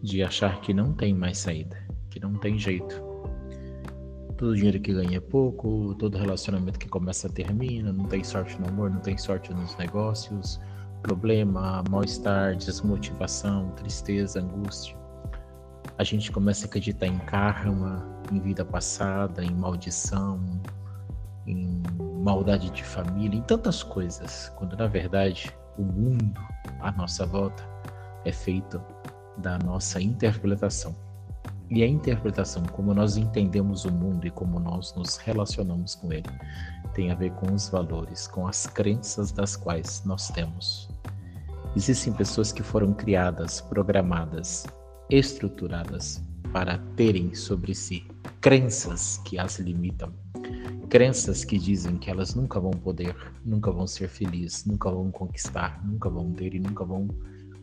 [0.00, 1.76] De achar que não tem mais saída,
[2.08, 3.11] que não tem jeito.
[4.42, 8.66] Todo dinheiro que ganha é pouco, todo relacionamento que começa termina, não tem sorte no
[8.66, 10.60] amor, não tem sorte nos negócios,
[11.00, 15.00] problema, mal-estar, desmotivação, tristeza, angústia
[15.96, 20.40] a gente começa a acreditar em karma, em vida passada, em maldição,
[21.46, 21.80] em
[22.24, 26.40] maldade de família, em tantas coisas, quando na verdade o mundo
[26.80, 27.62] à nossa volta
[28.24, 28.82] é feito
[29.38, 30.92] da nossa interpretação.
[31.74, 36.28] E a interpretação, como nós entendemos o mundo e como nós nos relacionamos com ele,
[36.92, 40.90] tem a ver com os valores, com as crenças das quais nós temos.
[41.74, 44.66] Existem pessoas que foram criadas, programadas
[45.08, 46.22] estruturadas
[46.52, 48.06] para terem sobre si
[48.42, 50.12] crenças que as limitam,
[50.90, 55.82] crenças que dizem que elas nunca vão poder, nunca vão ser felizes, nunca vão conquistar,
[55.86, 57.08] nunca vão ter e nunca vão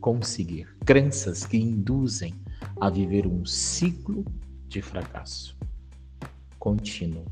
[0.01, 2.33] conseguir, crenças que induzem
[2.79, 4.25] a viver um ciclo
[4.67, 5.57] de fracasso
[6.59, 7.25] contínuo,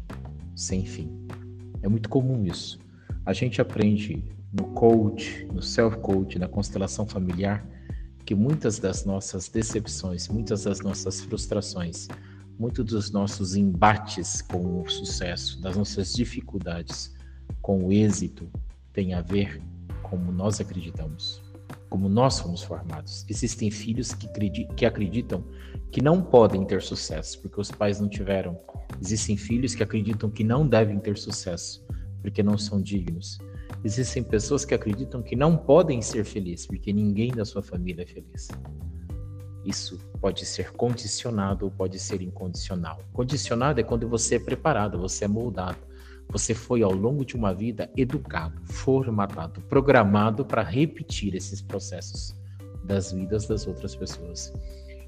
[0.55, 1.27] sem fim.
[1.81, 2.79] É muito comum isso.
[3.25, 7.65] A gente aprende no coach, no self-coach, na constelação familiar,
[8.25, 12.07] que muitas das nossas decepções, muitas das nossas frustrações,
[12.57, 17.13] muitos dos nossos embates com o sucesso, das nossas dificuldades
[17.61, 18.49] com o êxito,
[18.91, 19.61] tem a ver
[20.01, 21.41] como nós acreditamos,
[21.89, 23.26] como nós fomos formados.
[23.30, 24.27] Existem filhos que,
[24.76, 25.43] que acreditam
[25.91, 28.59] que não podem ter sucesso porque os pais não tiveram.
[29.01, 31.85] Existem filhos que acreditam que não devem ter sucesso
[32.22, 33.38] porque não são dignos.
[33.84, 38.05] Existem pessoas que acreditam que não podem ser felizes porque ninguém da sua família é
[38.05, 38.49] feliz.
[39.64, 42.99] Isso pode ser condicionado ou pode ser incondicional.
[43.11, 45.77] Condicionado é quando você é preparado, você é moldado.
[46.29, 52.35] Você foi ao longo de uma vida educado, formatado, programado para repetir esses processos
[52.83, 54.53] das vidas das outras pessoas.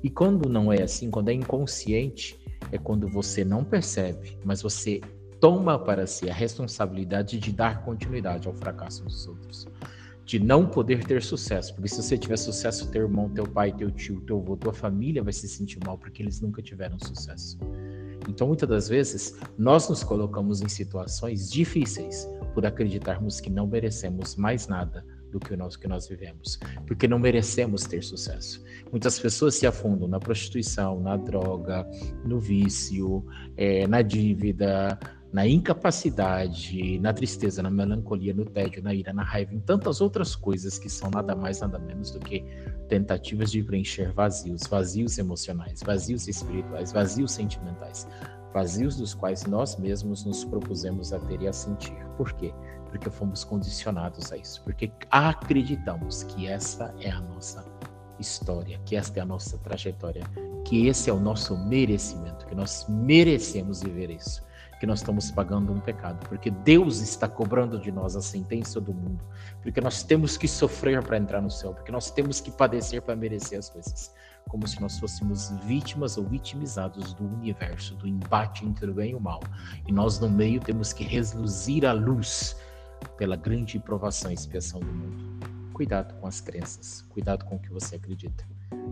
[0.01, 2.39] E quando não é assim, quando é inconsciente,
[2.71, 5.01] é quando você não percebe, mas você
[5.39, 9.67] toma para si a responsabilidade de dar continuidade ao fracasso dos outros.
[10.25, 13.89] De não poder ter sucesso, porque se você tiver sucesso, teu irmão, teu pai, teu
[13.89, 17.57] tio, teu avô, tua família vai se sentir mal porque eles nunca tiveram sucesso.
[18.29, 24.35] Então, muitas das vezes, nós nos colocamos em situações difíceis por acreditarmos que não merecemos
[24.35, 28.63] mais nada do que nós que nós vivemos, porque não merecemos ter sucesso.
[28.91, 31.87] Muitas pessoas se afundam na prostituição, na droga,
[32.25, 33.23] no vício,
[33.55, 34.99] é, na dívida,
[35.31, 40.35] na incapacidade, na tristeza, na melancolia, no tédio, na ira, na raiva, em tantas outras
[40.35, 42.43] coisas que são nada mais, nada menos do que
[42.87, 48.07] tentativas de preencher vazios, vazios emocionais, vazios espirituais, vazios sentimentais,
[48.51, 51.95] vazios dos quais nós mesmos nos propusemos a ter e a sentir.
[52.17, 52.51] Por quê?
[52.89, 57.63] Porque fomos condicionados a isso, porque acreditamos que essa é a nossa
[58.19, 60.23] história, que esta é a nossa trajetória,
[60.65, 64.48] que esse é o nosso merecimento, que nós merecemos viver isso
[64.79, 68.93] que nós estamos pagando um pecado, porque Deus está cobrando de nós a sentença do
[68.93, 69.23] mundo,
[69.61, 73.15] porque nós temos que sofrer para entrar no céu, porque nós temos que padecer para
[73.15, 74.13] merecer as coisas,
[74.47, 79.15] como se nós fôssemos vítimas ou vitimizados do universo, do embate entre o bem e
[79.15, 79.41] o mal.
[79.85, 82.55] E nós no meio temos que resluzir a luz
[83.17, 85.39] pela grande provação e expiação do mundo.
[85.73, 88.45] Cuidado com as crenças, cuidado com o que você acredita.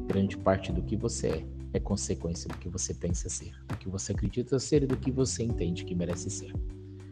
[0.06, 3.90] Grande parte do que você é é consequência do que você pensa ser, do que
[3.90, 6.54] você acredita ser e do que você entende que merece ser.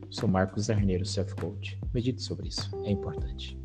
[0.10, 1.80] Sou Marcos Arneiro, Self Coach.
[1.94, 3.58] Medite sobre isso, é importante.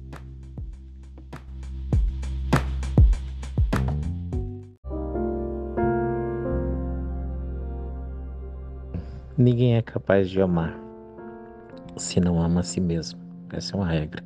[9.37, 10.79] Ninguém é capaz de amar
[11.97, 13.19] se não ama a si mesmo.
[13.53, 14.23] Essa é uma regra.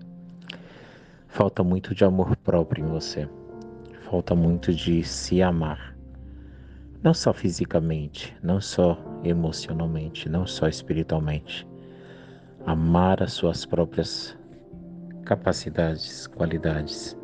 [1.29, 3.29] Falta muito de amor próprio em você.
[4.11, 5.94] Falta muito de se amar
[7.05, 11.69] não só fisicamente, não só emocionalmente, não só espiritualmente.
[12.65, 14.35] Amar as suas próprias
[15.27, 17.15] capacidades, qualidades.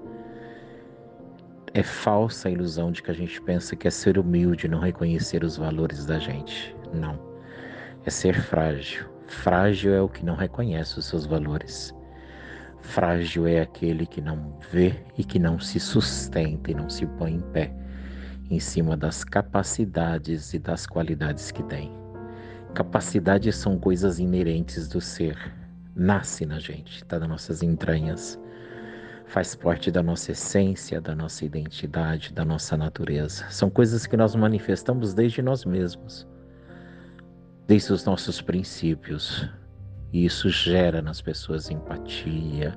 [1.72, 5.42] É falsa a ilusão de que a gente pensa que é ser humilde não reconhecer
[5.42, 6.76] os valores da gente.
[6.92, 7.18] Não.
[8.04, 9.08] é ser frágil.
[9.28, 11.94] Frágil é o que não reconhece os seus valores.
[12.80, 17.34] Frágil é aquele que não vê e que não se sustenta e não se põe
[17.34, 17.79] em pé
[18.50, 21.92] em cima das capacidades e das qualidades que tem.
[22.74, 25.36] Capacidades são coisas inerentes do ser,
[25.94, 28.38] nasce na gente, está nas nossas entranhas,
[29.26, 33.46] faz parte da nossa essência, da nossa identidade, da nossa natureza.
[33.50, 36.26] São coisas que nós manifestamos desde nós mesmos,
[37.68, 39.48] desde os nossos princípios.
[40.12, 42.76] E isso gera nas pessoas empatia,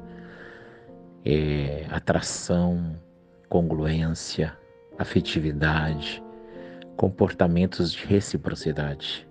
[1.26, 2.96] é, atração,
[3.50, 4.56] congruência,
[4.98, 6.24] afetividade,
[6.96, 9.28] comportamentos de reciprocidade.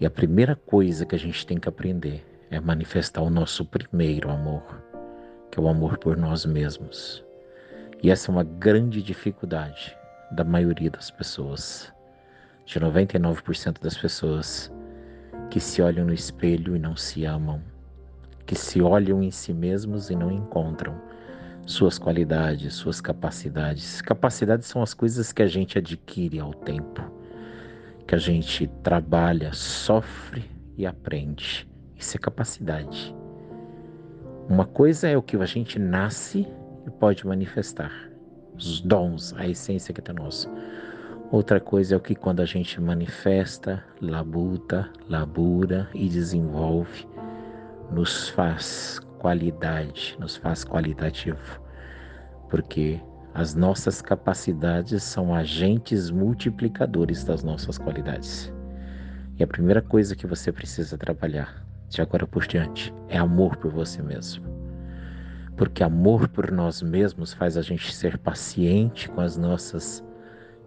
[0.00, 4.30] E a primeira coisa que a gente tem que aprender é manifestar o nosso primeiro
[4.30, 4.62] amor,
[5.50, 7.24] que é o amor por nós mesmos.
[8.02, 9.96] E essa é uma grande dificuldade
[10.32, 11.92] da maioria das pessoas,
[12.64, 14.72] de 99% das pessoas
[15.50, 17.60] que se olham no espelho e não se amam,
[18.46, 21.00] que se olham em si mesmos e não encontram
[21.70, 24.02] suas qualidades, suas capacidades.
[24.02, 27.02] Capacidades são as coisas que a gente adquire ao tempo,
[28.06, 30.44] que a gente trabalha, sofre
[30.76, 31.68] e aprende.
[31.96, 33.14] Isso é capacidade.
[34.48, 36.46] Uma coisa é o que a gente nasce
[36.86, 37.92] e pode manifestar,
[38.56, 40.50] os dons, a essência que está nosso.
[41.30, 47.06] Outra coisa é o que quando a gente manifesta, labuta, labura e desenvolve,
[47.92, 51.59] nos faz qualidade, nos faz qualitativo,
[52.50, 53.00] porque
[53.32, 58.52] as nossas capacidades são agentes multiplicadores das nossas qualidades.
[59.38, 63.70] E a primeira coisa que você precisa trabalhar de agora por diante é amor por
[63.70, 64.44] você mesmo.
[65.56, 70.04] Porque amor por nós mesmos faz a gente ser paciente com as nossas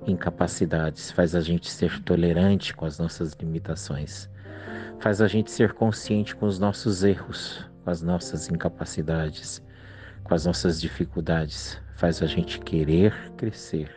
[0.07, 4.29] incapacidades, faz a gente ser tolerante com as nossas limitações,
[4.99, 9.61] faz a gente ser consciente com os nossos erros, com as nossas incapacidades,
[10.23, 13.89] com as nossas dificuldades, faz a gente querer crescer,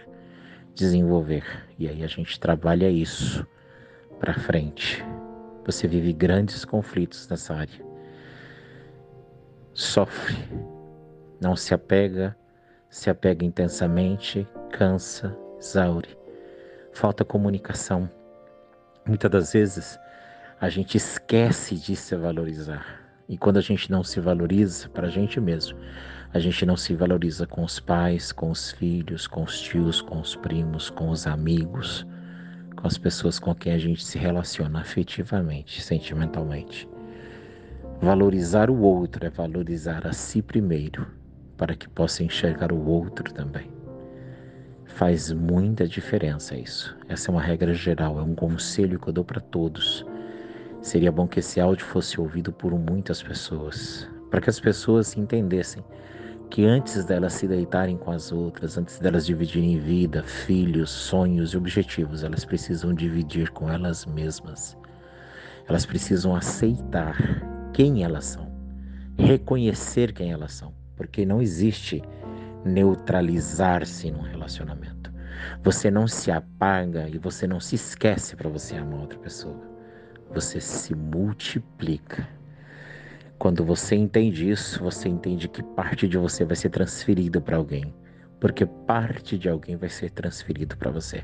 [0.74, 1.44] desenvolver.
[1.78, 3.46] E aí a gente trabalha isso
[4.18, 5.04] para frente.
[5.64, 7.84] Você vive grandes conflitos nessa área.
[9.72, 10.36] Sofre,
[11.40, 12.36] não se apega,
[12.88, 16.16] se apega intensamente, cansa, exaure.
[16.92, 18.10] Falta comunicação.
[19.06, 19.98] Muitas das vezes
[20.60, 23.04] a gente esquece de se valorizar.
[23.28, 25.78] E quando a gente não se valoriza para a gente mesmo,
[26.32, 30.20] a gente não se valoriza com os pais, com os filhos, com os tios, com
[30.20, 32.06] os primos, com os amigos,
[32.74, 36.88] com as pessoas com quem a gente se relaciona afetivamente, sentimentalmente.
[38.00, 41.06] Valorizar o outro é valorizar a si primeiro,
[41.56, 43.70] para que possa enxergar o outro também.
[44.84, 46.96] Faz muita diferença isso.
[47.08, 50.04] Essa é uma regra geral, é um conselho que eu dou para todos
[50.86, 55.84] Seria bom que esse áudio fosse ouvido por muitas pessoas, para que as pessoas entendessem
[56.50, 61.56] que antes delas se deitarem com as outras, antes delas dividirem vida, filhos, sonhos e
[61.56, 64.76] objetivos, elas precisam dividir com elas mesmas.
[65.68, 67.16] Elas precisam aceitar
[67.72, 68.50] quem elas são,
[69.18, 72.02] reconhecer quem elas são, porque não existe
[72.64, 75.12] neutralizar-se num relacionamento.
[75.62, 79.76] Você não se apaga e você não se esquece para você amar outra pessoa
[80.30, 82.28] você se multiplica.
[83.38, 87.94] Quando você entende isso, você entende que parte de você vai ser transferida para alguém,
[88.40, 91.22] porque parte de alguém vai ser transferido para você.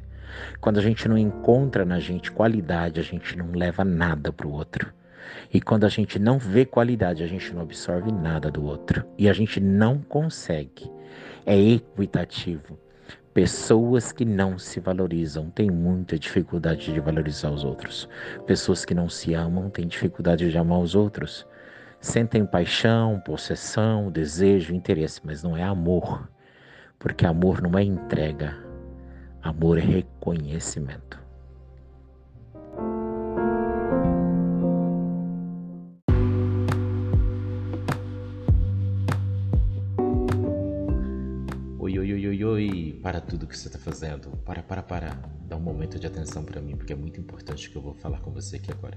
[0.60, 4.52] Quando a gente não encontra na gente qualidade, a gente não leva nada para o
[4.52, 4.92] outro.
[5.52, 9.04] E quando a gente não vê qualidade, a gente não absorve nada do outro.
[9.16, 10.90] E a gente não consegue.
[11.46, 12.78] É equitativo.
[13.32, 18.06] Pessoas que não se valorizam têm muita dificuldade de valorizar os outros.
[18.46, 21.46] Pessoas que não se amam têm dificuldade de amar os outros.
[22.02, 26.28] Sentem paixão, possessão, desejo, interesse, mas não é amor.
[26.98, 28.58] Porque amor não é entrega.
[29.40, 31.22] Amor é reconhecimento.
[43.02, 44.30] para tudo que você está fazendo.
[44.38, 45.10] Para, para, para.
[45.46, 48.20] Dá um momento de atenção para mim, porque é muito importante que eu vou falar
[48.20, 48.96] com você aqui agora.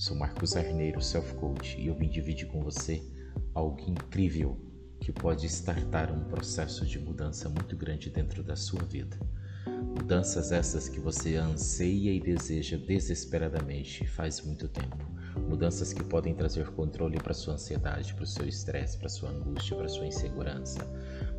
[0.00, 3.02] Sou Marcos Arneiro, Self Coach, e eu vim dividir com você
[3.52, 4.58] algo incrível
[4.98, 9.18] que pode startar um processo de mudança muito grande dentro da sua vida.
[9.66, 14.96] Mudanças essas que você anseia e deseja desesperadamente faz muito tempo.
[15.46, 19.76] Mudanças que podem trazer controle para sua ansiedade, para o seu estresse, para sua angústia,
[19.76, 20.80] para sua insegurança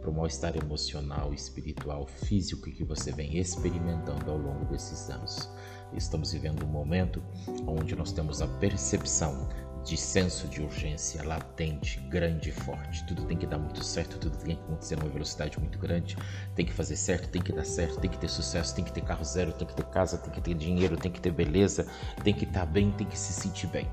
[0.01, 5.47] para o mal-estar emocional, espiritual, físico que você vem experimentando ao longo desses anos.
[5.93, 7.21] Estamos vivendo um momento
[7.67, 9.47] onde nós temos a percepção
[9.83, 13.05] de senso de urgência latente, grande e forte.
[13.07, 16.15] Tudo tem que dar muito certo, tudo tem que acontecer numa velocidade muito grande.
[16.55, 19.01] Tem que fazer certo, tem que dar certo, tem que ter sucesso, tem que ter
[19.01, 21.87] carro zero, tem que ter casa, tem que ter dinheiro, tem que ter beleza,
[22.23, 23.89] tem que estar bem, tem que se sentir bem.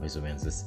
[0.00, 0.66] Mais ou menos assim.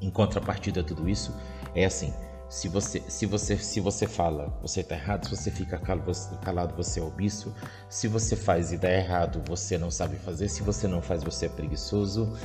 [0.00, 1.34] Em contrapartida a tudo isso,
[1.74, 2.12] é assim:
[2.48, 5.24] se você, se você, se você fala, você está errado.
[5.24, 7.54] Se você fica calado, você é omisso.
[7.88, 10.48] Se você faz e dá errado, você não sabe fazer.
[10.48, 12.36] Se você não faz, você é preguiçoso.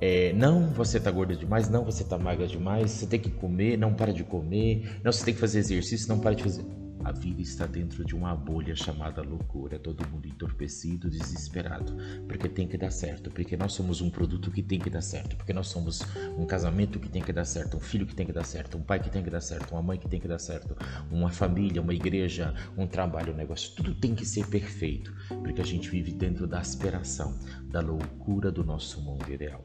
[0.00, 1.68] É, não, você está gordo demais.
[1.70, 2.90] Não, você está magra demais.
[2.90, 3.78] Você tem que comer.
[3.78, 5.00] Não para de comer.
[5.02, 6.08] Não, você tem que fazer exercício.
[6.08, 6.83] Não para de fazer.
[7.02, 11.96] A vida está dentro de uma bolha chamada loucura, todo mundo entorpecido, desesperado,
[12.26, 15.36] porque tem que dar certo, porque nós somos um produto que tem que dar certo,
[15.36, 16.02] porque nós somos
[16.38, 18.82] um casamento que tem que dar certo, um filho que tem que dar certo, um
[18.82, 20.76] pai que tem que dar certo, uma mãe que tem que dar certo,
[21.10, 25.66] uma família, uma igreja, um trabalho, um negócio, tudo tem que ser perfeito, porque a
[25.66, 29.62] gente vive dentro da aspiração, da loucura do nosso mundo ideal.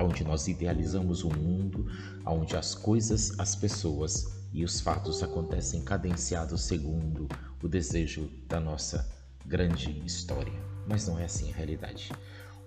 [0.00, 1.86] Onde nós idealizamos um mundo
[2.26, 7.28] onde as coisas, as pessoas e os fatos acontecem cadenciados segundo
[7.60, 9.04] o desejo da nossa
[9.44, 10.52] grande história.
[10.86, 12.12] Mas não é assim a realidade.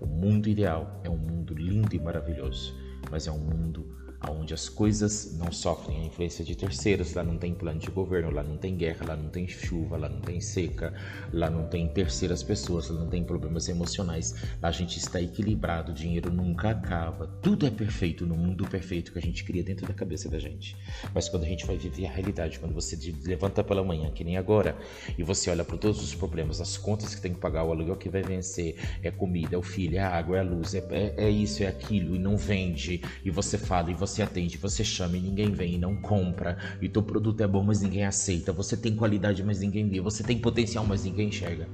[0.01, 2.75] O mundo ideal é um mundo lindo e maravilhoso,
[3.09, 3.96] mas é um mundo
[4.29, 8.31] onde as coisas não sofrem a influência de terceiros, lá não tem plano de governo,
[8.31, 10.93] lá não tem guerra, lá não tem chuva, lá não tem seca,
[11.31, 15.91] lá não tem terceiras pessoas, lá não tem problemas emocionais, lá a gente está equilibrado,
[15.91, 19.85] o dinheiro nunca acaba, tudo é perfeito no mundo perfeito que a gente cria dentro
[19.87, 20.75] da cabeça da gente.
[21.13, 24.37] Mas quando a gente vai viver a realidade, quando você levanta pela manhã, que nem
[24.37, 24.75] agora,
[25.17, 27.95] e você olha para todos os problemas, as contas que tem que pagar, o aluguel
[27.95, 30.83] que vai vencer, é comida, é o filho, é a água, é a luz, é,
[30.89, 34.57] é, é isso, é aquilo, e não vende, e você fala, e você você atende,
[34.57, 38.05] você chama e ninguém vem e não compra, e teu produto é bom, mas ninguém
[38.05, 41.67] aceita, você tem qualidade, mas ninguém vê, você tem potencial, mas ninguém enxerga.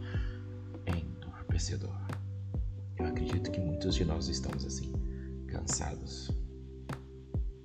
[0.85, 1.95] É entorpecedor.
[2.97, 4.91] Eu acredito que muitos de nós estamos assim,
[5.47, 6.31] cansados.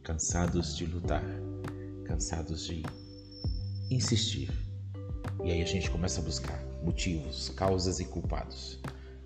[0.02, 1.24] Cansados de lutar,
[2.04, 2.82] cansados de
[3.90, 4.50] insistir.
[5.44, 8.80] E aí a gente começa a buscar motivos, causas e culpados.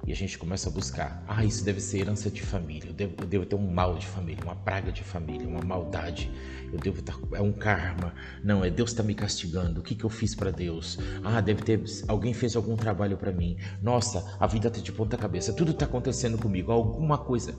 [0.04, 1.22] E a gente começa a buscar.
[1.28, 2.90] Ah, isso deve ser herança de família.
[2.90, 6.30] Eu devo, eu devo ter um mal de família, uma praga de família, uma maldade.
[6.72, 7.16] Eu devo estar.
[7.32, 8.12] É um karma.
[8.42, 9.80] Não, é Deus está me castigando.
[9.80, 10.98] O que, que eu fiz para Deus?
[11.22, 11.80] Ah, deve ter.
[12.08, 13.56] Alguém fez algum trabalho para mim.
[13.80, 15.52] Nossa, a vida está de ponta cabeça.
[15.52, 16.72] Tudo está acontecendo comigo.
[16.72, 17.54] Alguma coisa.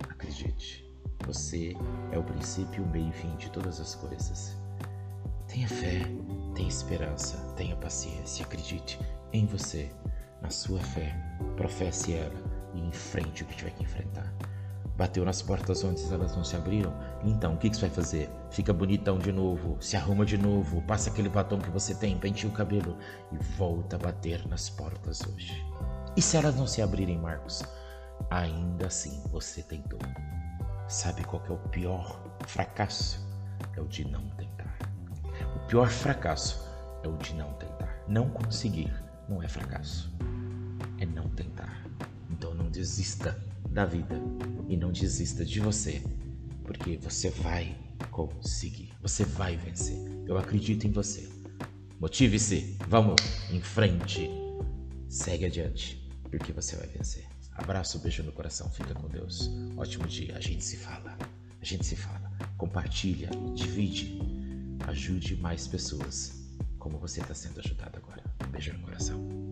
[0.00, 0.84] Acredite,
[1.26, 1.74] você
[2.12, 4.58] é o princípio, o meio e fim de todas as coisas.
[5.48, 6.02] Tenha fé,
[6.54, 8.44] tenha esperança, tenha paciência.
[8.44, 8.98] Acredite
[9.32, 9.90] em você
[10.44, 11.16] na sua fé,
[11.56, 12.34] professe ela
[12.74, 14.30] e enfrente o que tiver que enfrentar.
[14.94, 16.94] Bateu nas portas onde elas não se abriram?
[17.24, 18.30] Então, o que, que você vai fazer?
[18.50, 22.46] Fica bonitão de novo, se arruma de novo, passa aquele batom que você tem, penteia
[22.46, 22.98] o cabelo
[23.32, 25.64] e volta a bater nas portas hoje.
[26.14, 27.62] E se elas não se abrirem, Marcos?
[28.30, 29.98] Ainda assim você tentou.
[30.86, 33.26] Sabe qual é o pior fracasso?
[33.74, 34.76] É o de não tentar.
[35.56, 36.70] O pior fracasso
[37.02, 38.04] é o de não tentar.
[38.06, 38.92] Não conseguir
[39.26, 40.14] não é fracasso
[40.98, 41.84] é não tentar.
[42.30, 43.40] Então não desista
[43.70, 44.20] da vida
[44.68, 46.02] e não desista de você,
[46.64, 47.76] porque você vai
[48.10, 49.96] conseguir, você vai vencer.
[50.26, 51.28] Eu acredito em você.
[52.00, 53.16] Motive-se, vamos
[53.50, 54.30] em frente,
[55.08, 57.24] segue adiante, porque você vai vencer.
[57.52, 59.50] Abraço, beijo no coração, fica com Deus.
[59.76, 61.16] Ótimo dia, a gente se fala,
[61.60, 62.32] a gente se fala.
[62.56, 64.18] Compartilha, divide,
[64.88, 66.44] ajude mais pessoas
[66.78, 68.22] como você está sendo ajudado agora.
[68.50, 69.43] beijo no coração.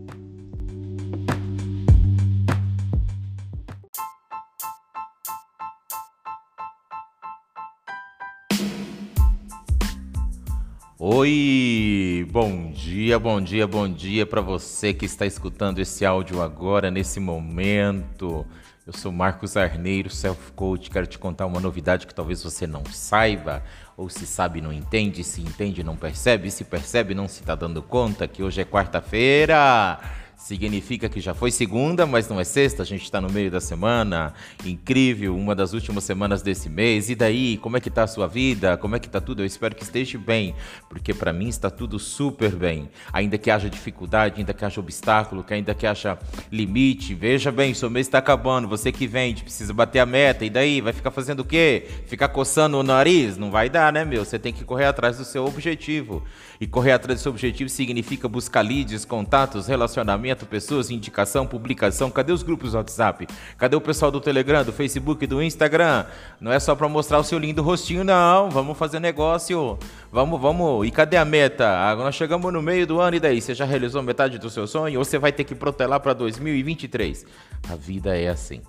[11.24, 16.90] Oi, bom dia, bom dia, bom dia para você que está escutando esse áudio agora,
[16.90, 18.44] nesse momento.
[18.85, 20.90] Eu sou Marcos Arneiro, Self Coach.
[20.90, 23.62] Quero te contar uma novidade que talvez você não saiba,
[23.97, 27.81] ou se sabe não entende, se entende não percebe, se percebe não se está dando
[27.81, 30.01] conta que hoje é quarta-feira.
[30.36, 33.60] Significa que já foi segunda, mas não é sexta, a gente está no meio da
[33.60, 34.34] semana.
[34.64, 37.09] Incrível, uma das últimas semanas desse mês.
[37.09, 38.76] E daí, como é que tá a sua vida?
[38.76, 39.42] Como é que tá tudo?
[39.42, 40.54] Eu espero que esteja bem,
[40.88, 42.90] porque para mim está tudo super bem.
[43.12, 46.18] Ainda que haja dificuldade, ainda que haja obstáculo, que ainda que haja
[46.50, 47.14] limite.
[47.14, 50.44] Veja bem, seu mês está acabando, você que vende, precisa bater a meta.
[50.44, 51.86] E daí, vai ficar fazendo o quê?
[52.06, 53.38] Ficar coçando o nariz?
[53.38, 54.24] Não vai dar, né, meu?
[54.24, 56.24] Você tem que correr atrás do seu objetivo.
[56.62, 62.09] E correr atrás do seu objetivo significa buscar leads, contatos, relacionamento, pessoas, indicação, publicação.
[62.09, 63.26] Cadê os grupos do WhatsApp?
[63.59, 66.06] Cadê o pessoal do Telegram, do Facebook, do Instagram?
[66.40, 68.48] Não é só para mostrar o seu lindo rostinho, não.
[68.48, 69.76] Vamos fazer negócio.
[70.12, 70.86] Vamos, vamos.
[70.86, 71.66] E cadê a meta?
[71.68, 73.40] Agora nós chegamos no meio do ano e daí?
[73.40, 77.26] Você já realizou metade do seu sonho ou você vai ter que protelar para 2023?
[77.70, 78.62] A vida é assim.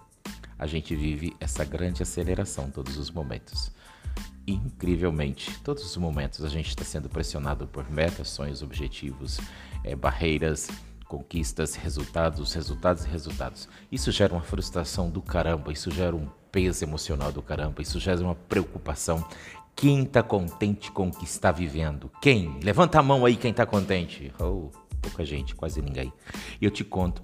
[0.58, 3.72] A gente vive essa grande aceleração todos os momentos
[4.46, 5.60] incrivelmente.
[5.60, 9.40] Todos os momentos a gente está sendo pressionado por metas, sonhos, objetivos,
[9.84, 10.70] é, barreiras,
[11.08, 13.70] conquistas, resultados, resultados e resultados.
[13.92, 18.22] Isso gera uma frustração do caramba, isso gera um peso emocional do caramba, isso gera
[18.22, 19.26] uma preocupação.
[19.76, 22.12] Quem está contente com o que está vivendo?
[22.22, 22.60] Quem?
[22.62, 24.32] Levanta a mão aí quem está contente.
[24.40, 24.70] Oh,
[25.02, 26.14] pouca gente, quase ninguém.
[26.62, 27.24] E eu te conto,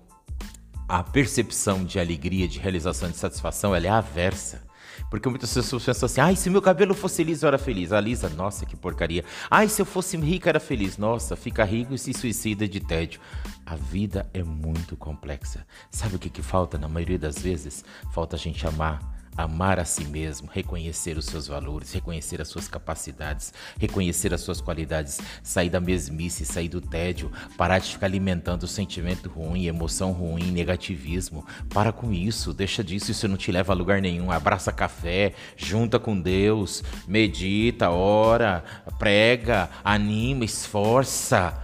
[0.88, 4.69] a percepção de alegria, de realização, de satisfação, ela é aversa.
[5.10, 7.92] Porque muitas pessoas pensam assim: ai, se meu cabelo fosse liso, eu era feliz.
[7.92, 9.24] A Lisa, nossa, que porcaria.
[9.50, 10.98] Ai, se eu fosse rica, era feliz.
[10.98, 13.20] Nossa, fica rico e se suicida de tédio.
[13.66, 15.66] A vida é muito complexa.
[15.92, 17.84] Sabe o que, que falta na maioria das vezes?
[18.12, 22.68] Falta a gente amar amar a si mesmo, reconhecer os seus valores, reconhecer as suas
[22.68, 28.68] capacidades, reconhecer as suas qualidades, sair da mesmice, sair do tédio, parar de ficar alimentando
[28.68, 31.46] sentimento ruim, emoção ruim, negativismo.
[31.70, 34.32] Para com isso, deixa disso, isso não te leva a lugar nenhum.
[34.32, 38.64] Abraça café, junta com Deus, medita, ora,
[38.98, 41.58] prega, anima, esforça.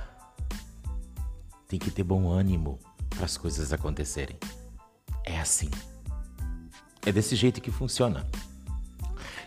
[1.67, 2.79] Tem que ter bom ânimo
[3.09, 4.37] para as coisas acontecerem.
[5.25, 5.69] É assim.
[7.05, 8.25] É desse jeito que funciona.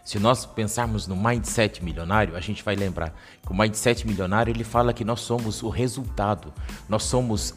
[0.05, 3.15] Se nós pensarmos no mindset milionário, a gente vai lembrar
[3.45, 6.53] que o mindset milionário ele fala que nós somos o resultado.
[6.89, 7.55] Nós somos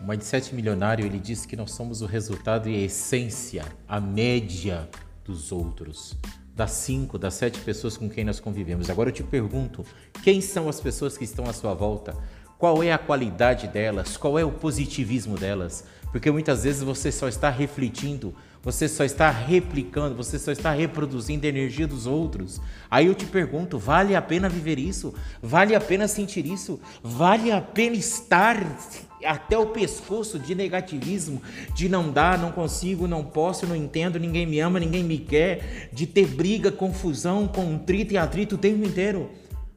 [0.00, 4.88] o mindset milionário ele diz que nós somos o resultado e a essência, a média
[5.22, 6.16] dos outros,
[6.56, 8.88] das cinco, das sete pessoas com quem nós convivemos.
[8.88, 9.84] Agora eu te pergunto:
[10.24, 12.16] quem são as pessoas que estão à sua volta?
[12.58, 14.16] Qual é a qualidade delas?
[14.16, 15.84] Qual é o positivismo delas?
[16.10, 21.46] Porque muitas vezes você só está refletindo você só está replicando, você só está reproduzindo
[21.46, 22.60] a energia dos outros.
[22.90, 25.14] Aí eu te pergunto: vale a pena viver isso?
[25.42, 26.78] Vale a pena sentir isso?
[27.02, 28.56] Vale a pena estar
[29.24, 31.42] até o pescoço de negativismo,
[31.74, 35.90] de não dar, não consigo, não posso, não entendo, ninguém me ama, ninguém me quer,
[35.92, 39.30] de ter briga, confusão, contrito e atrito o tempo inteiro?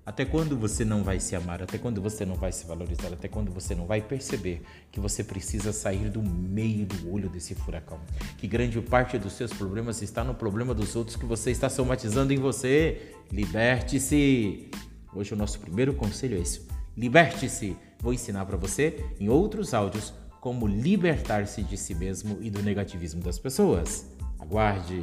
[0.06, 1.64] Até quando você não vai se amar?
[1.64, 3.08] Até quando você não vai se valorizar?
[3.08, 4.62] Até quando você não vai perceber
[4.92, 8.02] que você precisa sair do meio do olho desse furacão?
[8.38, 12.34] Que grande parte dos seus problemas está no problema dos outros que você está somatizando
[12.34, 13.14] em você.
[13.32, 14.70] Liberte-se!
[15.16, 16.68] Hoje o nosso primeiro conselho é esse:
[16.98, 17.78] liberte-se.
[18.02, 23.22] Vou ensinar para você em outros áudios como libertar-se de si mesmo e do negativismo
[23.22, 24.06] das pessoas.
[24.38, 25.02] Aguarde!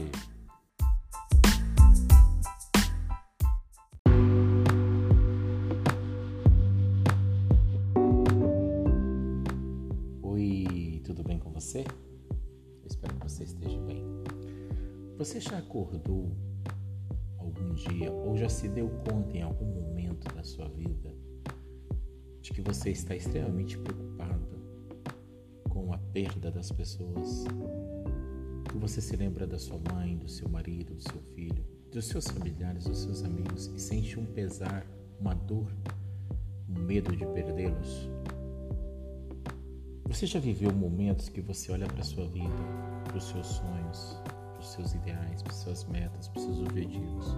[15.30, 16.28] Você já acordou
[17.38, 21.14] algum dia ou já se deu conta em algum momento da sua vida
[22.42, 24.58] de que você está extremamente preocupado
[25.68, 27.44] com a perda das pessoas?
[28.72, 32.26] Que você se lembra da sua mãe, do seu marido, do seu filho, dos seus
[32.26, 34.84] familiares, dos seus amigos e sente um pesar,
[35.20, 35.72] uma dor,
[36.68, 38.10] um medo de perdê-los?
[40.08, 42.50] Você já viveu momentos que você olha para a sua vida,
[43.04, 44.19] para os seus sonhos,
[44.60, 47.34] para os seus ideais, para as suas metas, para os seus objetivos,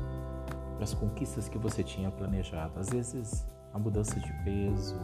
[0.74, 2.78] para as conquistas que você tinha planejado?
[2.80, 4.98] Às vezes, a mudança de peso,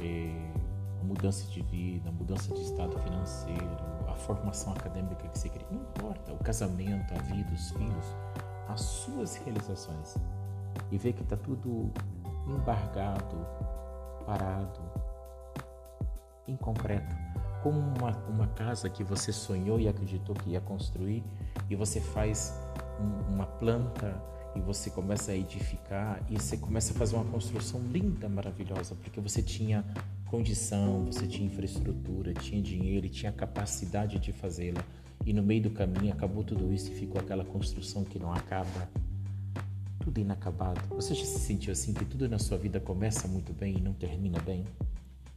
[0.00, 0.52] é,
[1.00, 3.76] a mudança de vida, a mudança de estado financeiro,
[4.08, 8.06] a formação acadêmica que você queria, não importa, o casamento, a vida, os filhos,
[8.68, 10.16] as suas realizações.
[10.92, 11.90] E ver que está tudo
[12.46, 13.36] embargado,
[14.24, 14.80] parado,
[16.46, 17.29] incompleto.
[17.62, 21.22] Como uma, uma casa que você sonhou e acreditou que ia construir,
[21.68, 22.58] e você faz
[23.00, 24.20] um, uma planta
[24.54, 29.20] e você começa a edificar e você começa a fazer uma construção linda, maravilhosa, porque
[29.20, 29.84] você tinha
[30.26, 34.82] condição, você tinha infraestrutura, tinha dinheiro e tinha capacidade de fazê-la.
[35.26, 38.88] E no meio do caminho acabou tudo isso e ficou aquela construção que não acaba.
[39.98, 40.80] Tudo inacabado.
[40.94, 43.92] Você já se sentiu assim que tudo na sua vida começa muito bem e não
[43.92, 44.64] termina bem?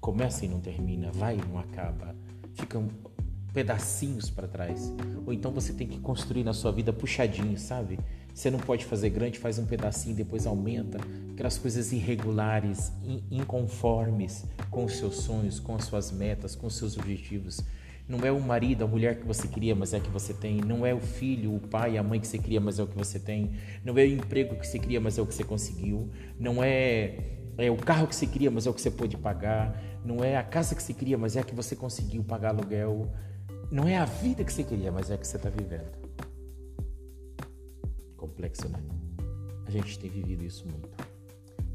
[0.04, 2.14] Começa e não termina, vai e não acaba,
[2.56, 2.90] ficam
[3.54, 4.94] pedacinhos para trás.
[5.26, 7.98] Ou então você tem que construir na sua vida puxadinho, sabe?
[8.34, 10.98] Você não pode fazer grande, faz um pedacinho, depois aumenta.
[11.32, 12.92] Aquelas coisas irregulares,
[13.32, 17.62] inconformes com os seus sonhos, com as suas metas, com os seus objetivos.
[18.06, 20.58] Não é o marido, a mulher que você queria, mas é que você tem.
[20.58, 22.98] Não é o filho, o pai, a mãe que você queria, mas é o que
[22.98, 23.52] você tem.
[23.86, 26.10] Não é o emprego que você queria, mas é o que você conseguiu.
[26.38, 29.80] Não é é o carro que você queria, mas é o que você pôde pagar.
[30.04, 33.12] Não é a casa que você queria, mas é a que você conseguiu pagar aluguel.
[33.72, 35.92] Não é a vida que você queria, mas é a que você está vivendo.
[38.18, 38.80] Complexo, né?
[39.66, 40.90] A gente tem vivido isso muito.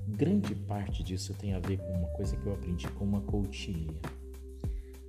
[0.09, 3.71] Grande parte disso tem a ver com uma coisa que eu aprendi com uma coach
[3.71, 4.01] minha,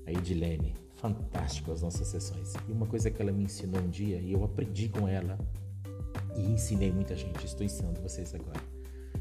[0.06, 0.76] a Edilene.
[0.98, 2.54] Fantástico as nossas sessões.
[2.68, 5.38] E uma coisa que ela me ensinou um dia, e eu aprendi com ela,
[6.36, 8.78] e ensinei muita gente, estou ensinando vocês agora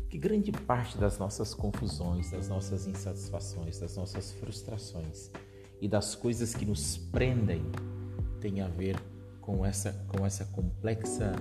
[0.08, 5.30] que grande parte das nossas confusões, das nossas insatisfações, das nossas frustrações
[5.80, 7.62] e das coisas que nos prendem
[8.40, 8.96] tem a ver
[9.40, 11.32] com essa, com essa complexa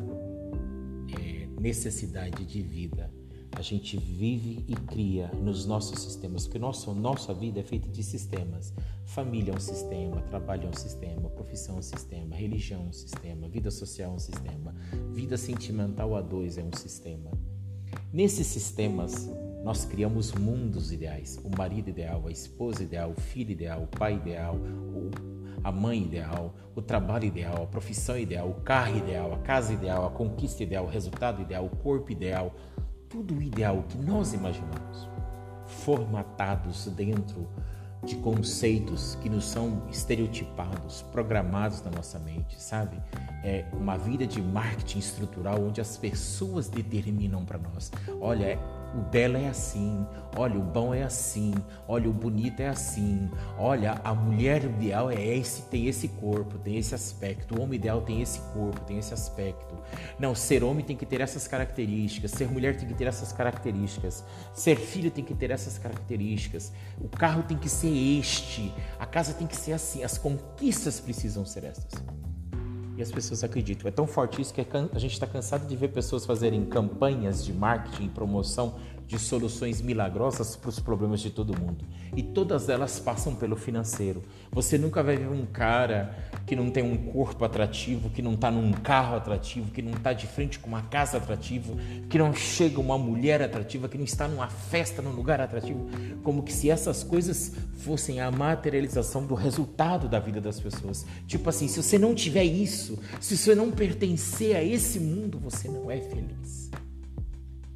[1.18, 3.12] é, necessidade de vida.
[3.54, 8.04] A gente vive e cria nos nossos sistemas, porque nosso, nossa vida é feita de
[8.04, 8.74] sistemas.
[9.06, 12.94] Família é um sistema, trabalho é um sistema, profissão é um sistema, religião é um
[12.94, 14.76] sistema, vida social é um sistema,
[15.14, 17.32] vida sentimental a dois é um sistema.
[18.12, 19.30] Nesses sistemas,
[19.64, 24.16] nós criamos mundos ideais: o marido ideal, a esposa ideal, o filho ideal, o pai
[24.16, 24.58] ideal,
[25.64, 30.06] a mãe ideal, o trabalho ideal, a profissão ideal, o carro ideal, a casa ideal,
[30.06, 32.56] a conquista ideal, o resultado ideal, o corpo ideal,
[33.10, 35.10] tudo ideal que nós imaginamos,
[35.66, 37.48] formatados dentro
[38.04, 43.02] de conceitos que nos são estereotipados, programados na nossa mente, sabe?
[43.44, 47.92] É uma vida de marketing estrutural onde as pessoas determinam para nós.
[48.20, 48.60] Olha,
[48.96, 50.06] o belo é assim,
[50.36, 51.54] olha, o bom é assim,
[51.88, 56.78] olha, o bonito é assim, olha, a mulher ideal é esse, tem esse corpo, tem
[56.78, 59.76] esse aspecto, o homem ideal tem esse corpo, tem esse aspecto.
[60.20, 64.24] Não, ser homem tem que ter essas características, ser mulher tem que ter essas características,
[64.54, 67.90] ser filho tem que ter essas características, o carro tem que ser
[68.20, 71.92] este, a casa tem que ser assim, as conquistas precisam ser essas.
[72.98, 73.88] E as pessoas acreditam.
[73.88, 77.46] É tão forte isso que é a gente está cansado de ver pessoas fazerem campanhas
[77.46, 78.76] de marketing e promoção
[79.08, 81.86] de soluções milagrosas para os problemas de todo mundo.
[82.16, 84.22] E todas elas passam pelo financeiro.
[84.52, 86.14] Você nunca vai ver um cara
[86.46, 90.12] que não tem um corpo atrativo, que não está num carro atrativo, que não está
[90.12, 91.74] de frente com uma casa atrativa,
[92.10, 95.88] que não chega uma mulher atrativa, que não está numa festa, num lugar atrativo,
[96.22, 101.06] como que se essas coisas fossem a materialização do resultado da vida das pessoas.
[101.26, 105.70] Tipo assim, se você não tiver isso, se você não pertencer a esse mundo, você
[105.70, 106.70] não é feliz.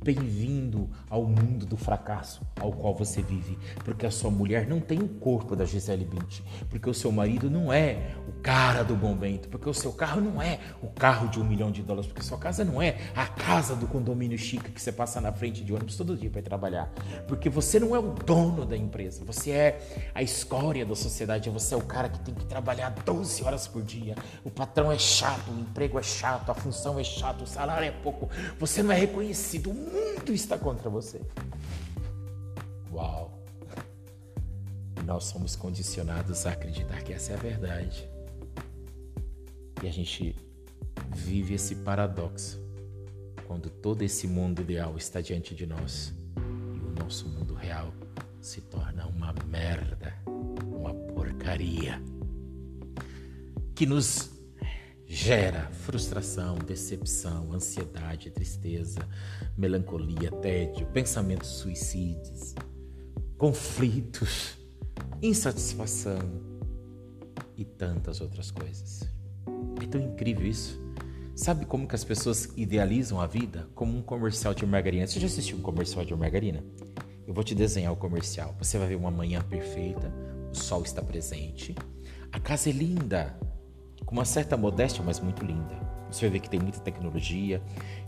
[0.03, 3.55] Bem-vindo ao mundo do fracasso ao qual você vive,
[3.85, 7.51] porque a sua mulher não tem o corpo da Gisele Bündchen, porque o seu marido
[7.51, 11.27] não é o cara do bom vento, porque o seu carro não é o carro
[11.27, 14.71] de um milhão de dólares, porque sua casa não é a casa do condomínio chique
[14.71, 16.91] que você passa na frente de ônibus todo dia para trabalhar,
[17.27, 21.75] porque você não é o dono da empresa, você é a escória da sociedade, você
[21.75, 25.51] é o cara que tem que trabalhar 12 horas por dia, o patrão é chato,
[25.51, 28.95] o emprego é chato, a função é chata, o salário é pouco, você não é
[28.95, 31.21] reconhecido, mundo está contra você.
[32.91, 33.31] Uau!
[35.05, 38.09] Nós somos condicionados a acreditar que essa é a verdade.
[39.83, 40.35] E a gente
[41.15, 42.61] vive esse paradoxo
[43.47, 47.93] quando todo esse mundo ideal está diante de nós e o nosso mundo real
[48.39, 52.01] se torna uma merda, uma porcaria
[53.75, 54.31] que nos
[55.13, 59.05] gera frustração, decepção, ansiedade, tristeza,
[59.57, 62.55] melancolia, tédio, pensamentos suicidas,
[63.37, 64.57] conflitos,
[65.21, 66.17] insatisfação
[67.57, 69.03] e tantas outras coisas.
[69.83, 70.79] É tão incrível isso.
[71.35, 73.67] Sabe como que as pessoas idealizam a vida?
[73.75, 75.05] Como um comercial de margarina.
[75.05, 76.63] Você já assistiu um comercial de margarina?
[77.27, 78.55] Eu vou te desenhar o comercial.
[78.59, 80.09] Você vai ver uma manhã perfeita,
[80.53, 81.75] o sol está presente,
[82.31, 83.37] a casa é linda,
[84.11, 85.73] com uma certa modéstia, mas muito linda.
[86.11, 87.61] Você vai ver que tem muita tecnologia,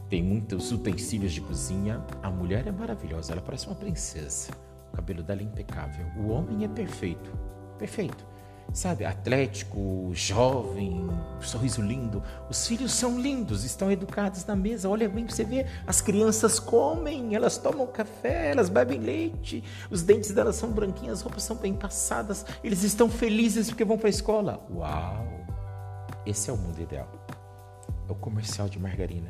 [0.10, 2.06] tem muitos utensílios de cozinha.
[2.22, 4.52] A mulher é maravilhosa, ela parece uma princesa.
[4.92, 6.06] O cabelo dela é impecável.
[6.18, 7.32] O homem é perfeito,
[7.80, 8.34] perfeito.
[8.74, 11.08] Sabe, atlético, jovem,
[11.40, 12.22] sorriso lindo.
[12.50, 14.90] Os filhos são lindos, estão educados na mesa.
[14.90, 19.64] Olha bem você ver, as crianças comem, elas tomam café, elas bebem leite.
[19.90, 22.46] Os dentes delas são branquinhos, as roupas são bem passadas.
[22.62, 24.66] Eles estão felizes porque vão para a escola.
[24.70, 25.43] Uau!
[26.26, 27.10] Esse é o mundo ideal.
[28.08, 29.30] É o comercial de margarina.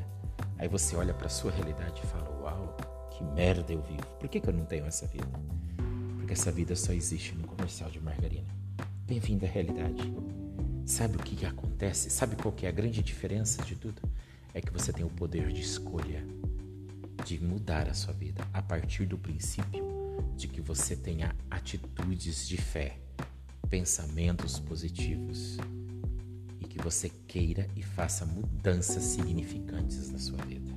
[0.60, 2.78] Aí você olha para sua realidade e fala: Uau,
[3.10, 4.06] que merda eu vivo.
[4.20, 5.28] Por que, que eu não tenho essa vida?
[6.18, 8.48] Porque essa vida só existe no comercial de margarina.
[9.08, 10.14] Bem-vindo à realidade.
[10.86, 12.12] Sabe o que, que acontece?
[12.12, 14.00] Sabe qual que é a grande diferença de tudo?
[14.54, 16.24] É que você tem o poder de escolha,
[17.26, 19.84] de mudar a sua vida a partir do princípio
[20.38, 23.00] de que você tenha atitudes de fé,
[23.68, 25.58] pensamentos positivos
[26.74, 30.72] que você queira e faça mudanças significantes na sua vida.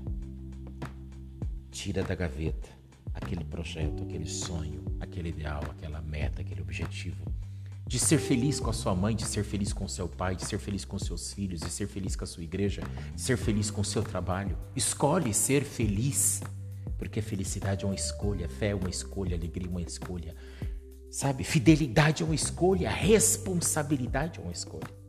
[1.70, 2.68] Tira da gaveta
[3.14, 7.24] aquele projeto, aquele sonho, aquele ideal, aquela meta, aquele objetivo.
[7.86, 10.58] De ser feliz com a sua mãe, de ser feliz com seu pai, de ser
[10.58, 12.82] feliz com seus filhos, de ser feliz com a sua igreja,
[13.14, 14.58] de ser feliz com seu trabalho.
[14.74, 16.42] Escolhe ser feliz,
[16.98, 20.34] porque felicidade é uma escolha, fé é uma escolha, alegria é uma escolha.
[21.10, 21.42] Sabe?
[21.42, 25.05] Fidelidade é uma escolha, responsabilidade é uma escolha.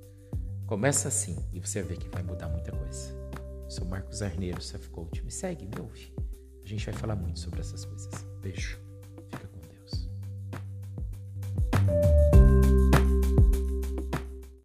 [0.67, 3.13] Começa assim e você vai ver que vai mudar muita coisa.
[3.63, 5.23] Eu sou Marcos Arneiro, Self Coach.
[5.23, 6.13] Me segue, me ouve.
[6.61, 8.11] A gente vai falar muito sobre essas coisas.
[8.41, 8.77] Beijo.
[9.31, 10.09] Fica com Deus.